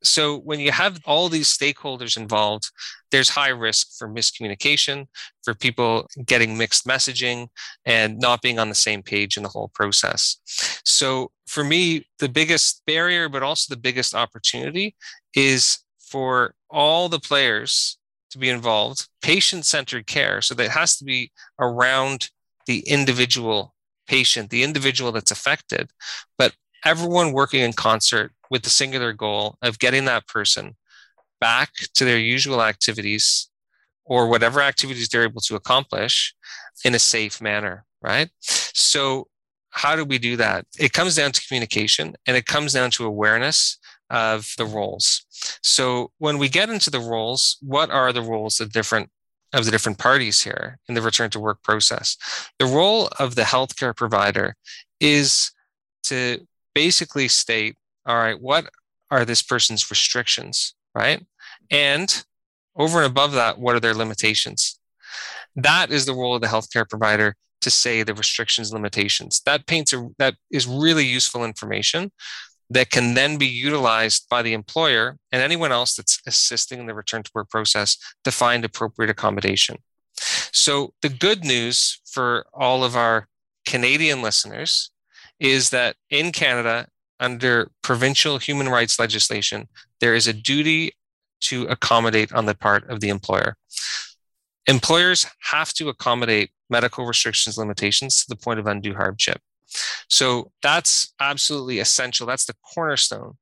So 0.03 0.37
when 0.39 0.59
you 0.59 0.71
have 0.71 0.99
all 1.05 1.29
these 1.29 1.55
stakeholders 1.55 2.17
involved, 2.17 2.71
there's 3.11 3.29
high 3.29 3.49
risk 3.49 3.97
for 3.97 4.09
miscommunication, 4.09 5.07
for 5.43 5.53
people 5.53 6.07
getting 6.25 6.57
mixed 6.57 6.85
messaging 6.85 7.47
and 7.85 8.19
not 8.19 8.41
being 8.41 8.59
on 8.59 8.69
the 8.69 8.75
same 8.75 9.03
page 9.03 9.37
in 9.37 9.43
the 9.43 9.49
whole 9.49 9.69
process. 9.73 10.37
So 10.83 11.31
for 11.47 11.63
me, 11.63 12.07
the 12.19 12.29
biggest 12.29 12.81
barrier, 12.85 13.29
but 13.29 13.43
also 13.43 13.73
the 13.73 13.79
biggest 13.79 14.15
opportunity 14.15 14.95
is 15.35 15.79
for 15.99 16.55
all 16.69 17.09
the 17.09 17.19
players 17.19 17.97
to 18.31 18.37
be 18.37 18.49
involved, 18.49 19.07
patient 19.21 19.65
centered 19.65 20.07
care. 20.07 20.41
So 20.41 20.53
that 20.55 20.69
has 20.71 20.97
to 20.97 21.05
be 21.05 21.31
around 21.59 22.29
the 22.65 22.79
individual 22.87 23.73
patient, 24.07 24.49
the 24.49 24.63
individual 24.63 25.11
that's 25.11 25.31
affected, 25.31 25.91
but 26.37 26.55
everyone 26.85 27.31
working 27.31 27.61
in 27.61 27.73
concert 27.73 28.31
with 28.49 28.63
the 28.63 28.69
singular 28.69 29.11
goal 29.13 29.57
of 29.61 29.79
getting 29.79 30.05
that 30.05 30.27
person 30.27 30.75
back 31.41 31.71
to 31.93 32.05
their 32.05 32.19
usual 32.19 32.61
activities 32.61 33.49
or 34.05 34.27
whatever 34.27 34.61
activities 34.61 35.09
they're 35.09 35.23
able 35.23 35.41
to 35.41 35.55
accomplish 35.55 36.33
in 36.83 36.93
a 36.93 36.99
safe 36.99 37.41
manner, 37.41 37.85
right? 38.01 38.29
So, 38.41 39.27
how 39.71 39.95
do 39.95 40.05
we 40.05 40.19
do 40.19 40.37
that? 40.37 40.65
It 40.79 40.93
comes 40.93 41.15
down 41.15 41.33
to 41.33 41.45
communication 41.45 42.15
and 42.25 42.37
it 42.37 42.45
comes 42.45 42.71
down 42.73 42.91
to 42.91 43.05
awareness 43.05 43.77
of 44.09 44.53
the 44.57 44.65
roles. 44.65 45.25
So, 45.61 46.11
when 46.19 46.37
we 46.37 46.49
get 46.49 46.69
into 46.69 46.89
the 46.89 46.99
roles, 46.99 47.57
what 47.61 47.89
are 47.89 48.13
the 48.13 48.21
roles 48.21 48.59
of 48.59 48.71
different 48.71 49.09
of 49.53 49.65
the 49.65 49.71
different 49.71 49.97
parties 49.97 50.41
here 50.41 50.79
in 50.87 50.95
the 50.95 51.01
return 51.01 51.29
to 51.31 51.39
work 51.39 51.61
process. 51.63 52.17
The 52.59 52.65
role 52.65 53.09
of 53.19 53.35
the 53.35 53.43
healthcare 53.43 53.95
provider 53.95 54.55
is 54.99 55.51
to 56.03 56.45
basically 56.73 57.27
state, 57.27 57.75
all 58.05 58.17
right, 58.17 58.39
what 58.39 58.69
are 59.11 59.25
this 59.25 59.41
person's 59.41 59.89
restrictions, 59.89 60.75
right? 60.93 61.25
And 61.71 62.23
over 62.75 62.97
and 62.99 63.07
above 63.07 63.33
that, 63.33 63.57
what 63.57 63.75
are 63.75 63.79
their 63.79 63.93
limitations? 63.93 64.79
That 65.55 65.91
is 65.91 66.05
the 66.05 66.13
role 66.13 66.35
of 66.35 66.41
the 66.41 66.47
healthcare 66.47 66.87
provider 66.87 67.35
to 67.61 67.71
say 67.71 68.03
the 68.03 68.13
restrictions 68.13 68.73
limitations. 68.73 69.41
That 69.45 69.65
paints 69.65 69.93
a 69.93 70.09
that 70.19 70.35
is 70.51 70.67
really 70.67 71.05
useful 71.05 71.45
information 71.45 72.11
that 72.69 72.89
can 72.89 73.13
then 73.13 73.37
be 73.37 73.45
utilized 73.45 74.27
by 74.29 74.41
the 74.41 74.53
employer 74.53 75.17
and 75.31 75.41
anyone 75.41 75.71
else 75.71 75.95
that's 75.95 76.19
assisting 76.25 76.79
in 76.79 76.87
the 76.87 76.93
return 76.93 77.23
to 77.23 77.31
work 77.35 77.49
process 77.49 77.97
to 78.23 78.31
find 78.31 78.65
appropriate 78.65 79.09
accommodation. 79.09 79.77
So, 80.51 80.93
the 81.01 81.09
good 81.09 81.43
news 81.43 81.99
for 82.05 82.45
all 82.53 82.83
of 82.83 82.95
our 82.95 83.27
Canadian 83.67 84.21
listeners 84.21 84.91
is 85.39 85.69
that 85.71 85.95
in 86.09 86.31
Canada, 86.31 86.87
under 87.19 87.69
provincial 87.81 88.37
human 88.37 88.69
rights 88.69 88.99
legislation, 88.99 89.67
there 89.99 90.15
is 90.15 90.27
a 90.27 90.33
duty 90.33 90.93
to 91.41 91.65
accommodate 91.65 92.31
on 92.33 92.45
the 92.45 92.55
part 92.55 92.89
of 92.89 92.99
the 93.01 93.09
employer. 93.09 93.55
Employers 94.67 95.27
have 95.51 95.73
to 95.73 95.89
accommodate 95.89 96.51
medical 96.69 97.05
restrictions 97.05 97.57
limitations 97.57 98.23
to 98.23 98.29
the 98.29 98.35
point 98.35 98.59
of 98.59 98.67
undue 98.67 98.95
hardship. 98.95 99.39
So 100.09 100.51
that's 100.61 101.13
absolutely 101.19 101.79
essential. 101.79 102.27
That's 102.27 102.45
the 102.45 102.55
cornerstone 102.73 103.33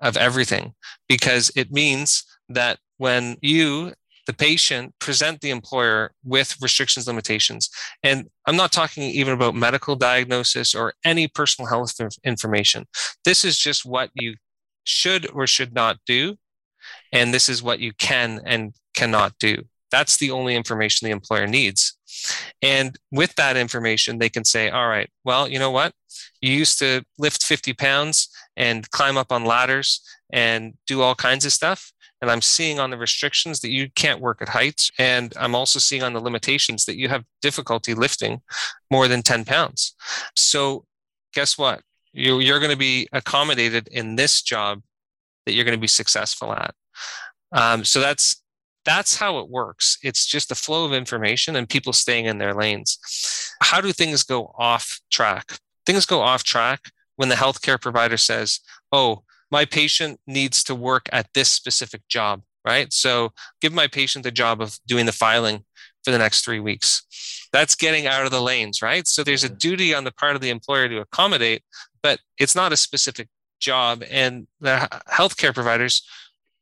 of 0.00 0.16
everything 0.16 0.74
because 1.08 1.50
it 1.56 1.72
means 1.72 2.24
that 2.48 2.78
when 2.98 3.36
you 3.40 3.92
the 4.26 4.32
patient 4.32 4.94
present 4.98 5.40
the 5.40 5.50
employer 5.50 6.12
with 6.24 6.56
restrictions 6.62 7.06
limitations 7.06 7.68
and 8.02 8.26
i'm 8.46 8.56
not 8.56 8.72
talking 8.72 9.02
even 9.02 9.34
about 9.34 9.54
medical 9.54 9.96
diagnosis 9.96 10.74
or 10.74 10.94
any 11.04 11.28
personal 11.28 11.68
health 11.68 11.94
information. 12.24 12.86
This 13.24 13.44
is 13.44 13.58
just 13.58 13.84
what 13.84 14.10
you 14.14 14.36
should 14.84 15.30
or 15.32 15.46
should 15.46 15.74
not 15.74 15.98
do 16.06 16.36
and 17.12 17.32
this 17.32 17.48
is 17.48 17.62
what 17.62 17.80
you 17.80 17.92
can 17.94 18.40
and 18.44 18.74
cannot 18.94 19.34
do. 19.38 19.64
That's 19.90 20.16
the 20.16 20.30
only 20.30 20.54
information 20.56 21.06
the 21.06 21.12
employer 21.12 21.46
needs 21.46 21.96
and 22.62 22.98
with 23.10 23.34
that 23.36 23.56
information, 23.56 24.18
they 24.18 24.28
can 24.28 24.44
say, 24.44 24.70
all 24.70 24.88
right, 24.88 25.10
well, 25.24 25.48
you 25.48 25.58
know 25.58 25.70
what? 25.70 25.92
You 26.40 26.52
used 26.52 26.78
to 26.78 27.02
lift 27.18 27.42
50 27.42 27.72
pounds 27.74 28.28
and 28.56 28.90
climb 28.90 29.16
up 29.16 29.32
on 29.32 29.44
ladders 29.44 30.00
and 30.32 30.74
do 30.86 31.02
all 31.02 31.14
kinds 31.14 31.44
of 31.44 31.52
stuff. 31.52 31.92
And 32.20 32.30
I'm 32.30 32.42
seeing 32.42 32.80
on 32.80 32.90
the 32.90 32.96
restrictions 32.96 33.60
that 33.60 33.70
you 33.70 33.90
can't 33.94 34.20
work 34.20 34.40
at 34.40 34.48
heights. 34.48 34.90
And 34.98 35.34
I'm 35.38 35.54
also 35.54 35.78
seeing 35.78 36.02
on 36.02 36.12
the 36.12 36.20
limitations 36.20 36.86
that 36.86 36.96
you 36.96 37.08
have 37.08 37.24
difficulty 37.42 37.92
lifting 37.92 38.40
more 38.90 39.08
than 39.08 39.22
10 39.22 39.44
pounds. 39.44 39.94
So, 40.36 40.84
guess 41.34 41.58
what? 41.58 41.82
You're, 42.12 42.60
going 42.60 42.70
to 42.70 42.76
be 42.76 43.08
accommodated 43.12 43.88
in 43.88 44.14
this 44.14 44.40
job 44.40 44.82
that 45.44 45.52
you're 45.52 45.64
going 45.64 45.76
to 45.76 45.80
be 45.80 45.88
successful 45.88 46.52
at. 46.52 46.74
Um, 47.52 47.84
so 47.84 48.00
that's 48.00 48.40
that's 48.84 49.16
how 49.16 49.38
it 49.38 49.48
works. 49.48 49.98
It's 50.02 50.26
just 50.26 50.48
the 50.48 50.54
flow 50.54 50.84
of 50.84 50.92
information 50.92 51.56
and 51.56 51.68
people 51.68 51.92
staying 51.92 52.26
in 52.26 52.38
their 52.38 52.54
lanes. 52.54 52.98
How 53.62 53.80
do 53.80 53.92
things 53.92 54.22
go 54.22 54.54
off 54.58 55.00
track? 55.10 55.58
Things 55.86 56.06
go 56.06 56.20
off 56.20 56.44
track 56.44 56.80
when 57.16 57.28
the 57.28 57.34
healthcare 57.34 57.80
provider 57.80 58.16
says, 58.16 58.60
oh, 58.92 59.22
my 59.50 59.64
patient 59.64 60.20
needs 60.26 60.64
to 60.64 60.74
work 60.74 61.08
at 61.12 61.28
this 61.34 61.50
specific 61.50 62.02
job, 62.08 62.42
right? 62.64 62.92
So 62.92 63.32
give 63.60 63.72
my 63.72 63.86
patient 63.86 64.24
the 64.24 64.30
job 64.30 64.60
of 64.60 64.78
doing 64.86 65.06
the 65.06 65.12
filing 65.12 65.64
for 66.04 66.10
the 66.10 66.18
next 66.18 66.44
three 66.44 66.60
weeks. 66.60 67.06
That's 67.52 67.74
getting 67.74 68.06
out 68.06 68.24
of 68.24 68.30
the 68.30 68.42
lanes, 68.42 68.82
right? 68.82 69.06
So 69.06 69.22
there's 69.22 69.44
a 69.44 69.48
mm-hmm. 69.48 69.58
duty 69.58 69.94
on 69.94 70.04
the 70.04 70.12
part 70.12 70.34
of 70.34 70.42
the 70.42 70.50
employer 70.50 70.88
to 70.88 71.00
accommodate, 71.00 71.62
but 72.02 72.18
it's 72.38 72.54
not 72.54 72.72
a 72.72 72.76
specific 72.76 73.28
job. 73.60 74.02
And 74.10 74.46
the 74.60 74.88
healthcare 75.08 75.54
providers 75.54 76.06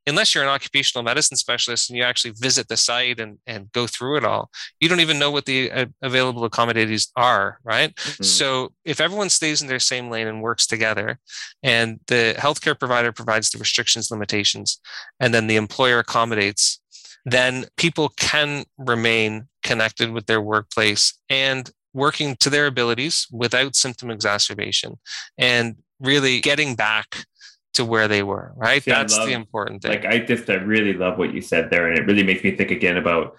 unless 0.06 0.34
you're 0.34 0.44
an 0.44 0.50
occupational 0.50 1.04
medicine 1.04 1.36
specialist 1.36 1.88
and 1.88 1.96
you 1.96 2.02
actually 2.02 2.32
visit 2.38 2.68
the 2.68 2.76
site 2.76 3.20
and, 3.20 3.38
and 3.46 3.70
go 3.72 3.86
through 3.86 4.16
it 4.16 4.24
all, 4.24 4.50
you 4.80 4.88
don't 4.88 5.00
even 5.00 5.18
know 5.18 5.30
what 5.30 5.44
the 5.44 5.70
uh, 5.70 5.86
available 6.02 6.44
accommodations 6.44 7.10
are, 7.16 7.58
right? 7.64 7.94
Mm-hmm. 7.94 8.24
So 8.24 8.72
if 8.84 9.00
everyone 9.00 9.30
stays 9.30 9.62
in 9.62 9.68
their 9.68 9.78
same 9.78 10.10
lane 10.10 10.26
and 10.26 10.42
works 10.42 10.66
together, 10.66 11.18
and 11.62 12.00
the 12.08 12.34
healthcare 12.38 12.78
provider 12.78 13.12
provides 13.12 13.50
the 13.50 13.58
restrictions, 13.58 14.10
limitations, 14.10 14.80
and 15.20 15.32
then 15.32 15.46
the 15.46 15.56
employer 15.56 15.98
accommodates, 15.98 16.80
then 17.24 17.66
people 17.76 18.08
can 18.16 18.64
remain 18.78 19.48
connected 19.62 20.10
with 20.10 20.26
their 20.26 20.40
workplace 20.40 21.14
and 21.30 21.70
working 21.94 22.36
to 22.36 22.50
their 22.50 22.66
abilities 22.66 23.26
without 23.30 23.76
symptom 23.76 24.10
exacerbation 24.10 24.98
and 25.38 25.76
really 26.00 26.40
getting 26.40 26.74
back 26.74 27.26
to 27.74 27.84
where 27.84 28.08
they 28.08 28.22
were, 28.22 28.52
right? 28.56 28.82
See, 28.82 28.90
That's 28.90 29.16
love, 29.16 29.26
the 29.26 29.32
important 29.32 29.82
thing. 29.82 29.90
Like 29.90 30.04
I 30.04 30.18
just 30.18 30.48
I 30.50 30.54
really 30.54 30.92
love 30.92 31.18
what 31.18 31.34
you 31.34 31.40
said 31.40 31.70
there. 31.70 31.88
And 31.88 31.98
it 31.98 32.06
really 32.06 32.22
makes 32.22 32.44
me 32.44 32.54
think 32.56 32.70
again 32.70 32.96
about 32.96 33.36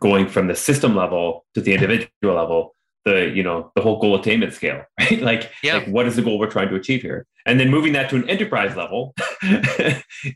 going 0.00 0.28
from 0.28 0.48
the 0.48 0.54
system 0.54 0.96
level 0.96 1.44
to 1.54 1.60
the 1.60 1.74
individual 1.74 2.08
level, 2.22 2.74
the, 3.04 3.28
you 3.28 3.42
know, 3.42 3.70
the 3.74 3.82
whole 3.82 4.00
goal 4.00 4.18
attainment 4.18 4.52
scale, 4.52 4.84
right? 5.00 5.20
Like, 5.20 5.52
yeah. 5.62 5.76
like 5.76 5.88
what 5.88 6.06
is 6.06 6.16
the 6.16 6.22
goal 6.22 6.38
we're 6.38 6.50
trying 6.50 6.68
to 6.70 6.76
achieve 6.76 7.02
here? 7.02 7.26
And 7.46 7.60
then 7.60 7.70
moving 7.70 7.92
that 7.92 8.08
to 8.10 8.16
an 8.16 8.28
enterprise 8.28 8.74
level, 8.74 9.14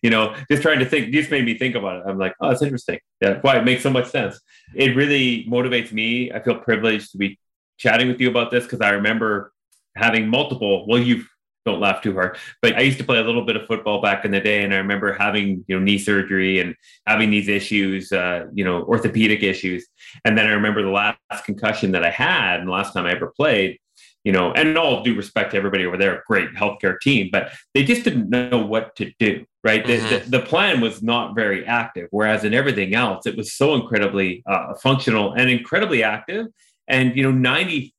you 0.03 0.11
know, 0.11 0.37
just 0.51 0.63
trying 0.63 0.79
to 0.81 0.85
think, 0.85 1.11
just 1.13 1.31
made 1.31 1.45
me 1.47 1.57
think 1.57 1.75
about 1.75 1.97
it. 1.97 2.03
I'm 2.07 2.19
like, 2.19 2.35
oh, 2.41 2.51
it's 2.51 2.61
interesting. 2.61 2.99
Yeah, 3.23 3.39
why 3.41 3.57
it 3.57 3.65
makes 3.65 3.83
so 3.83 3.91
much 3.91 4.09
sense. 4.09 4.39
It 4.75 4.95
really 4.95 5.47
motivates 5.51 5.91
me. 5.91 6.31
I 6.31 6.41
feel 6.41 6.57
privileged 6.57 7.13
to 7.13 7.19
be 7.19 7.39
chatting 7.79 8.09
with 8.09 8.21
you 8.21 8.29
about 8.29 8.51
this 8.51 8.65
because 8.65 8.83
I 8.83 8.91
remember 8.91 9.53
having 9.97 10.29
multiple, 10.29 10.87
well, 10.87 10.99
you've 10.99 11.27
don't 11.69 11.81
laugh 11.81 12.03
too 12.03 12.15
hard. 12.15 12.37
But 12.63 12.77
I 12.77 12.81
used 12.81 12.99
to 12.99 13.05
play 13.05 13.19
a 13.19 13.23
little 13.23 13.45
bit 13.45 13.57
of 13.57 13.67
football 13.67 14.01
back 14.01 14.25
in 14.25 14.31
the 14.31 14.41
day, 14.41 14.63
and 14.63 14.73
I 14.73 14.79
remember 14.79 15.13
having 15.13 15.65
you 15.69 15.79
know 15.79 15.85
knee 15.85 15.99
surgery 15.99 16.61
and 16.61 16.75
having 17.07 17.31
these 17.31 17.49
issues, 17.49 18.13
uh, 18.13 18.47
you 18.53 18.65
know, 18.65 18.83
orthopedic 18.85 19.43
issues. 19.43 19.87
And 20.25 20.37
then 20.37 20.47
I 20.47 20.51
remember 20.51 20.83
the 20.83 20.91
last 20.91 21.45
concussion 21.45 21.93
that 21.93 22.05
I 22.05 22.11
had, 22.11 22.61
and 22.61 22.69
the 22.69 22.73
last 22.73 22.93
time 22.93 23.07
I 23.07 23.13
ever 23.13 23.33
played. 23.37 23.79
You 24.25 24.33
know, 24.33 24.53
and 24.53 24.77
all 24.77 25.03
due 25.03 25.15
respect 25.15 25.53
to 25.53 25.57
everybody 25.57 25.87
over 25.87 25.97
there, 25.97 26.23
great 26.27 26.53
healthcare 26.53 27.01
team, 27.01 27.31
but 27.33 27.53
they 27.73 27.83
just 27.83 28.05
didn't 28.05 28.29
know 28.29 28.59
what 28.59 28.95
to 28.97 29.11
do. 29.19 29.47
Right, 29.65 29.85
mm-hmm. 29.85 30.09
the, 30.09 30.19
the, 30.19 30.39
the, 30.39 30.45
plan 30.45 30.81
was 30.81 31.03
not 31.03 31.35
very 31.35 31.65
active. 31.65 32.09
Whereas 32.11 32.45
in 32.45 32.53
everything 32.53 32.95
else, 32.95 33.27
it 33.27 33.37
was 33.37 33.55
so 33.55 33.75
incredibly 33.75 34.43
uh, 34.47 34.75
functional 34.75 35.33
and 35.33 35.49
incredibly 35.49 36.03
active 36.03 36.47
And 36.89 37.17
you 37.17 37.23
know, 37.23 37.51
95% 37.51 37.93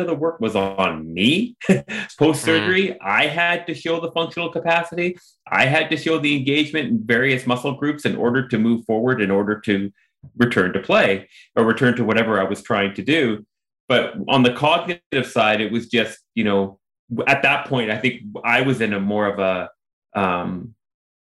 of 0.00 0.06
the 0.06 0.14
work 0.14 0.40
was 0.40 0.54
on 0.54 1.12
me. 1.12 1.56
Post 2.18 2.44
surgery, 2.44 2.88
mm. 2.88 2.96
I 3.02 3.26
had 3.26 3.66
to 3.66 3.74
show 3.74 4.00
the 4.00 4.12
functional 4.12 4.50
capacity. 4.50 5.18
I 5.50 5.66
had 5.66 5.90
to 5.90 5.96
show 5.96 6.18
the 6.18 6.36
engagement 6.36 6.88
in 6.88 7.04
various 7.04 7.46
muscle 7.46 7.74
groups 7.74 8.04
in 8.04 8.16
order 8.16 8.46
to 8.48 8.58
move 8.58 8.84
forward, 8.84 9.20
in 9.20 9.30
order 9.30 9.60
to 9.62 9.92
return 10.36 10.72
to 10.72 10.80
play 10.80 11.28
or 11.56 11.64
return 11.64 11.96
to 11.96 12.04
whatever 12.04 12.40
I 12.40 12.44
was 12.44 12.62
trying 12.62 12.94
to 12.94 13.02
do. 13.02 13.44
But 13.88 14.14
on 14.28 14.42
the 14.42 14.52
cognitive 14.52 15.26
side, 15.26 15.60
it 15.60 15.70
was 15.70 15.88
just, 15.88 16.18
you 16.34 16.44
know, 16.44 16.78
at 17.26 17.42
that 17.42 17.66
point, 17.66 17.90
I 17.90 17.98
think 17.98 18.22
I 18.44 18.62
was 18.62 18.80
in 18.80 18.92
a 18.92 19.00
more 19.00 19.26
of 19.26 19.38
a 19.38 19.70
um, 20.18 20.74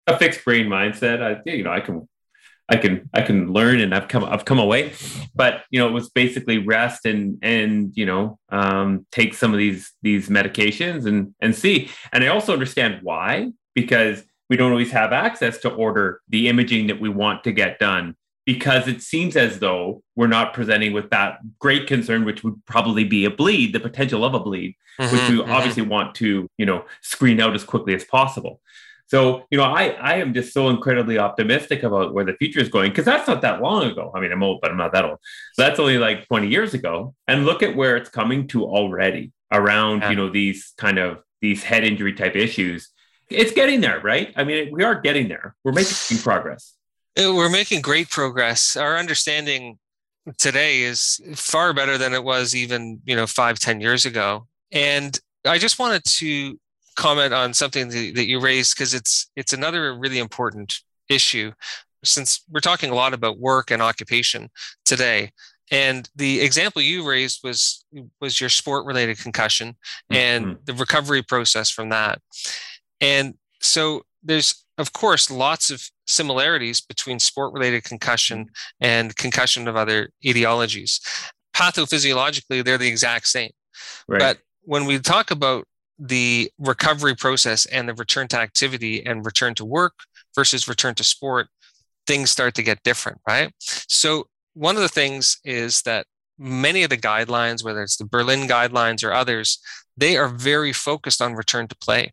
a 0.06 0.18
fixed 0.18 0.46
brain 0.46 0.68
mindset. 0.68 1.22
I, 1.22 1.42
you 1.50 1.64
know, 1.64 1.72
I 1.72 1.82
can, 1.82 2.08
I 2.70 2.78
can, 2.78 3.10
I 3.14 3.22
can 3.22 3.52
learn, 3.54 3.80
and 3.80 3.96
I've 3.96 4.08
come, 4.08 4.26
I've 4.26 4.46
come 4.46 4.60
away. 4.60 4.94
But 5.34 5.64
you 5.70 5.80
know, 5.80 5.88
it 5.88 5.94
was 5.94 6.10
basically 6.10 6.58
rest 6.58 7.06
and 7.06 7.38
and 7.42 7.92
you 7.96 8.06
know, 8.06 8.40
um, 8.50 9.06
take 9.12 9.34
some 9.34 9.54
of 9.54 9.58
these 9.58 9.94
these 10.02 10.30
medications 10.30 11.06
and 11.06 11.34
and 11.42 11.56
see. 11.56 11.90
And 12.12 12.24
I 12.24 12.28
also 12.28 12.54
understand 12.54 13.00
why 13.04 13.52
because 13.74 14.24
we 14.50 14.58
don't 14.58 14.72
always 14.72 14.92
have 14.92 15.14
access 15.14 15.58
to 15.60 15.70
order 15.70 16.22
the 16.30 16.48
imaging 16.48 16.88
that 16.88 17.00
we 17.00 17.10
want 17.10 17.44
to 17.44 17.52
get 17.52 17.80
done 17.80 18.16
because 18.48 18.88
it 18.88 19.02
seems 19.02 19.36
as 19.36 19.60
though 19.60 20.02
we're 20.16 20.26
not 20.26 20.54
presenting 20.54 20.94
with 20.94 21.10
that 21.10 21.40
great 21.60 21.86
concern, 21.86 22.24
which 22.24 22.46
would 22.46 22.66
probably 22.66 23.04
be 23.04 23.26
a 23.26 23.30
bleed, 23.30 23.74
the 23.74 23.80
potential 23.80 24.24
of 24.24 24.34
a 24.34 24.40
bleed, 24.40 24.74
mm-hmm, 24.98 25.14
which 25.14 25.30
we 25.30 25.38
mm-hmm. 25.38 25.52
obviously 25.52 25.84
want 25.84 26.16
to, 26.16 26.50
you 26.58 26.66
know, 26.66 26.86
screen 27.02 27.42
out 27.42 27.54
as 27.54 27.66
quickly 27.66 27.94
as 27.94 28.06
possible. 28.06 28.62
So, 29.08 29.44
you 29.50 29.58
know, 29.58 29.64
I, 29.64 29.90
I 29.90 30.16
am 30.16 30.34
just 30.34 30.54
so 30.54 30.70
incredibly 30.70 31.18
optimistic 31.18 31.84
about 31.84 32.14
where 32.14 32.26
the 32.26 32.34
future 32.34 32.60
is 32.60 32.70
going 32.70 32.92
because 32.92 33.06
that's 33.06 33.28
not 33.28 33.42
that 33.42 33.62
long 33.62 33.90
ago. 33.90 34.12
I 34.14 34.20
mean, 34.20 34.32
I'm 34.32 34.44
old, 34.44 34.60
but 34.62 34.70
I'm 34.70 34.78
not 34.78 34.92
that 34.94 35.06
old. 35.06 35.18
So 35.54 35.64
that's 35.64 35.80
only 35.80 35.98
like 35.98 36.28
20 36.28 36.48
years 36.48 36.74
ago. 36.74 37.16
And 37.28 37.46
look 37.46 37.64
at 37.64 37.76
where 37.76 37.96
it's 37.96 38.10
coming 38.10 38.48
to 38.50 38.66
already 38.66 39.32
around, 39.52 40.02
yeah. 40.02 40.10
you 40.10 40.16
know, 40.18 40.30
these 40.30 40.74
kind 40.78 40.98
of 40.98 41.20
these 41.42 41.64
head 41.64 41.86
injury 41.86 42.14
type 42.14 42.36
issues. 42.36 42.90
It's 43.30 43.52
getting 43.52 43.82
there, 43.82 44.00
right? 44.02 44.34
I 44.36 44.44
mean, 44.44 44.70
we 44.72 44.84
are 44.84 45.00
getting 45.00 45.30
there. 45.30 45.56
We're 45.64 45.74
making 45.74 46.18
progress. 46.18 46.74
Uh, 47.18 47.34
we're 47.34 47.50
making 47.50 47.82
great 47.82 48.10
progress. 48.10 48.76
Our 48.76 48.98
understanding 48.98 49.80
today 50.38 50.82
is 50.82 51.22
far 51.36 51.74
better 51.74 51.98
than 51.98 52.14
it 52.14 52.24
was 52.24 52.56
even 52.56 53.00
you 53.06 53.16
know 53.16 53.26
five 53.26 53.58
ten 53.60 53.80
years 53.80 54.06
ago 54.06 54.46
and 54.72 55.20
i 55.46 55.58
just 55.58 55.80
wanted 55.80 56.04
to 56.04 56.60
comment 56.98 57.34
on 57.34 57.54
something 57.54 57.90
that 57.90 58.28
you 58.28 58.40
raised 58.40 58.76
because 58.76 58.94
it's 58.94 59.30
it's 59.36 59.54
another 59.54 59.98
really 59.98 60.20
important 60.20 60.82
issue 61.10 61.52
since 62.04 62.44
we're 62.52 62.60
talking 62.60 62.90
a 62.90 62.96
lot 62.96 63.14
about 63.14 63.40
work 63.40 63.72
and 63.72 63.82
occupation 63.82 64.50
today 64.84 65.32
and 65.72 66.10
the 66.16 66.42
example 66.42 66.82
you 66.82 67.08
raised 67.08 67.40
was 67.44 67.86
was 68.20 68.42
your 68.42 68.50
sport 68.50 68.86
related 68.86 69.18
concussion 69.18 69.76
and 70.10 70.46
mm-hmm. 70.46 70.62
the 70.66 70.74
recovery 70.74 71.24
process 71.24 71.70
from 71.70 71.90
that 71.90 72.20
and 73.00 73.36
so 73.62 74.02
there's 74.24 74.66
of 74.78 74.94
course 74.94 75.32
lots 75.32 75.70
of 75.70 75.90
similarities 76.06 76.82
between 76.82 77.20
sport 77.20 77.54
related 77.54 77.84
concussion 77.84 78.48
and 78.80 79.16
concussion 79.16 79.68
of 79.68 79.76
other 79.76 80.10
etiologies. 80.26 81.00
Pathophysiologically, 81.56 82.64
they're 82.64 82.78
the 82.78 82.88
exact 82.88 83.28
same. 83.28 83.52
Right. 84.08 84.20
But 84.20 84.38
when 84.64 84.86
we 84.86 85.00
talk 85.00 85.32
about 85.32 85.66
the 86.00 86.52
recovery 86.60 87.16
process 87.16 87.66
and 87.66 87.90
the 87.90 87.94
return 87.94 88.28
to 88.30 88.40
activity 88.40 89.06
and 89.06 89.26
return 89.26 89.56
to 89.56 89.66
work 89.66 89.94
versus 90.36 90.68
return 90.68 90.96
to 90.96 91.04
sport, 91.04 91.48
things 92.06 92.32
start 92.32 92.56
to 92.56 92.64
get 92.64 92.84
different, 92.84 93.20
right? 93.28 93.52
So, 93.60 94.28
one 94.54 94.76
of 94.76 94.82
the 94.82 94.90
things 94.90 95.38
is 95.44 95.84
that 95.84 96.08
many 96.40 96.84
of 96.84 96.90
the 96.90 96.98
guidelines, 96.98 97.64
whether 97.64 97.84
it's 97.84 97.98
the 97.98 98.06
Berlin 98.06 98.48
guidelines 98.48 99.04
or 99.04 99.14
others, 99.14 99.60
they 99.96 100.18
are 100.18 100.30
very 100.30 100.74
focused 100.74 101.22
on 101.22 101.34
return 101.34 101.68
to 101.68 101.78
play. 101.78 102.12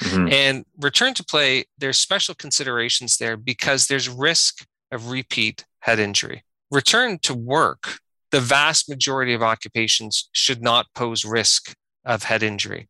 Mm-hmm. 0.00 0.28
And 0.32 0.64
return 0.78 1.14
to 1.14 1.24
play, 1.24 1.64
there's 1.78 1.96
special 1.96 2.34
considerations 2.34 3.16
there 3.16 3.36
because 3.36 3.86
there's 3.86 4.08
risk 4.08 4.66
of 4.92 5.10
repeat 5.10 5.64
head 5.80 5.98
injury. 5.98 6.44
Return 6.70 7.18
to 7.20 7.34
work, 7.34 7.98
the 8.30 8.40
vast 8.40 8.88
majority 8.88 9.32
of 9.32 9.42
occupations 9.42 10.28
should 10.32 10.62
not 10.62 10.86
pose 10.94 11.24
risk 11.24 11.74
of 12.04 12.24
head 12.24 12.42
injury. 12.42 12.88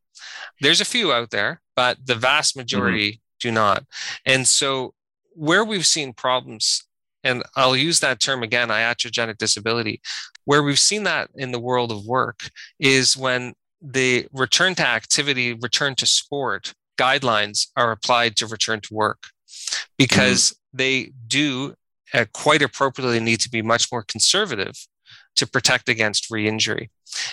There's 0.60 0.80
a 0.80 0.86
few 0.86 1.12
out 1.12 1.30
there, 1.30 1.60
but 1.74 1.98
the 2.04 2.14
vast 2.14 2.52
mm-hmm. 2.52 2.60
majority 2.60 3.10
mm-hmm. 3.10 3.48
do 3.48 3.52
not. 3.52 3.84
And 4.24 4.46
so, 4.46 4.94
where 5.32 5.64
we've 5.64 5.86
seen 5.86 6.12
problems, 6.12 6.84
and 7.22 7.42
I'll 7.56 7.76
use 7.76 8.00
that 8.00 8.20
term 8.20 8.42
again, 8.42 8.68
iatrogenic 8.68 9.38
disability, 9.38 10.00
where 10.44 10.62
we've 10.62 10.78
seen 10.78 11.02
that 11.04 11.28
in 11.34 11.52
the 11.52 11.60
world 11.60 11.92
of 11.92 12.06
work 12.06 12.48
is 12.78 13.16
when 13.16 13.54
the 13.82 14.26
return 14.32 14.74
to 14.76 14.86
activity, 14.86 15.52
return 15.52 15.94
to 15.96 16.06
sport 16.06 16.72
guidelines 16.96 17.68
are 17.76 17.92
applied 17.92 18.36
to 18.36 18.46
return 18.46 18.80
to 18.80 18.94
work 18.94 19.24
because 19.98 20.50
mm-hmm. 20.50 20.78
they 20.78 21.12
do 21.26 21.74
uh, 22.14 22.24
quite 22.32 22.62
appropriately 22.62 23.20
need 23.20 23.40
to 23.40 23.50
be 23.50 23.62
much 23.62 23.90
more 23.92 24.02
conservative 24.02 24.86
to 25.37 25.47
protect 25.47 25.89
against 25.89 26.30
re-injury. 26.30 26.91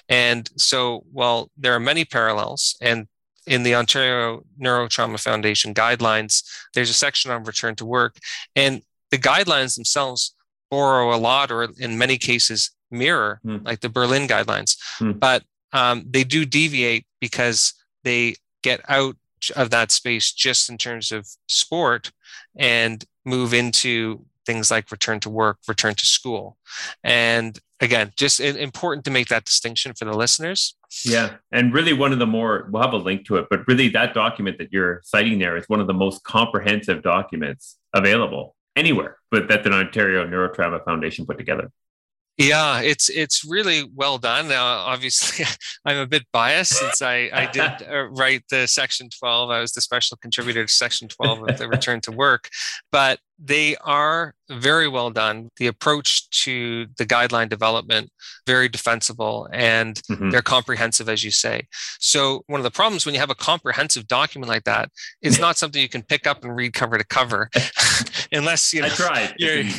And 0.10 0.50
so 0.58 1.04
while 1.12 1.50
there 1.58 1.74
are 1.74 1.80
many 1.80 2.06
parallels 2.06 2.76
and 2.82 3.08
in 3.46 3.64
the 3.64 3.76
Ontario 3.76 4.44
Neurotrauma 4.60 5.20
Foundation 5.20 5.74
guidelines, 5.74 6.44
there's 6.74 6.90
a 6.90 6.94
section 6.94 7.32
on 7.32 7.44
return 7.44 7.76
to 7.76 7.86
work 7.86 8.18
and 8.56 8.82
the 9.12 9.18
guidelines 9.18 9.76
themselves 9.76 10.34
borrow 10.72 11.16
a 11.16 11.18
lot 11.18 11.52
or 11.52 11.68
in 11.78 11.98
many 11.98 12.18
cases 12.18 12.72
mirror 12.90 13.40
mm. 13.46 13.64
like 13.66 13.82
the 13.82 13.90
Berlin 13.90 14.28
guidelines, 14.28 14.78
mm. 15.00 15.20
but 15.20 15.44
um, 15.74 16.06
they 16.10 16.24
do 16.24 16.46
deviate 16.46 17.06
because 17.20 17.74
they 18.04 18.36
get 18.62 18.82
out 18.90 19.16
of 19.56 19.72
that 19.72 19.92
space 19.92 20.32
just 20.32 20.70
in 20.70 20.78
terms 20.78 21.12
of 21.12 21.28
sport 21.48 22.12
and 22.56 23.06
move 23.26 23.54
into 23.54 24.26
things 24.46 24.72
like 24.72 24.92
return 24.92 25.20
to 25.22 25.30
work, 25.30 25.58
return 25.68 25.96
to 25.96 26.06
school. 26.06 26.58
And 27.04 27.60
again, 27.80 28.12
just 28.16 28.40
important 28.40 29.06
to 29.06 29.12
make 29.12 29.28
that 29.28 29.46
distinction 29.46 29.94
for 29.94 30.06
the 30.06 30.14
listeners. 30.14 30.76
Yeah. 31.04 31.36
And 31.52 31.74
really, 31.74 31.94
one 31.94 32.14
of 32.14 32.20
the 32.20 32.28
more, 32.28 32.68
we'll 32.72 32.82
have 32.82 32.94
a 32.94 32.98
link 32.98 33.26
to 33.28 33.38
it, 33.38 33.48
but 33.50 33.68
really, 33.68 33.90
that 33.90 34.14
document 34.14 34.58
that 34.60 34.72
you're 34.72 35.02
citing 35.04 35.40
there 35.40 35.58
is 35.58 35.68
one 35.68 35.80
of 35.80 35.88
the 35.88 35.94
most 35.94 36.24
comprehensive 36.24 37.04
documents 37.04 37.78
available 37.94 38.56
anywhere, 38.76 39.18
but 39.32 39.48
that 39.50 39.64
the 39.64 39.72
Ontario 39.72 40.26
Neurotrauma 40.26 40.84
Foundation 40.86 41.26
put 41.26 41.38
together. 41.38 41.72
Yeah, 42.38 42.82
it's 42.82 43.10
it's 43.10 43.46
really 43.46 43.88
well 43.94 44.18
done. 44.18 44.48
Now, 44.48 44.66
obviously, 44.66 45.46
I'm 45.86 45.98
a 45.98 46.08
bit 46.08 46.26
biased 46.34 46.74
since 46.74 47.02
I 47.02 47.30
I 47.32 47.46
did 47.52 47.88
uh, 47.90 48.10
write 48.10 48.44
the 48.50 48.68
Section 48.68 49.10
12. 49.10 49.52
I 49.52 49.60
was 49.60 49.74
the 49.74 49.82
special 49.82 50.18
contributor 50.18 50.66
to 50.66 50.72
Section 50.72 51.08
12 51.10 51.50
of 51.50 51.58
the 51.58 51.68
Return 51.70 52.02
to 52.02 52.12
Work, 52.12 52.50
but 52.92 53.20
they 53.44 53.76
are 53.78 54.34
very 54.50 54.88
well 54.88 55.10
done. 55.10 55.50
The 55.58 55.68
approach 55.68 56.30
to 56.32 56.88
the 56.98 57.06
guideline 57.06 57.50
development 57.50 58.12
very 58.46 58.68
defensible, 58.68 59.48
and 59.54 59.96
mm-hmm. 60.10 60.30
they're 60.30 60.42
comprehensive, 60.42 61.08
as 61.08 61.24
you 61.24 61.32
say. 61.32 61.68
So 62.00 62.44
one 62.48 62.60
of 62.60 62.64
the 62.64 62.72
problems 62.72 63.06
when 63.06 63.16
you 63.16 63.20
have 63.20 63.30
a 63.30 63.36
comprehensive 63.36 64.08
document 64.08 64.50
like 64.50 64.66
that 64.66 64.90
is 65.22 65.40
not 65.40 65.58
something 65.58 65.82
you 65.82 65.90
can 65.90 66.04
pick 66.04 66.28
up 66.28 66.44
and 66.44 66.56
read 66.56 66.74
cover 66.74 66.98
to 66.98 67.06
cover, 67.06 67.50
unless 68.32 68.74
you 68.74 68.82
know. 68.82 68.88
I 68.88 68.90
tried. 68.90 69.34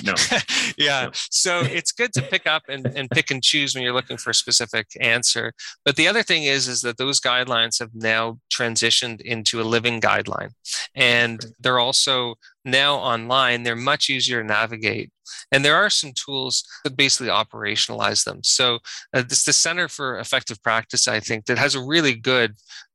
no. 0.05 0.15
yeah. 0.79 1.11
So 1.13 1.61
it's 1.61 1.93
good 1.93 2.13
to 2.15 2.23
pick 2.23 2.47
up 2.47 2.63
and, 2.69 2.87
and 2.87 3.11
pick 3.11 3.31
and 3.31 3.43
choose 3.43 3.75
when 3.75 3.85
you're 3.85 3.93
looking 3.93 4.17
for 4.17 4.31
a 4.31 4.35
specific 4.35 4.87
answer. 5.01 5.53
But 5.85 5.97
the 5.97 6.09
other 6.09 6.23
thing 6.23 6.45
is, 6.45 6.69
is 6.69 6.81
that 6.83 6.97
those 6.97 7.21
guidelines 7.21 7.79
have 7.81 7.91
now 7.95 8.39
transitioned 8.53 9.21
into 9.21 9.61
a 9.61 9.65
living 9.65 10.01
guideline, 10.01 10.51
and 10.95 11.45
they're 11.61 11.79
also 11.79 12.37
now 12.65 12.97
online, 12.97 13.63
they're 13.63 13.77
much 13.77 14.09
easier 14.09 14.41
to 14.41 14.47
navigate. 14.55 15.11
And 15.51 15.65
there 15.65 15.77
are 15.77 15.91
some 15.91 16.13
tools 16.13 16.65
that 16.85 16.97
basically 16.97 17.29
operationalize 17.29 18.25
them. 18.25 18.41
So 18.43 18.79
uh, 19.15 19.23
this 19.29 19.45
the 19.45 19.53
Center 19.53 19.89
for 19.89 20.19
Effective 20.19 20.63
Practice, 20.63 21.09
I 21.09 21.21
think, 21.21 21.47
that 21.47 21.59
has 21.59 21.75
a 21.75 21.83
really 21.83 22.15
good, 22.15 22.51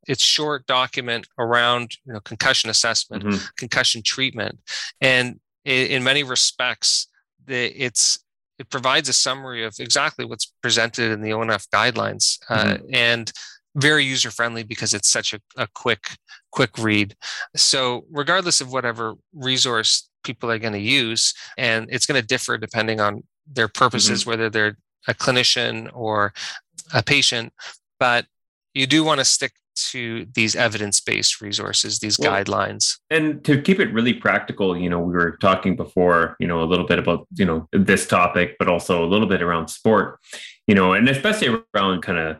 it's 0.07 0.23
short 0.23 0.65
document 0.65 1.27
around 1.37 1.85
you 2.05 2.13
know 2.13 2.21
concussion 2.21 2.69
assessment, 2.69 3.23
mm-hmm. 3.23 3.45
concussion 3.57 4.01
treatment, 4.01 4.55
and 5.01 5.39
in, 5.65 5.87
in 5.93 6.03
many 6.03 6.23
respects, 6.23 7.07
the, 7.45 7.61
it's 7.85 8.19
it 8.61 8.69
provides 8.69 9.07
a 9.09 9.13
summary 9.13 9.63
of 9.63 9.73
exactly 9.79 10.25
what's 10.25 10.47
presented 10.61 11.11
in 11.11 11.21
the 11.21 11.31
ONF 11.31 11.67
guidelines, 11.69 12.39
uh, 12.49 12.75
mm-hmm. 12.75 12.93
and 12.93 13.31
very 13.75 14.03
user 14.03 14.31
friendly 14.31 14.63
because 14.63 14.93
it's 14.93 15.09
such 15.09 15.33
a, 15.33 15.39
a 15.55 15.67
quick 15.75 16.17
quick 16.51 16.71
read 16.77 17.15
so 17.55 18.05
regardless 18.11 18.61
of 18.61 18.71
whatever 18.71 19.13
resource 19.33 20.08
people 20.23 20.49
are 20.51 20.59
going 20.59 20.73
to 20.73 20.79
use 20.79 21.33
and 21.57 21.87
it's 21.89 22.05
going 22.05 22.19
to 22.19 22.25
differ 22.25 22.57
depending 22.57 22.99
on 22.99 23.23
their 23.47 23.67
purposes 23.67 24.21
mm-hmm. 24.21 24.31
whether 24.31 24.49
they're 24.49 24.77
a 25.07 25.13
clinician 25.13 25.89
or 25.93 26.33
a 26.93 27.03
patient 27.03 27.53
but 27.99 28.25
you 28.73 28.85
do 28.85 29.03
want 29.03 29.19
to 29.19 29.25
stick 29.25 29.53
to 29.75 30.25
these 30.33 30.55
evidence-based 30.55 31.41
resources 31.41 31.99
these 31.99 32.19
well, 32.19 32.31
guidelines 32.31 32.97
and 33.09 33.43
to 33.45 33.61
keep 33.61 33.79
it 33.79 33.91
really 33.93 34.13
practical 34.13 34.77
you 34.77 34.89
know 34.89 34.99
we 34.99 35.13
were 35.13 35.37
talking 35.37 35.75
before 35.75 36.35
you 36.39 36.47
know 36.47 36.61
a 36.61 36.65
little 36.65 36.85
bit 36.85 36.99
about 36.99 37.25
you 37.35 37.45
know 37.45 37.67
this 37.71 38.05
topic 38.05 38.55
but 38.59 38.67
also 38.67 39.03
a 39.03 39.07
little 39.07 39.27
bit 39.27 39.41
around 39.41 39.69
sport 39.69 40.19
you 40.67 40.75
know 40.75 40.93
and 40.93 41.07
especially 41.07 41.47
around 41.73 42.01
kind 42.01 42.19
of 42.19 42.37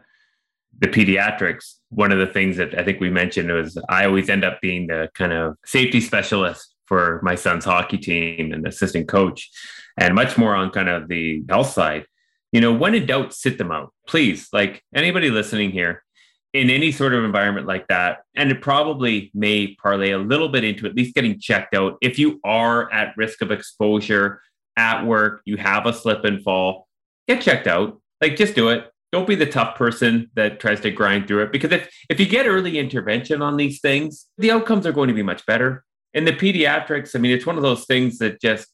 the 0.80 0.88
pediatrics 0.88 1.76
one 1.90 2.12
of 2.12 2.20
the 2.20 2.28
things 2.28 2.58
that 2.58 2.78
i 2.78 2.84
think 2.84 3.00
we 3.00 3.10
mentioned 3.10 3.50
was 3.52 3.78
i 3.88 4.06
always 4.06 4.30
end 4.30 4.44
up 4.44 4.60
being 4.62 4.88
the 4.88 5.10
kind 5.14 5.32
of 5.32 5.56
safety 5.66 6.02
specialist 6.02 6.76
for 6.90 7.22
my 7.24 7.36
son's 7.36 7.64
hockey 7.64 8.00
team 8.00 8.52
and 8.52 8.68
assistant 8.68 9.08
coach 9.08 9.50
and 9.96 10.16
much 10.16 10.38
more 10.38 10.56
on 10.56 10.72
kind 10.72 10.90
of 10.90 11.08
the 11.08 11.44
health 11.48 11.70
side. 11.72 12.06
You 12.52 12.60
know 12.60 12.74
when 12.74 12.96
in 12.96 13.06
doubt 13.06 13.34
sit 13.34 13.60
them 13.60 13.72
out. 13.72 13.94
Please 14.08 14.50
like 14.52 14.84
anybody 14.94 15.30
listening 15.30 15.72
here 15.72 16.04
in 16.52 16.72
any 16.72 16.92
sort 16.92 17.14
of 17.14 17.24
environment 17.24 17.68
like 17.68 17.88
that 17.90 18.24
and 18.36 18.52
it 18.52 18.60
probably 18.60 19.30
may 19.36 19.76
parlay 19.76 20.12
a 20.12 20.18
little 20.18 20.50
bit 20.50 20.64
into 20.64 20.88
at 20.88 20.96
least 20.96 21.14
getting 21.14 21.40
checked 21.40 21.76
out. 21.76 21.98
If 22.02 22.18
you 22.18 22.42
are 22.44 22.92
at 22.92 23.16
risk 23.16 23.44
of 23.44 23.52
exposure 23.52 24.42
at 24.76 25.06
work 25.06 25.42
you 25.46 25.58
have 25.58 25.86
a 25.86 25.94
slip 25.94 26.26
and 26.26 26.44
fall 26.44 26.88
get 27.28 27.42
checked 27.42 27.68
out. 27.68 28.02
Like 28.20 28.36
just 28.36 28.56
do 28.56 28.70
it. 28.70 28.92
Don't 29.12 29.28
be 29.28 29.36
the 29.36 29.46
tough 29.46 29.76
person 29.76 30.30
that 30.34 30.60
tries 30.60 30.82
to 30.82 30.92
grind 30.92 31.28
through 31.28 31.44
it 31.44 31.52
because 31.52 31.72
if 31.72 31.88
if 32.10 32.20
you 32.20 32.26
get 32.26 32.48
early 32.48 32.80
intervention 32.80 33.44
on 33.44 33.58
these 33.58 33.80
things 33.80 34.26
the 34.40 34.52
outcomes 34.52 34.88
are 34.88 34.92
going 34.92 35.08
to 35.08 35.14
be 35.14 35.24
much 35.24 35.46
better 35.46 35.84
in 36.14 36.26
the 36.26 36.34
pediatrics 36.34 37.16
i 37.16 37.20
mean 37.20 37.32
it's 37.32 37.46
one 37.46 37.58
of 37.58 37.64
those 37.64 37.86
things 37.86 38.18
that 38.18 38.40
just 38.42 38.68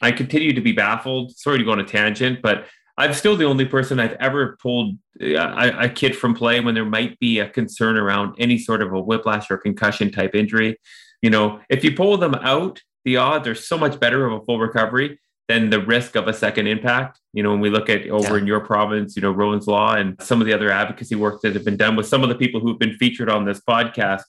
i 0.00 0.10
continue 0.10 0.52
to 0.52 0.60
be 0.60 0.72
baffled 0.72 1.36
sorry 1.36 1.58
to 1.58 1.64
go 1.64 1.72
on 1.72 1.80
a 1.80 1.84
tangent 1.84 2.40
but 2.42 2.66
I'm 2.98 3.14
still 3.14 3.36
the 3.36 3.46
only 3.46 3.64
person 3.64 3.98
I've 3.98 4.16
ever 4.20 4.56
pulled 4.60 4.96
uh, 5.20 5.26
a, 5.34 5.84
a, 5.84 5.88
kid 5.88 6.14
from 6.14 6.34
play 6.34 6.60
when 6.60 6.74
there 6.74 6.84
might 6.84 7.18
be 7.18 7.38
a 7.38 7.48
concern 7.48 7.96
around 7.96 8.34
any 8.38 8.58
sort 8.58 8.82
of 8.82 8.92
a 8.92 9.00
whiplash 9.00 9.50
or 9.50 9.56
concussion 9.56 10.10
type 10.10 10.34
injury. 10.34 10.78
You 11.22 11.30
know, 11.30 11.60
if 11.70 11.84
you 11.84 11.94
pull 11.94 12.18
them 12.18 12.34
out, 12.34 12.82
the 13.04 13.16
odds 13.16 13.48
are 13.48 13.54
so 13.54 13.78
much 13.78 13.98
better 13.98 14.26
of 14.26 14.42
a 14.42 14.44
full 14.44 14.58
recovery 14.58 15.18
than 15.48 15.70
the 15.70 15.80
risk 15.80 16.16
of 16.16 16.28
a 16.28 16.32
second 16.32 16.66
impact. 16.66 17.18
You 17.32 17.42
know, 17.42 17.50
when 17.50 17.60
we 17.60 17.70
look 17.70 17.88
at 17.88 18.08
over 18.08 18.34
yeah. 18.34 18.42
in 18.42 18.46
your 18.46 18.60
province, 18.60 19.16
you 19.16 19.22
know, 19.22 19.32
Rowan's 19.32 19.66
Law 19.66 19.94
and 19.94 20.20
some 20.20 20.40
of 20.40 20.46
the 20.46 20.52
other 20.52 20.70
advocacy 20.70 21.14
work 21.14 21.40
that 21.42 21.54
have 21.54 21.64
been 21.64 21.76
done 21.76 21.96
with 21.96 22.06
some 22.06 22.22
of 22.22 22.28
the 22.28 22.34
people 22.34 22.60
who've 22.60 22.78
been 22.78 22.94
featured 22.94 23.30
on 23.30 23.44
this 23.44 23.60
podcast, 23.60 24.22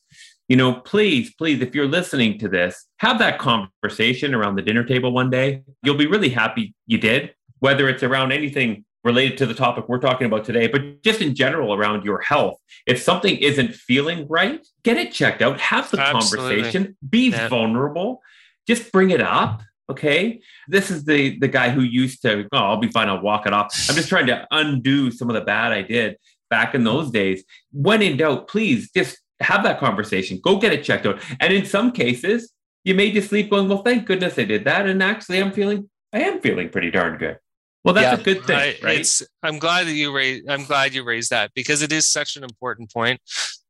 you 0.54 0.58
know, 0.58 0.72
please, 0.72 1.34
please, 1.34 1.62
if 1.62 1.74
you're 1.74 1.88
listening 1.88 2.38
to 2.38 2.48
this, 2.48 2.86
have 2.98 3.18
that 3.18 3.40
conversation 3.40 4.36
around 4.36 4.56
the 4.56 4.62
dinner 4.62 4.84
table 4.84 5.12
one 5.12 5.32
day. 5.32 5.64
You'll 5.82 5.98
be 5.98 6.06
really 6.06 6.30
happy 6.30 6.76
you 6.86 7.00
did 7.00 7.34
whether 7.58 7.90
it's 7.90 8.04
around 8.04 8.32
anything 8.32 8.86
related 9.04 9.36
to 9.40 9.48
the 9.48 9.54
topic 9.56 9.88
we're 9.88 9.98
talking 9.98 10.28
about 10.28 10.44
today, 10.44 10.68
but 10.68 11.02
just 11.02 11.22
in 11.22 11.34
general 11.34 11.74
around 11.74 12.06
your 12.06 12.20
health. 12.20 12.60
If 12.86 13.02
something 13.02 13.36
isn't 13.38 13.74
feeling 13.74 14.28
right, 14.28 14.64
get 14.84 14.98
it 14.98 15.12
checked 15.12 15.42
out, 15.42 15.60
have 15.60 15.90
the 15.90 16.00
Absolutely. 16.00 16.56
conversation, 16.58 16.98
be 17.10 17.30
yeah. 17.30 17.48
vulnerable, 17.48 18.22
just 18.68 18.92
bring 18.92 19.10
it 19.10 19.22
up. 19.22 19.64
Okay. 19.90 20.40
This 20.68 20.92
is 20.92 21.04
the 21.06 21.40
the 21.40 21.48
guy 21.48 21.72
who 21.72 21.82
used 21.82 22.22
to, 22.24 22.48
oh, 22.52 22.58
I'll 22.58 22.78
be 22.78 22.92
fine, 22.92 23.10
I'll 23.10 23.22
walk 23.22 23.48
it 23.48 23.54
off. 23.54 23.74
I'm 23.90 23.96
just 23.96 24.10
trying 24.10 24.28
to 24.28 24.46
undo 24.52 25.10
some 25.10 25.32
of 25.32 25.34
the 25.34 25.42
bad 25.42 25.72
I 25.72 25.82
did 25.82 26.18
back 26.52 26.76
in 26.76 26.84
those 26.84 27.10
days. 27.10 27.44
When 27.72 28.04
in 28.04 28.18
doubt, 28.18 28.48
please 28.48 28.92
just 28.92 29.18
have 29.40 29.64
that 29.64 29.80
conversation. 29.80 30.40
Go 30.42 30.58
get 30.58 30.74
it 30.74 30.84
checked 30.84 31.06
out. 31.06 31.22
And 31.40 31.54
in 31.54 31.66
some 31.66 31.92
cases, 31.92 32.52
you 32.84 32.96
may 32.96 33.12
just 33.12 33.30
sleep 33.30 33.50
going, 33.50 33.70
well, 33.70 33.84
thank 33.84 34.06
goodness 34.06 34.38
I 34.38 34.44
did 34.44 34.66
that. 34.66 34.88
And 34.88 35.02
actually 35.02 35.42
I'm 35.42 35.52
feeling 35.52 35.90
I 36.14 36.22
am 36.22 36.42
feeling 36.42 36.70
pretty 36.70 36.92
darn 36.92 37.18
good. 37.18 37.40
Well, 37.84 37.94
that's 37.94 38.18
yeah, 38.18 38.22
a 38.22 38.24
good 38.24 38.46
thing, 38.46 38.56
I, 38.56 38.78
right? 38.82 39.00
It's, 39.00 39.22
I'm 39.42 39.60
glad 39.60 39.88
that 39.88 39.94
you 39.94 40.16
raised. 40.16 40.50
I'm 40.50 40.64
glad 40.64 40.94
you 40.94 41.04
raised 41.04 41.32
that 41.32 41.52
because 41.54 41.82
it 41.82 41.92
is 41.92 42.08
such 42.08 42.38
an 42.38 42.44
important 42.44 42.94
point. 42.94 43.20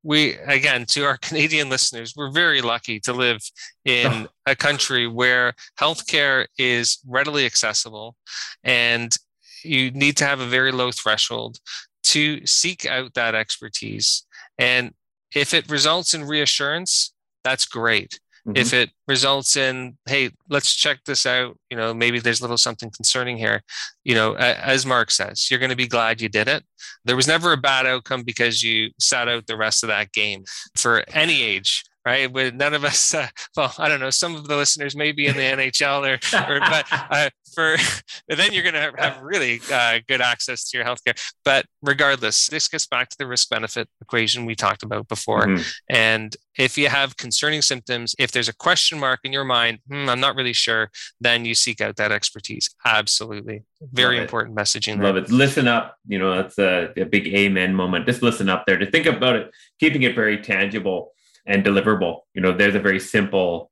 We 0.04 0.36
again 0.36 0.86
to 0.88 1.06
our 1.06 1.18
Canadian 1.22 1.70
listeners, 1.70 2.14
we're 2.16 2.30
very 2.30 2.62
lucky 2.62 3.00
to 3.02 3.14
live 3.14 3.40
in 3.86 4.28
a 4.46 4.56
country 4.56 5.08
where 5.08 5.54
healthcare 5.80 6.46
is 6.60 7.00
readily 7.08 7.46
accessible, 7.46 8.16
and 8.64 9.18
you 9.64 9.90
need 9.92 10.18
to 10.18 10.26
have 10.26 10.42
a 10.42 10.46
very 10.46 10.72
low 10.72 10.92
threshold 10.92 11.58
to 12.04 12.46
seek 12.46 12.86
out 12.86 13.16
that 13.16 13.34
expertise. 13.34 14.26
And 14.60 14.94
if 15.36 15.54
it 15.54 15.70
results 15.70 16.14
in 16.14 16.26
reassurance, 16.26 17.14
that's 17.44 17.66
great. 17.66 18.20
Mm-hmm. 18.48 18.58
If 18.58 18.74
it 18.74 18.90
results 19.08 19.56
in, 19.56 19.98
hey, 20.06 20.32
let's 20.50 20.76
check 20.76 21.00
this 21.06 21.26
out, 21.26 21.58
you 21.70 21.78
know, 21.78 21.94
maybe 21.94 22.20
there's 22.20 22.42
a 22.42 22.44
little 22.44 22.58
something 22.58 22.92
concerning 22.92 23.38
here, 23.38 23.64
you 24.04 24.16
know, 24.16 24.36
as 24.36 24.86
Mark 24.86 25.12
says, 25.12 25.50
you're 25.50 25.60
going 25.62 25.70
to 25.70 25.78
be 25.78 25.88
glad 25.88 26.20
you 26.20 26.28
did 26.28 26.50
it. 26.50 26.66
There 27.06 27.16
was 27.16 27.28
never 27.28 27.54
a 27.54 27.58
bad 27.58 27.86
outcome 27.86 28.24
because 28.24 28.62
you 28.62 28.90
sat 29.00 29.30
out 29.30 29.48
the 29.48 29.56
rest 29.56 29.82
of 29.82 29.88
that 29.88 30.12
game 30.12 30.44
for 30.76 31.06
any 31.14 31.42
age 31.42 31.84
right? 32.06 32.32
With 32.32 32.54
none 32.56 32.74
of 32.74 32.84
us, 32.84 33.14
uh, 33.14 33.28
well, 33.58 33.74
I 33.78 33.88
don't 33.88 34.00
know, 34.00 34.10
some 34.10 34.36
of 34.36 34.48
the 34.48 34.56
listeners 34.56 34.96
may 34.96 35.12
be 35.12 35.28
in 35.28 35.36
the 35.36 35.42
NHL 35.42 36.02
or, 36.02 36.54
or 36.54 36.60
but 36.70 36.86
uh, 36.92 37.30
for 37.54 37.78
then 38.28 38.54
you're 38.54 38.64
going 38.64 38.74
to 38.74 38.92
have 38.98 39.22
really 39.22 39.62
uh, 39.72 40.00
good 40.08 40.22
access 40.22 40.70
to 40.70 40.78
your 40.78 40.86
healthcare. 40.86 41.20
But 41.46 41.66
regardless, 41.82 42.48
this 42.48 42.68
gets 42.68 42.88
back 42.88 43.10
to 43.10 43.18
the 43.18 43.28
risk 43.28 43.50
benefit 43.50 43.88
equation 44.02 44.46
we 44.46 44.56
talked 44.56 44.84
about 44.84 45.08
before. 45.08 45.48
Mm-hmm. 45.48 45.64
And 45.90 46.36
if 46.58 46.78
you 46.78 46.88
have 46.88 47.18
concerning 47.18 47.62
symptoms, 47.62 48.16
if 48.20 48.32
there's 48.32 48.50
a 48.50 48.56
question 48.56 49.00
mark 49.00 49.22
in 49.24 49.34
your 49.34 49.44
mind, 49.44 49.80
hmm, 49.90 50.08
I'm 50.08 50.20
not 50.20 50.36
really 50.36 50.54
sure, 50.54 50.92
then 51.20 51.46
you 51.46 51.56
seek 51.56 51.82
out 51.82 51.96
that 51.96 52.12
expertise. 52.12 52.70
Absolutely. 52.86 53.64
Very 53.82 54.16
Love 54.16 54.24
important 54.24 54.58
it. 54.58 54.62
messaging. 54.62 54.98
There. 54.98 55.06
Love 55.06 55.18
it. 55.18 55.32
Listen 55.32 55.68
up. 55.68 55.98
You 56.08 56.20
know, 56.20 56.36
that's 56.36 56.60
a, 56.60 56.94
a 56.96 57.06
big 57.06 57.28
amen 57.28 57.74
moment. 57.74 58.06
Just 58.06 58.22
listen 58.22 58.50
up 58.50 58.66
there 58.68 58.78
to 58.78 58.90
think 58.90 59.06
about 59.06 59.36
it, 59.36 59.52
keeping 59.80 60.04
it 60.04 60.16
very 60.16 60.38
tangible 60.42 61.14
and 61.46 61.64
deliverable. 61.64 62.22
You 62.34 62.42
know, 62.42 62.56
there's 62.56 62.76
a 62.76 62.80
very 62.80 63.00
simple 63.00 63.70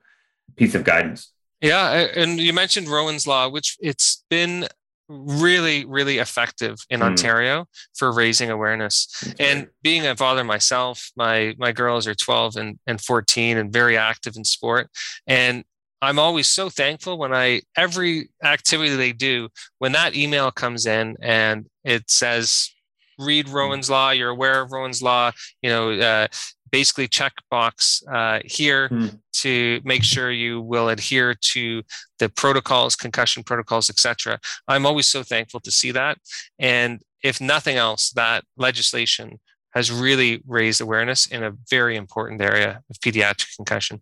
piece 0.55 0.75
of 0.75 0.83
guidance. 0.83 1.31
Yeah, 1.61 2.07
and 2.15 2.39
you 2.39 2.53
mentioned 2.53 2.87
Rowan's 2.87 3.27
Law, 3.27 3.47
which 3.47 3.77
it's 3.79 4.23
been 4.29 4.67
really, 5.11 5.85
really 5.85 6.17
effective 6.17 6.77
in 6.89 7.01
mm. 7.01 7.03
Ontario 7.03 7.65
for 7.95 8.11
raising 8.11 8.49
awareness. 8.49 9.33
And 9.39 9.67
being 9.83 10.05
a 10.05 10.15
father 10.15 10.43
myself, 10.43 11.11
my 11.15 11.55
my 11.57 11.71
girls 11.71 12.07
are 12.07 12.15
12 12.15 12.55
and, 12.55 12.79
and 12.87 12.99
14 12.99 13.57
and 13.57 13.71
very 13.71 13.97
active 13.97 14.35
in 14.35 14.43
sport. 14.43 14.89
And 15.27 15.63
I'm 16.01 16.17
always 16.17 16.47
so 16.47 16.69
thankful 16.69 17.17
when 17.17 17.33
I 17.33 17.61
every 17.75 18.29
activity 18.43 18.95
they 18.95 19.11
do, 19.11 19.49
when 19.79 19.91
that 19.91 20.15
email 20.15 20.49
comes 20.49 20.85
in 20.85 21.17
and 21.21 21.67
it 21.83 22.09
says 22.09 22.71
read 23.19 23.47
mm. 23.47 23.53
Rowan's 23.53 23.89
Law, 23.89 24.11
you're 24.11 24.29
aware 24.29 24.61
of 24.61 24.71
Rowan's 24.71 25.01
Law, 25.01 25.31
you 25.61 25.69
know, 25.69 25.91
uh, 25.91 26.27
basically 26.71 27.07
checkbox 27.07 28.03
uh, 28.11 28.39
here 28.45 28.89
mm. 28.89 29.19
to 29.33 29.81
make 29.83 30.03
sure 30.03 30.31
you 30.31 30.61
will 30.61 30.89
adhere 30.89 31.33
to 31.33 31.83
the 32.19 32.29
protocols, 32.29 32.95
concussion 32.95 33.43
protocols, 33.43 33.89
etc. 33.89 34.39
I'm 34.67 34.85
always 34.85 35.07
so 35.07 35.23
thankful 35.23 35.59
to 35.61 35.71
see 35.71 35.91
that. 35.91 36.17
And 36.59 37.01
if 37.23 37.41
nothing 37.41 37.77
else, 37.77 38.11
that 38.11 38.43
legislation 38.57 39.39
has 39.73 39.91
really 39.91 40.41
raised 40.47 40.81
awareness 40.81 41.27
in 41.27 41.43
a 41.43 41.53
very 41.69 41.95
important 41.95 42.41
area 42.41 42.81
of 42.89 42.97
pediatric 42.97 43.55
concussion. 43.55 44.01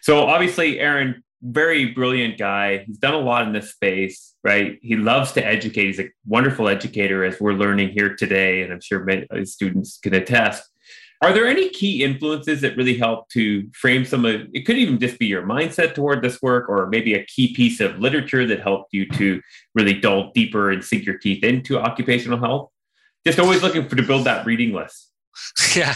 So 0.00 0.24
obviously, 0.24 0.80
Aaron, 0.80 1.22
very 1.42 1.86
brilliant 1.86 2.38
guy. 2.38 2.84
He's 2.86 2.98
done 2.98 3.14
a 3.14 3.18
lot 3.18 3.46
in 3.46 3.52
this 3.52 3.72
space, 3.72 4.34
right? 4.44 4.78
He 4.80 4.96
loves 4.96 5.32
to 5.32 5.44
educate. 5.44 5.86
He's 5.86 6.00
a 6.00 6.08
wonderful 6.26 6.68
educator, 6.68 7.24
as 7.24 7.40
we're 7.40 7.52
learning 7.52 7.90
here 7.90 8.14
today, 8.14 8.62
and 8.62 8.72
I'm 8.72 8.80
sure 8.80 9.04
many 9.04 9.26
students 9.44 9.98
can 9.98 10.14
attest. 10.14 10.68
Are 11.22 11.32
there 11.32 11.46
any 11.46 11.68
key 11.68 12.02
influences 12.02 12.60
that 12.62 12.76
really 12.76 12.98
help 12.98 13.28
to 13.28 13.70
frame 13.72 14.04
some 14.04 14.24
of 14.24 14.48
it? 14.52 14.66
Could 14.66 14.76
even 14.76 14.98
just 14.98 15.20
be 15.20 15.26
your 15.26 15.42
mindset 15.42 15.94
toward 15.94 16.20
this 16.20 16.42
work, 16.42 16.68
or 16.68 16.88
maybe 16.88 17.14
a 17.14 17.24
key 17.24 17.54
piece 17.54 17.78
of 17.78 18.00
literature 18.00 18.44
that 18.44 18.60
helped 18.60 18.92
you 18.92 19.08
to 19.10 19.40
really 19.76 19.94
delve 19.94 20.34
deeper 20.34 20.72
and 20.72 20.84
sink 20.84 21.06
your 21.06 21.16
teeth 21.18 21.44
into 21.44 21.78
occupational 21.78 22.40
health. 22.40 22.70
Just 23.24 23.38
always 23.38 23.62
looking 23.62 23.88
for 23.88 23.94
to 23.94 24.02
build 24.02 24.24
that 24.24 24.44
reading 24.44 24.72
list. 24.72 25.10
Yeah, 25.76 25.94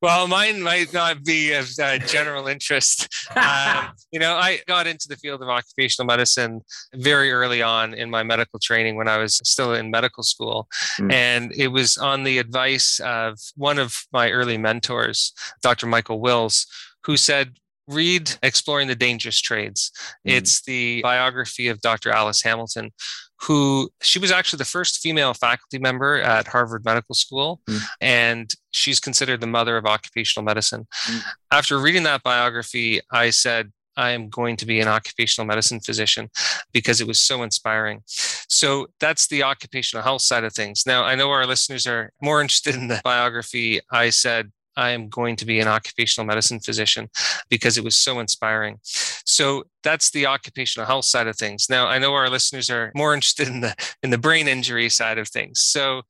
well, 0.00 0.28
mine 0.28 0.62
might 0.62 0.92
not 0.92 1.24
be 1.24 1.52
of 1.52 1.70
uh, 1.82 1.98
general 1.98 2.46
interest. 2.46 3.08
Um, 3.34 3.88
you 4.12 4.20
know, 4.20 4.34
I 4.34 4.60
got 4.66 4.86
into 4.86 5.08
the 5.08 5.16
field 5.16 5.42
of 5.42 5.48
occupational 5.48 6.06
medicine 6.06 6.60
very 6.94 7.32
early 7.32 7.62
on 7.62 7.94
in 7.94 8.10
my 8.10 8.22
medical 8.22 8.58
training 8.58 8.96
when 8.96 9.08
I 9.08 9.18
was 9.18 9.40
still 9.44 9.74
in 9.74 9.90
medical 9.90 10.22
school. 10.22 10.68
Mm. 10.98 11.12
And 11.12 11.52
it 11.56 11.68
was 11.68 11.98
on 11.98 12.22
the 12.22 12.38
advice 12.38 13.00
of 13.00 13.38
one 13.56 13.78
of 13.78 13.94
my 14.12 14.30
early 14.30 14.58
mentors, 14.58 15.32
Dr. 15.62 15.86
Michael 15.86 16.20
Wills, 16.20 16.66
who 17.04 17.16
said, 17.16 17.56
read 17.88 18.30
Exploring 18.42 18.86
the 18.86 18.94
Dangerous 18.94 19.40
Trades. 19.40 19.90
Mm. 20.26 20.32
It's 20.32 20.62
the 20.62 21.00
biography 21.02 21.68
of 21.68 21.80
Dr. 21.80 22.10
Alice 22.10 22.42
Hamilton, 22.42 22.92
who 23.40 23.88
she 24.02 24.18
was 24.18 24.30
actually 24.30 24.58
the 24.58 24.64
first 24.64 24.98
female 24.98 25.34
faculty 25.34 25.78
member 25.78 26.20
at 26.20 26.48
Harvard 26.48 26.84
Medical 26.84 27.14
School, 27.14 27.60
mm. 27.68 27.80
and 28.00 28.52
she's 28.70 29.00
considered 29.00 29.40
the 29.40 29.46
mother 29.46 29.76
of 29.76 29.86
occupational 29.86 30.44
medicine. 30.44 30.86
Mm. 31.06 31.22
After 31.50 31.78
reading 31.78 32.02
that 32.04 32.22
biography, 32.22 33.00
I 33.12 33.30
said, 33.30 33.72
I 33.96 34.10
am 34.10 34.28
going 34.28 34.56
to 34.56 34.66
be 34.66 34.80
an 34.80 34.88
occupational 34.88 35.46
medicine 35.46 35.80
physician 35.80 36.30
because 36.72 37.00
it 37.00 37.06
was 37.06 37.18
so 37.18 37.42
inspiring. 37.42 38.02
So 38.06 38.86
that's 39.00 39.26
the 39.26 39.42
occupational 39.42 40.04
health 40.04 40.22
side 40.22 40.44
of 40.44 40.54
things. 40.54 40.84
Now, 40.86 41.02
I 41.04 41.16
know 41.16 41.30
our 41.30 41.46
listeners 41.46 41.86
are 41.86 42.12
more 42.22 42.40
interested 42.40 42.76
in 42.76 42.86
the 42.86 43.00
biography. 43.02 43.80
I 43.90 44.10
said, 44.10 44.52
I 44.78 44.90
am 44.90 45.08
going 45.08 45.34
to 45.36 45.44
be 45.44 45.58
an 45.58 45.66
occupational 45.68 46.26
medicine 46.26 46.60
physician 46.60 47.10
because 47.50 47.76
it 47.76 47.84
was 47.84 47.96
so 47.96 48.20
inspiring. 48.20 48.78
So 48.82 49.64
that's 49.82 50.10
the 50.10 50.26
occupational 50.26 50.86
health 50.86 51.04
side 51.04 51.26
of 51.26 51.36
things. 51.36 51.66
Now 51.68 51.88
I 51.88 51.98
know 51.98 52.14
our 52.14 52.30
listeners 52.30 52.70
are 52.70 52.92
more 52.94 53.12
interested 53.18 53.48
in 53.48 53.60
the 53.60 53.74
in 54.02 54.10
the 54.10 54.18
brain 54.18 54.46
injury 54.46 54.88
side 54.88 55.18
of 55.18 55.28
things. 55.28 55.60
So 55.60 56.02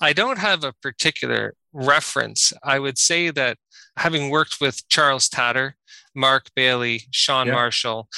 I 0.00 0.12
don't 0.12 0.38
have 0.38 0.64
a 0.64 0.74
particular 0.82 1.54
reference. 1.72 2.52
I 2.62 2.78
would 2.78 2.98
say 2.98 3.30
that 3.30 3.56
having 3.96 4.30
worked 4.30 4.60
with 4.60 4.88
Charles 4.88 5.28
Tator, 5.28 5.72
Mark 6.14 6.46
Bayley, 6.54 7.02
Shawn 7.10 7.46
yeah. 7.46 7.52
Marshall, 7.52 8.08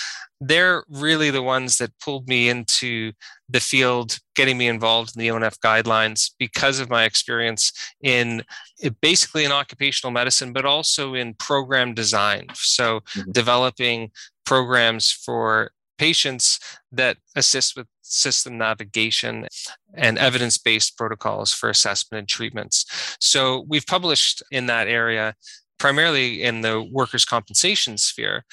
they're 0.40 0.84
really 0.88 1.30
the 1.30 1.42
ones 1.42 1.78
that 1.78 1.98
pulled 2.00 2.28
me 2.28 2.48
into 2.48 3.12
the 3.48 3.60
field, 3.60 4.18
getting 4.34 4.58
me 4.58 4.66
involved 4.66 5.14
in 5.14 5.20
the 5.20 5.28
ONF 5.28 5.58
guidelines 5.58 6.30
because 6.38 6.80
of 6.80 6.90
my 6.90 7.04
experience 7.04 7.72
in 8.02 8.42
basically 9.00 9.44
in 9.44 9.52
occupational 9.52 10.10
medicine, 10.10 10.52
but 10.52 10.64
also 10.64 11.14
in 11.14 11.34
program 11.34 11.94
design. 11.94 12.46
So, 12.54 13.00
mm-hmm. 13.00 13.30
developing 13.30 14.10
programs 14.44 15.12
for 15.12 15.70
patients 15.98 16.58
that 16.90 17.18
assist 17.36 17.76
with 17.76 17.86
system 18.00 18.58
navigation 18.58 19.46
and 19.94 20.18
evidence 20.18 20.58
based 20.58 20.96
protocols 20.96 21.52
for 21.52 21.70
assessment 21.70 22.18
and 22.18 22.28
treatments. 22.28 23.16
So, 23.20 23.64
we've 23.68 23.86
published 23.86 24.42
in 24.50 24.66
that 24.66 24.88
area 24.88 25.34
primarily 25.82 26.44
in 26.44 26.60
the 26.60 26.80
workers' 26.80 27.24
compensation 27.24 27.98
sphere. 27.98 28.44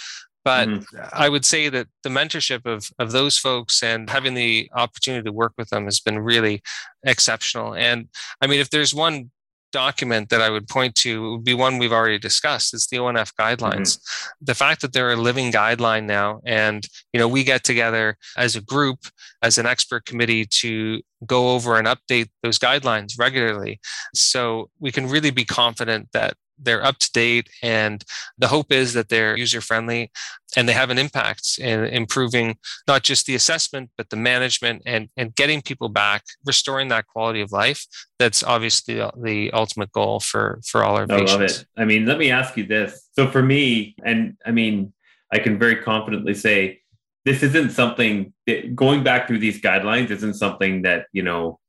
But 0.44 0.68
mm-hmm. 0.68 0.98
I 1.14 1.30
would 1.30 1.46
say 1.46 1.70
that 1.70 1.86
the 2.02 2.10
mentorship 2.10 2.66
of, 2.66 2.90
of 2.98 3.12
those 3.12 3.38
folks 3.38 3.84
and 3.84 4.10
having 4.10 4.34
the 4.34 4.68
opportunity 4.74 5.24
to 5.26 5.32
work 5.32 5.54
with 5.56 5.70
them 5.70 5.86
has 5.86 6.00
been 6.00 6.18
really 6.18 6.64
exceptional. 7.06 7.76
And 7.76 8.08
I 8.42 8.48
mean, 8.48 8.60
if 8.60 8.72
there's 8.72 8.96
one 8.96 9.30
document 9.72 10.30
that 10.30 10.42
I 10.42 10.50
would 10.50 10.68
point 10.68 10.96
to 10.96 11.24
it 11.24 11.30
would 11.30 11.44
be 11.44 11.54
one 11.54 11.78
we've 11.78 11.94
already 11.94 12.18
discussed. 12.18 12.74
It's 12.74 12.88
the 12.88 12.98
ONF 12.98 13.34
guidelines. 13.40 13.92
Mm-hmm. 13.98 14.46
The 14.46 14.56
fact 14.56 14.82
that 14.82 14.92
they're 14.92 15.12
a 15.12 15.16
living 15.16 15.52
guideline 15.52 16.06
now, 16.06 16.42
and 16.48 16.88
you 17.14 17.20
know, 17.20 17.28
we 17.28 17.44
get 17.44 17.64
together 17.64 18.18
as 18.36 18.56
a 18.56 18.62
group, 18.62 19.02
as 19.44 19.60
an 19.60 19.68
expert 19.68 20.06
committee 20.06 20.46
to 20.62 21.04
go 21.28 21.52
over 21.52 21.78
and 21.78 21.88
update 21.88 22.30
those 22.42 22.58
guidelines 22.58 23.20
regularly. 23.20 23.80
So 24.16 24.72
we 24.80 24.92
can 24.92 25.08
really 25.08 25.30
be 25.30 25.46
confident 25.46 26.10
that 26.14 26.34
they're 26.62 26.84
up 26.84 26.98
to 27.00 27.12
date 27.12 27.50
and 27.64 28.04
the 28.38 28.48
hope 28.48 28.72
is 28.72 28.94
that 28.94 29.10
they're 29.10 29.38
user 29.38 29.62
friendly 29.62 30.12
and 30.56 30.68
they 30.68 30.74
have 30.74 30.90
an 30.90 30.98
impact 30.98 31.60
in 31.60 31.86
improving 31.86 32.58
not 32.88 33.04
just 33.04 33.26
the 33.26 33.36
assessment 33.36 33.90
but 33.98 34.10
the 34.10 34.16
management 34.16 34.82
and, 34.86 35.10
and 35.18 35.36
getting 35.36 35.62
people 35.62 35.90
back 35.90 36.24
restoring 36.46 36.88
that 36.88 37.08
quality 37.08 37.42
of 37.42 37.52
life 37.52 37.86
that's 38.20 38.44
obviously 38.44 38.96
the 38.96 39.50
ultimate 39.54 39.92
goal 39.92 40.20
for 40.20 40.60
for 40.66 40.84
all 40.84 40.96
our 40.96 41.04
I 41.04 41.08
patients. 41.08 41.32
love 41.32 41.42
it. 41.42 41.66
I 41.78 41.86
mean, 41.86 42.06
let 42.06 42.18
me 42.18 42.32
ask 42.32 42.58
you 42.58 42.66
this. 42.66 43.08
So 43.14 43.28
for 43.28 43.42
me, 43.42 43.96
and 44.04 44.38
I 44.46 44.52
mean, 44.52 44.94
I 45.32 45.40
can 45.40 45.58
very 45.58 45.78
confidently 45.78 46.34
say 46.34 46.82
this 47.26 47.44
isn't 47.44 47.72
something 47.72 48.34
that, 48.48 48.76
going 48.76 49.04
back 49.04 49.28
through 49.28 49.40
these 49.40 49.62
guidelines 49.62 50.10
isn't 50.12 50.36
something 50.36 50.84
that, 50.84 51.08
you 51.14 51.24
know, 51.24 51.60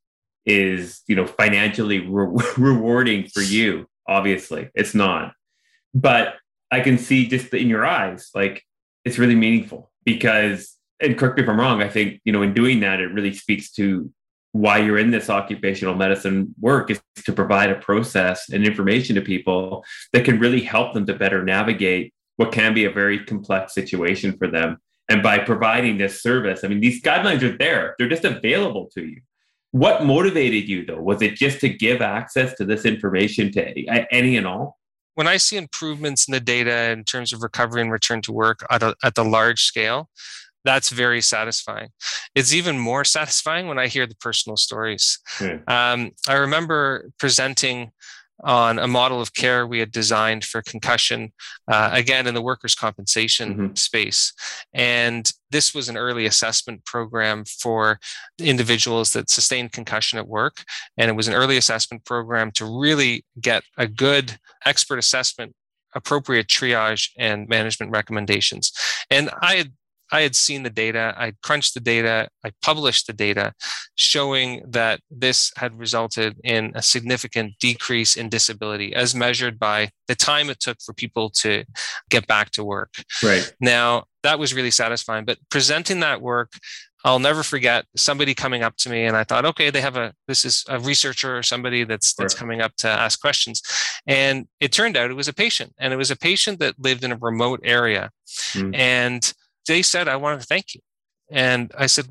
is, 0.47 1.03
you 1.07 1.15
know, 1.15 1.27
financially 1.27 2.01
re- 2.01 2.45
rewarding 2.59 3.29
for 3.29 3.43
you 3.43 3.87
obviously 4.11 4.69
it's 4.75 4.95
not. 4.95 5.33
But 5.95 6.35
i 6.71 6.81
can 6.81 6.99
see 6.99 7.27
just 7.27 7.53
in 7.53 7.69
your 7.69 7.85
eyes 7.85 8.31
like 8.35 8.65
it's 9.05 9.19
really 9.19 9.35
meaningful 9.35 9.91
because 10.05 10.77
and 11.01 11.19
correct 11.19 11.37
me 11.37 11.43
if 11.43 11.49
i'm 11.49 11.59
wrong 11.59 11.83
i 11.83 11.89
think 11.89 12.21
you 12.25 12.33
know 12.33 12.43
in 12.43 12.55
doing 12.55 12.81
that 12.81 13.01
it 13.01 13.13
really 13.13 13.33
speaks 13.33 13.71
to 13.73 14.11
why 14.53 14.79
you're 14.79 14.99
in 14.99 15.11
this 15.11 15.31
occupational 15.31 15.95
medicine 15.95 16.55
work 16.61 16.91
is 16.91 17.01
to 17.25 17.33
provide 17.33 17.71
a 17.71 17.77
process 17.77 18.49
and 18.49 18.67
information 18.67 19.15
to 19.15 19.21
people 19.21 19.85
that 20.13 20.25
can 20.25 20.41
really 20.41 20.61
help 20.61 20.93
them 20.93 21.07
to 21.07 21.15
better 21.15 21.45
navigate 21.45 22.13
what 22.37 22.51
can 22.51 22.75
be 22.75 22.85
a 22.85 22.91
very 22.91 23.25
complex 23.25 23.75
situation 23.75 24.37
for 24.37 24.49
them. 24.49 24.79
And 25.09 25.23
by 25.23 25.39
providing 25.39 25.99
this 25.99 26.21
service 26.21 26.65
i 26.65 26.69
mean 26.69 26.81
these 26.81 27.01
guidelines 27.01 27.43
are 27.43 27.57
there. 27.57 27.95
They're 27.97 28.09
just 28.09 28.25
available 28.25 28.91
to 28.95 29.05
you 29.05 29.21
what 29.73 30.05
motivated 30.05 30.69
you 30.69 30.85
though? 30.85 31.01
Was 31.01 31.23
it 31.23 31.35
just 31.35 31.61
to 31.61 31.69
give 31.69 32.01
access 32.01 32.55
to 32.55 32.65
this 32.65 32.85
information 32.85 33.53
to 33.53 33.87
any 34.11 34.37
and 34.37 34.47
all? 34.47 34.79
When 35.15 35.27
I 35.27 35.37
see 35.37 35.57
improvements 35.57 36.27
in 36.27 36.33
the 36.33 36.41
data 36.41 36.91
in 36.91 37.05
terms 37.05 37.33
of 37.33 37.43
recovery 37.43 37.83
and 37.83 37.93
return 37.93 38.23
to 38.23 38.33
work 38.33 38.65
at, 38.71 38.83
a, 38.83 38.95
at 39.05 39.15
the 39.15 39.25
large 39.25 39.63
scale, 39.63 40.09
that's 40.65 40.91
very 40.91 41.21
satisfying. 41.21 41.91
It's 42.35 42.53
even 42.53 42.79
more 42.79 43.05
satisfying 43.17 43.69
when 43.69 43.79
I 43.79 43.87
hear 43.87 44.07
the 44.07 44.17
personal 44.17 44.57
stories. 44.57 45.19
Hmm. 45.27 45.57
Um, 45.69 46.11
I 46.29 46.35
remember 46.35 47.11
presenting 47.19 47.93
on 48.43 48.79
a 48.79 48.87
model 48.87 49.21
of 49.21 49.35
care 49.35 49.67
we 49.67 49.79
had 49.79 49.93
designed 49.93 50.45
for 50.45 50.63
concussion, 50.63 51.33
uh, 51.71 51.91
again 51.93 52.27
in 52.27 52.35
the 52.35 52.43
workers' 52.43 52.75
compensation 52.75 53.55
mm-hmm. 53.55 53.75
space. 53.75 54.33
And 54.73 55.31
this 55.51 55.75
was 55.75 55.89
an 55.89 55.97
early 55.97 56.27
assessment 56.27 56.85
program 56.85 57.45
for 57.45 57.99
individuals 58.39 59.13
that 59.13 59.31
sustained 59.31 59.73
concussion 59.73 60.19
at 60.19 60.29
work. 60.29 60.65
And 60.97 61.11
it 61.11 61.15
was 61.15 61.29
an 61.29 61.35
early 61.35 61.57
assessment 61.57 62.05
program 62.05 62.51
to 62.53 62.65
really 62.65 63.25
get 63.41 63.63
a 63.77 63.87
good 63.87 64.39
expert 64.65 64.99
assessment 64.99 65.55
appropriate 65.95 66.47
triage 66.47 67.11
and 67.19 67.49
management 67.49 67.91
recommendations. 67.91 68.73
And 69.11 69.31
I 69.43 69.57
had 69.57 69.73
I 70.13 70.23
had 70.23 70.35
seen 70.35 70.63
the 70.63 70.71
data, 70.71 71.15
I 71.17 71.35
crunched 71.43 71.75
the 71.75 71.81
data, 71.81 72.29
I 72.45 72.53
published 72.63 73.07
the 73.07 73.13
data 73.13 73.53
showing 73.95 74.63
that 74.69 75.01
this 75.11 75.53
had 75.57 75.79
resulted 75.79 76.39
in 76.45 76.73
a 76.75 76.83
significant 76.83 77.55
decrease 77.61 78.17
in 78.17 78.29
disability 78.29 78.95
as 78.95 79.15
measured 79.15 79.59
by 79.59 79.91
the 80.09 80.15
time 80.15 80.51
it 80.51 80.61
took 80.61 80.81
for 80.81 80.93
people 80.93 81.31
to 81.31 81.65
get 82.11 82.27
back 82.27 82.51
to 82.53 82.65
work. 82.65 82.95
Right. 83.23 83.53
Now, 83.61 84.05
that 84.23 84.39
was 84.39 84.53
really 84.53 84.71
satisfying, 84.71 85.25
but 85.25 85.39
presenting 85.51 86.01
that 86.01 86.21
work 86.21 86.53
I'll 87.05 87.19
never 87.19 87.43
forget 87.43 87.87
somebody 87.97 88.35
coming 88.35 88.63
up 88.63 88.77
to 88.79 88.91
me 88.91 89.05
and 89.05 89.17
I 89.17 89.25
thought, 89.25 89.45
okay, 89.47 89.71
they 89.71 89.81
have 89.81 89.97
a 89.97 90.13
this 90.29 90.45
is 90.45 90.65
a 90.69 90.79
researcher 90.79 91.37
or 91.37 91.43
somebody 91.43 91.85
that's 91.85 92.15
that's 92.15 92.35
coming 92.35 92.61
up 92.61 92.77
to 92.77 92.89
ask 92.89 93.21
questions. 93.21 93.63
And 94.07 94.47
it 94.61 94.73
turned 94.73 94.97
out 94.97 95.11
it 95.11 95.15
was 95.15 95.29
a 95.29 95.33
patient. 95.33 95.75
And 95.79 95.93
it 95.93 95.97
was 95.97 96.11
a 96.11 96.17
patient 96.17 96.61
that 96.61 96.75
lived 96.79 97.05
in 97.05 97.13
a 97.13 97.17
remote 97.17 97.61
area. 97.65 98.11
Mm. 98.53 98.77
And 98.77 99.33
they 99.67 99.83
said, 99.83 100.09
I 100.09 100.17
want 100.17 100.41
to 100.41 100.47
thank 100.47 100.75
you. 100.75 100.81
And 101.31 101.73
I 101.77 101.87
said, 101.87 102.07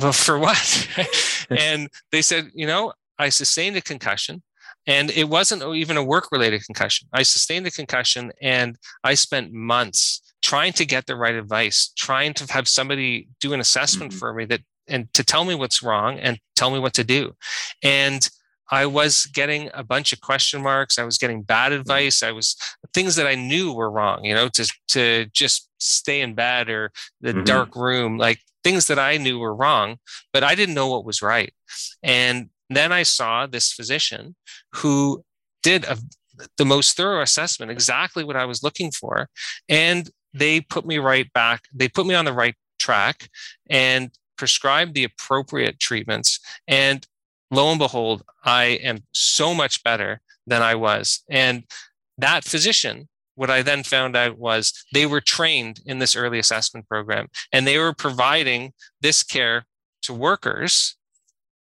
well, 0.00 0.12
for 0.12 0.38
what? 0.38 0.88
and 1.50 1.88
they 2.12 2.22
said, 2.22 2.50
you 2.54 2.66
know, 2.66 2.92
I 3.18 3.28
sustained 3.28 3.76
a 3.76 3.82
concussion 3.82 4.42
and 4.86 5.10
it 5.10 5.28
wasn't 5.28 5.62
even 5.74 5.96
a 5.96 6.04
work 6.04 6.28
related 6.32 6.64
concussion. 6.64 7.08
I 7.12 7.22
sustained 7.22 7.66
a 7.66 7.70
concussion 7.70 8.32
and 8.40 8.76
I 9.04 9.14
spent 9.14 9.52
months 9.52 10.22
trying 10.42 10.72
to 10.74 10.86
get 10.86 11.06
the 11.06 11.16
right 11.16 11.34
advice, 11.34 11.92
trying 11.96 12.32
to 12.34 12.52
have 12.52 12.66
somebody 12.66 13.28
do 13.40 13.52
an 13.52 13.60
assessment 13.60 14.12
mm-hmm. 14.12 14.18
for 14.18 14.32
me 14.32 14.46
that 14.46 14.60
and 14.88 15.12
to 15.14 15.22
tell 15.22 15.44
me 15.44 15.54
what's 15.54 15.82
wrong 15.82 16.18
and 16.18 16.38
tell 16.56 16.70
me 16.70 16.78
what 16.78 16.94
to 16.94 17.04
do. 17.04 17.32
And 17.82 18.28
I 18.70 18.86
was 18.86 19.26
getting 19.26 19.70
a 19.74 19.82
bunch 19.82 20.12
of 20.12 20.20
question 20.20 20.62
marks. 20.62 20.98
I 20.98 21.04
was 21.04 21.18
getting 21.18 21.42
bad 21.42 21.72
mm-hmm. 21.72 21.80
advice. 21.80 22.22
I 22.22 22.32
was 22.32 22.56
things 22.92 23.16
that 23.16 23.26
I 23.26 23.34
knew 23.34 23.72
were 23.72 23.90
wrong, 23.90 24.24
you 24.24 24.34
know, 24.34 24.48
to 24.48 24.72
to 24.88 25.26
just 25.32 25.68
stay 25.78 26.20
in 26.20 26.34
bed 26.34 26.68
or 26.68 26.92
the 27.20 27.32
mm-hmm. 27.32 27.44
dark 27.44 27.74
room, 27.74 28.18
like 28.18 28.40
things 28.62 28.86
that 28.86 28.98
I 28.98 29.16
knew 29.16 29.38
were 29.38 29.54
wrong, 29.54 29.96
but 30.32 30.44
I 30.44 30.54
didn't 30.54 30.74
know 30.74 30.88
what 30.88 31.04
was 31.04 31.22
right. 31.22 31.52
And 32.02 32.50
then 32.68 32.92
I 32.92 33.02
saw 33.02 33.46
this 33.46 33.72
physician 33.72 34.36
who 34.76 35.24
did 35.62 35.84
a, 35.84 35.98
the 36.56 36.64
most 36.64 36.96
thorough 36.96 37.22
assessment, 37.22 37.70
exactly 37.70 38.24
what 38.24 38.36
I 38.36 38.44
was 38.44 38.62
looking 38.62 38.90
for. 38.90 39.28
And 39.68 40.10
they 40.32 40.60
put 40.60 40.86
me 40.86 40.98
right 40.98 41.30
back, 41.32 41.62
they 41.74 41.88
put 41.88 42.06
me 42.06 42.14
on 42.14 42.24
the 42.24 42.32
right 42.32 42.54
track 42.78 43.28
and 43.68 44.10
prescribed 44.36 44.94
the 44.94 45.04
appropriate 45.04 45.78
treatments. 45.80 46.40
And 46.66 47.06
lo 47.50 47.70
and 47.70 47.78
behold, 47.78 48.22
I 48.44 48.64
am 48.64 49.04
so 49.12 49.54
much 49.54 49.82
better 49.82 50.20
than 50.46 50.62
I 50.62 50.74
was. 50.74 51.22
And 51.28 51.64
that 52.18 52.44
physician, 52.44 53.08
what 53.34 53.50
I 53.50 53.62
then 53.62 53.82
found 53.82 54.16
out 54.16 54.38
was 54.38 54.84
they 54.92 55.06
were 55.06 55.20
trained 55.20 55.80
in 55.86 55.98
this 55.98 56.14
early 56.14 56.38
assessment 56.38 56.88
program 56.88 57.28
and 57.52 57.66
they 57.66 57.78
were 57.78 57.94
providing 57.94 58.72
this 59.00 59.22
care 59.22 59.64
to 60.02 60.14
workers 60.14 60.96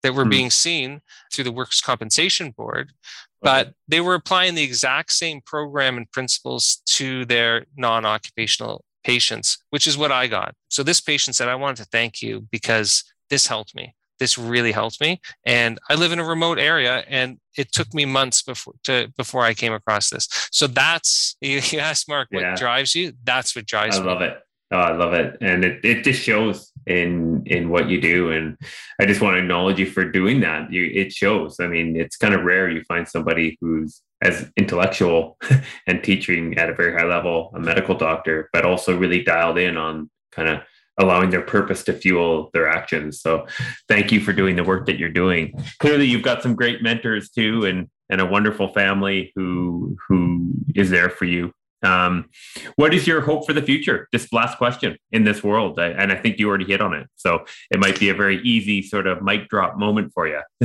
that 0.03 0.13
were 0.13 0.23
mm-hmm. 0.23 0.29
being 0.29 0.49
seen 0.49 1.01
through 1.33 1.43
the 1.43 1.51
Workers' 1.51 1.81
Compensation 1.81 2.51
Board, 2.51 2.93
but 3.41 3.73
they 3.87 3.99
were 3.99 4.13
applying 4.13 4.53
the 4.53 4.63
exact 4.63 5.11
same 5.11 5.41
program 5.45 5.97
and 5.97 6.11
principles 6.11 6.81
to 6.85 7.25
their 7.25 7.65
non 7.75 8.05
occupational 8.05 8.83
patients, 9.03 9.57
which 9.71 9.87
is 9.87 9.97
what 9.97 10.11
I 10.11 10.27
got. 10.27 10.53
So 10.69 10.83
this 10.83 11.01
patient 11.01 11.35
said, 11.35 11.47
I 11.47 11.55
wanted 11.55 11.77
to 11.77 11.85
thank 11.85 12.21
you 12.21 12.47
because 12.51 13.03
this 13.29 13.47
helped 13.47 13.73
me 13.75 13.94
this 14.19 14.37
really 14.37 14.71
helped 14.71 14.99
me 15.01 15.19
and 15.45 15.79
i 15.89 15.95
live 15.95 16.11
in 16.11 16.19
a 16.19 16.23
remote 16.23 16.59
area 16.59 17.03
and 17.07 17.37
it 17.57 17.71
took 17.71 17.93
me 17.93 18.05
months 18.05 18.41
before 18.41 18.73
to 18.83 19.11
before 19.17 19.43
i 19.43 19.53
came 19.53 19.73
across 19.73 20.09
this 20.09 20.27
so 20.51 20.67
that's 20.67 21.35
you, 21.41 21.59
you 21.71 21.79
ask 21.79 22.07
mark 22.07 22.27
what 22.31 22.41
yeah. 22.41 22.55
drives 22.55 22.95
you 22.95 23.13
that's 23.23 23.55
what 23.55 23.65
drives 23.65 23.97
i 23.97 24.01
me. 24.01 24.07
love 24.07 24.21
it 24.21 24.39
Oh, 24.71 24.77
I 24.77 24.93
love 24.93 25.13
it. 25.13 25.37
And 25.41 25.63
it, 25.63 25.85
it 25.85 26.03
just 26.03 26.23
shows 26.23 26.71
in 26.87 27.43
in 27.45 27.69
what 27.69 27.87
you 27.87 28.01
do. 28.01 28.31
And 28.31 28.57
I 28.99 29.05
just 29.05 29.21
want 29.21 29.35
to 29.35 29.39
acknowledge 29.39 29.79
you 29.79 29.85
for 29.85 30.03
doing 30.03 30.39
that. 30.41 30.71
You 30.71 30.89
it 30.91 31.13
shows. 31.13 31.59
I 31.59 31.67
mean, 31.67 31.95
it's 31.95 32.17
kind 32.17 32.33
of 32.33 32.43
rare 32.43 32.69
you 32.69 32.83
find 32.83 33.07
somebody 33.07 33.57
who's 33.61 34.01
as 34.21 34.51
intellectual 34.57 35.37
and 35.87 36.03
teaching 36.03 36.57
at 36.57 36.69
a 36.69 36.73
very 36.73 36.93
high 36.93 37.05
level, 37.05 37.51
a 37.55 37.59
medical 37.59 37.95
doctor, 37.95 38.49
but 38.53 38.65
also 38.65 38.97
really 38.97 39.23
dialed 39.23 39.59
in 39.59 39.77
on 39.77 40.09
kind 40.31 40.49
of 40.49 40.61
allowing 40.97 41.29
their 41.29 41.41
purpose 41.41 41.83
to 41.83 41.93
fuel 41.93 42.49
their 42.53 42.67
actions. 42.67 43.21
So 43.21 43.47
thank 43.87 44.11
you 44.11 44.19
for 44.19 44.33
doing 44.33 44.55
the 44.55 44.63
work 44.63 44.85
that 44.85 44.97
you're 44.97 45.09
doing. 45.09 45.53
Clearly 45.79 46.05
you've 46.05 46.23
got 46.23 46.41
some 46.41 46.55
great 46.55 46.81
mentors 46.81 47.29
too 47.29 47.65
and 47.65 47.89
and 48.09 48.21
a 48.21 48.25
wonderful 48.25 48.67
family 48.67 49.31
who 49.35 49.97
who 50.07 50.51
is 50.75 50.91
there 50.91 51.09
for 51.09 51.25
you 51.25 51.51
um, 51.85 52.29
what 52.75 52.93
is 52.93 53.07
your 53.07 53.21
hope 53.21 53.45
for 53.45 53.53
the 53.53 53.61
future? 53.61 54.07
This 54.11 54.31
last 54.33 54.57
question 54.57 54.97
in 55.11 55.23
this 55.23 55.43
world, 55.43 55.79
I, 55.79 55.87
and 55.89 56.11
I 56.11 56.15
think 56.15 56.39
you 56.39 56.49
already 56.49 56.65
hit 56.65 56.81
on 56.81 56.93
it. 56.93 57.07
So 57.15 57.45
it 57.69 57.79
might 57.79 57.99
be 57.99 58.09
a 58.09 58.13
very 58.13 58.41
easy 58.41 58.81
sort 58.81 59.07
of 59.07 59.21
mic 59.21 59.47
drop 59.49 59.77
moment 59.77 60.11
for 60.13 60.27
you. 60.27 60.41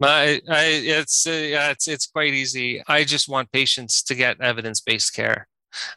My, 0.00 0.40
I, 0.48 0.66
it's 0.66 1.26
uh, 1.26 1.70
it's 1.70 1.88
it's 1.88 2.06
quite 2.06 2.34
easy. 2.34 2.82
I 2.86 3.04
just 3.04 3.28
want 3.28 3.52
patients 3.52 4.02
to 4.04 4.14
get 4.14 4.40
evidence 4.40 4.80
based 4.80 5.14
care. 5.14 5.48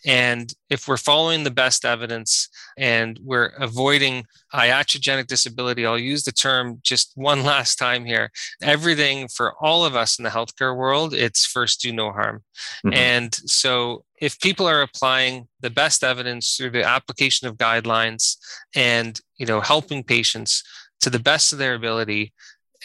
And 0.05 0.53
if 0.69 0.87
we're 0.87 0.97
following 0.97 1.43
the 1.43 1.51
best 1.51 1.85
evidence 1.85 2.49
and 2.77 3.19
we're 3.23 3.47
avoiding 3.59 4.25
iatrogenic 4.53 5.27
disability, 5.27 5.85
I'll 5.85 5.99
use 5.99 6.23
the 6.23 6.31
term 6.31 6.79
just 6.83 7.11
one 7.15 7.43
last 7.53 7.77
time 7.77 8.05
here. 8.05 8.31
Everything 8.61 9.27
for 9.27 9.53
all 9.59 9.85
of 9.85 9.95
us 9.95 10.17
in 10.17 10.23
the 10.23 10.29
healthcare 10.29 10.75
world, 10.75 11.13
it's 11.13 11.45
first 11.45 11.81
do 11.81 11.91
no 11.91 12.11
harm. 12.11 12.43
Mm-hmm. 12.85 12.93
And 12.93 13.33
so 13.33 14.03
if 14.21 14.39
people 14.39 14.67
are 14.67 14.81
applying 14.81 15.47
the 15.59 15.69
best 15.69 16.03
evidence 16.03 16.55
through 16.55 16.71
the 16.71 16.83
application 16.83 17.47
of 17.47 17.57
guidelines 17.57 18.37
and 18.75 19.19
you 19.37 19.45
know 19.45 19.61
helping 19.61 20.03
patients 20.03 20.63
to 21.01 21.09
the 21.09 21.19
best 21.19 21.51
of 21.51 21.59
their 21.59 21.75
ability 21.75 22.33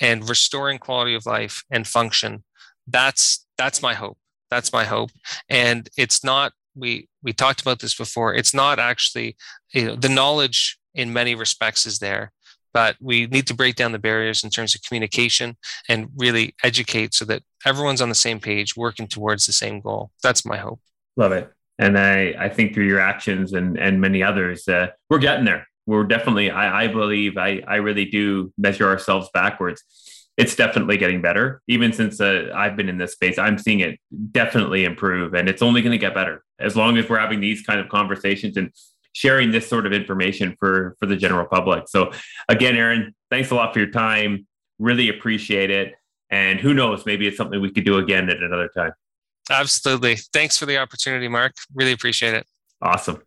and 0.00 0.28
restoring 0.28 0.78
quality 0.78 1.14
of 1.14 1.26
life 1.26 1.62
and 1.70 1.86
function, 1.86 2.42
that's 2.86 3.46
that's 3.56 3.82
my 3.82 3.94
hope 3.94 4.18
that's 4.50 4.72
my 4.72 4.84
hope 4.84 5.10
and 5.48 5.88
it's 5.96 6.24
not 6.24 6.52
we 6.80 7.08
we 7.22 7.32
talked 7.32 7.60
about 7.60 7.80
this 7.80 7.94
before. 7.94 8.34
It's 8.34 8.54
not 8.54 8.78
actually 8.78 9.36
you 9.72 9.86
know 9.86 9.96
the 9.96 10.08
knowledge 10.08 10.78
in 10.94 11.12
many 11.12 11.34
respects 11.36 11.86
is 11.86 12.00
there 12.00 12.32
but 12.72 12.96
we 13.00 13.26
need 13.26 13.46
to 13.48 13.54
break 13.54 13.76
down 13.76 13.92
the 13.92 13.98
barriers 13.98 14.44
in 14.44 14.50
terms 14.50 14.74
of 14.74 14.82
communication 14.82 15.56
and 15.88 16.08
really 16.16 16.54
educate 16.62 17.14
so 17.14 17.24
that 17.24 17.42
everyone's 17.66 18.00
on 18.00 18.08
the 18.08 18.14
same 18.14 18.40
page 18.40 18.76
working 18.76 19.06
towards 19.06 19.46
the 19.46 19.52
same 19.52 19.80
goal. 19.80 20.10
That's 20.22 20.44
my 20.44 20.56
hope. 20.56 20.80
Love 21.16 21.32
it. 21.32 21.50
And 21.78 21.98
i 21.98 22.34
i 22.38 22.48
think 22.48 22.74
through 22.74 22.86
your 22.86 23.00
actions 23.00 23.52
and 23.54 23.78
and 23.78 24.00
many 24.00 24.22
others 24.22 24.68
uh, 24.68 24.88
we're 25.08 25.18
getting 25.18 25.44
there. 25.44 25.66
We're 25.86 26.04
definitely 26.04 26.50
i 26.50 26.84
i 26.84 26.86
believe 26.88 27.38
i 27.38 27.62
i 27.66 27.76
really 27.76 28.04
do 28.04 28.52
measure 28.58 28.88
ourselves 28.88 29.28
backwards. 29.32 29.82
It's 30.36 30.56
definitely 30.56 30.96
getting 30.96 31.20
better. 31.20 31.60
Even 31.68 31.92
since 31.92 32.18
uh, 32.20 32.50
I've 32.54 32.74
been 32.74 32.88
in 32.88 32.96
this 32.96 33.12
space, 33.12 33.36
I'm 33.36 33.58
seeing 33.58 33.80
it 33.80 33.98
definitely 34.30 34.84
improve, 34.84 35.34
and 35.34 35.48
it's 35.48 35.60
only 35.60 35.82
going 35.82 35.92
to 35.92 35.98
get 35.98 36.14
better 36.14 36.42
as 36.60 36.76
long 36.76 36.96
as 36.98 37.08
we're 37.08 37.18
having 37.18 37.40
these 37.40 37.62
kind 37.62 37.80
of 37.80 37.88
conversations 37.88 38.56
and 38.56 38.72
sharing 39.12 39.50
this 39.50 39.68
sort 39.68 39.86
of 39.86 39.92
information 39.92 40.56
for 40.58 40.96
for 40.98 41.06
the 41.06 41.16
general 41.16 41.46
public. 41.46 41.88
So, 41.88 42.12
again, 42.48 42.76
Aaron, 42.76 43.14
thanks 43.30 43.50
a 43.50 43.54
lot 43.54 43.72
for 43.72 43.80
your 43.80 43.90
time. 43.90 44.46
Really 44.78 45.08
appreciate 45.08 45.70
it. 45.70 45.94
And 46.30 46.60
who 46.60 46.74
knows, 46.74 47.04
maybe 47.06 47.26
it's 47.26 47.36
something 47.36 47.60
we 47.60 47.72
could 47.72 47.84
do 47.84 47.98
again 47.98 48.30
at 48.30 48.42
another 48.42 48.68
time. 48.68 48.92
Absolutely. 49.50 50.16
Thanks 50.32 50.56
for 50.56 50.66
the 50.66 50.78
opportunity, 50.78 51.26
Mark. 51.26 51.54
Really 51.74 51.92
appreciate 51.92 52.34
it. 52.34 52.46
Awesome. 52.80 53.20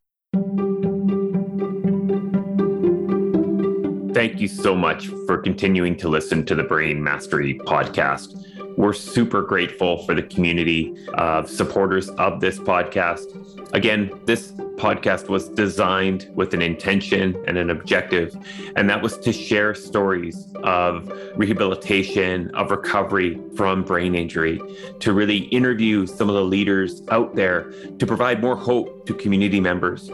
Thank 4.14 4.40
you 4.40 4.48
so 4.48 4.76
much 4.76 5.08
for 5.26 5.38
continuing 5.40 5.98
to 5.98 6.08
listen 6.08 6.46
to 6.46 6.56
the 6.56 6.64
Brain 6.64 7.04
Mastery 7.04 7.56
podcast. 7.56 8.46
We're 8.78 8.94
super 8.94 9.42
grateful 9.42 10.04
for 10.06 10.16
the 10.16 10.24
community 10.24 10.96
of 11.14 11.50
supporters 11.50 12.10
of 12.10 12.40
this 12.40 12.60
podcast. 12.60 13.63
Again, 13.74 14.12
this 14.26 14.52
podcast 14.76 15.30
was 15.30 15.50
designed 15.50 16.30
with 16.36 16.54
an 16.54 16.62
intention 16.62 17.36
and 17.48 17.58
an 17.58 17.72
objective, 17.72 18.36
and 18.76 18.88
that 18.88 19.02
was 19.02 19.18
to 19.20 19.34
share 19.34 19.74
stories 19.74 20.48
of 20.64 21.12
rehabilitation, 21.36 22.54
of 22.54 22.70
recovery 22.70 23.40
from 23.56 23.84
brain 23.84 24.14
injury, 24.14 24.62
to 25.00 25.12
really 25.12 25.38
interview 25.46 26.06
some 26.06 26.30
of 26.30 26.36
the 26.36 26.44
leaders 26.44 27.02
out 27.10 27.36
there 27.36 27.72
to 27.98 28.06
provide 28.06 28.42
more 28.42 28.56
hope 28.56 29.08
to 29.08 29.14
community 29.16 29.60
members. 29.60 30.12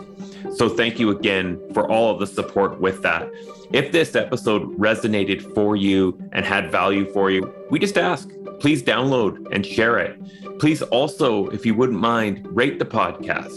So, 0.55 0.69
thank 0.69 0.97
you 0.97 1.09
again 1.09 1.59
for 1.73 1.89
all 1.89 2.13
of 2.13 2.19
the 2.19 2.27
support 2.27 2.79
with 2.79 3.01
that. 3.03 3.29
If 3.73 3.91
this 3.91 4.15
episode 4.15 4.77
resonated 4.77 5.53
for 5.53 5.75
you 5.75 6.17
and 6.31 6.45
had 6.45 6.71
value 6.71 7.11
for 7.11 7.29
you, 7.29 7.53
we 7.69 7.77
just 7.77 7.97
ask 7.97 8.29
please 8.59 8.83
download 8.83 9.47
and 9.53 9.65
share 9.65 9.99
it. 9.99 10.19
Please 10.59 10.81
also, 10.81 11.47
if 11.47 11.65
you 11.65 11.73
wouldn't 11.73 11.99
mind, 11.99 12.45
rate 12.51 12.77
the 12.77 12.85
podcast. 12.85 13.48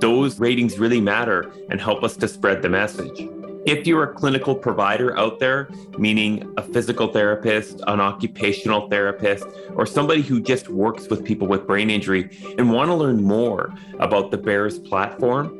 Those 0.00 0.40
ratings 0.40 0.78
really 0.78 1.00
matter 1.00 1.52
and 1.70 1.80
help 1.80 2.02
us 2.02 2.16
to 2.16 2.28
spread 2.28 2.62
the 2.62 2.68
message. 2.68 3.28
If 3.66 3.86
you're 3.86 4.04
a 4.04 4.14
clinical 4.14 4.54
provider 4.54 5.18
out 5.18 5.40
there, 5.40 5.68
meaning 5.98 6.50
a 6.56 6.62
physical 6.62 7.08
therapist, 7.08 7.82
an 7.86 8.00
occupational 8.00 8.88
therapist, 8.88 9.44
or 9.74 9.84
somebody 9.84 10.22
who 10.22 10.40
just 10.40 10.68
works 10.68 11.08
with 11.08 11.24
people 11.24 11.46
with 11.46 11.66
brain 11.66 11.90
injury 11.90 12.30
and 12.56 12.72
want 12.72 12.88
to 12.88 12.94
learn 12.94 13.22
more 13.22 13.74
about 13.98 14.30
the 14.30 14.38
BEARS 14.38 14.78
platform, 14.78 15.58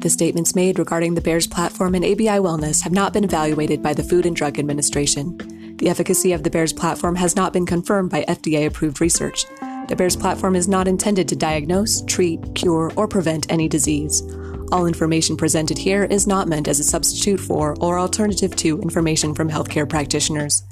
The 0.00 0.10
statements 0.10 0.54
made 0.54 0.78
regarding 0.78 1.14
the 1.14 1.20
BEARS 1.20 1.46
platform 1.46 1.94
and 1.94 2.04
ABI 2.04 2.38
Wellness 2.38 2.82
have 2.82 2.92
not 2.92 3.12
been 3.12 3.24
evaluated 3.24 3.82
by 3.82 3.94
the 3.94 4.02
Food 4.02 4.26
and 4.26 4.36
Drug 4.36 4.58
Administration. 4.58 5.57
The 5.78 5.88
efficacy 5.88 6.32
of 6.32 6.42
the 6.42 6.50
BEARS 6.50 6.72
platform 6.72 7.16
has 7.16 7.34
not 7.34 7.52
been 7.52 7.66
confirmed 7.66 8.10
by 8.10 8.24
FDA 8.28 8.66
approved 8.66 9.00
research. 9.00 9.46
The 9.88 9.96
BEARS 9.96 10.16
platform 10.16 10.54
is 10.54 10.68
not 10.68 10.86
intended 10.86 11.28
to 11.28 11.36
diagnose, 11.36 12.02
treat, 12.04 12.54
cure, 12.54 12.92
or 12.96 13.08
prevent 13.08 13.50
any 13.50 13.68
disease. 13.68 14.22
All 14.70 14.86
information 14.86 15.36
presented 15.36 15.78
here 15.78 16.04
is 16.04 16.26
not 16.26 16.46
meant 16.46 16.68
as 16.68 16.78
a 16.78 16.84
substitute 16.84 17.40
for 17.40 17.74
or 17.80 17.98
alternative 17.98 18.54
to 18.56 18.80
information 18.80 19.34
from 19.34 19.48
healthcare 19.50 19.88
practitioners 19.88 20.62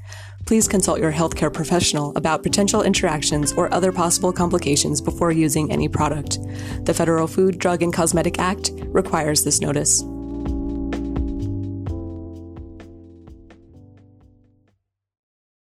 please 0.46 0.68
consult 0.68 1.00
your 1.00 1.12
healthcare 1.12 1.52
professional 1.52 2.16
about 2.16 2.42
potential 2.42 2.82
interactions 2.82 3.52
or 3.52 3.72
other 3.74 3.92
possible 3.92 4.32
complications 4.32 5.00
before 5.00 5.32
using 5.32 5.70
any 5.70 5.88
product. 5.88 6.38
The 6.84 6.94
Federal 6.94 7.26
Food, 7.26 7.58
Drug, 7.58 7.82
and 7.82 7.92
Cosmetic 7.92 8.38
Act 8.38 8.70
requires 8.86 9.42
this 9.44 9.60
notice. 9.60 10.02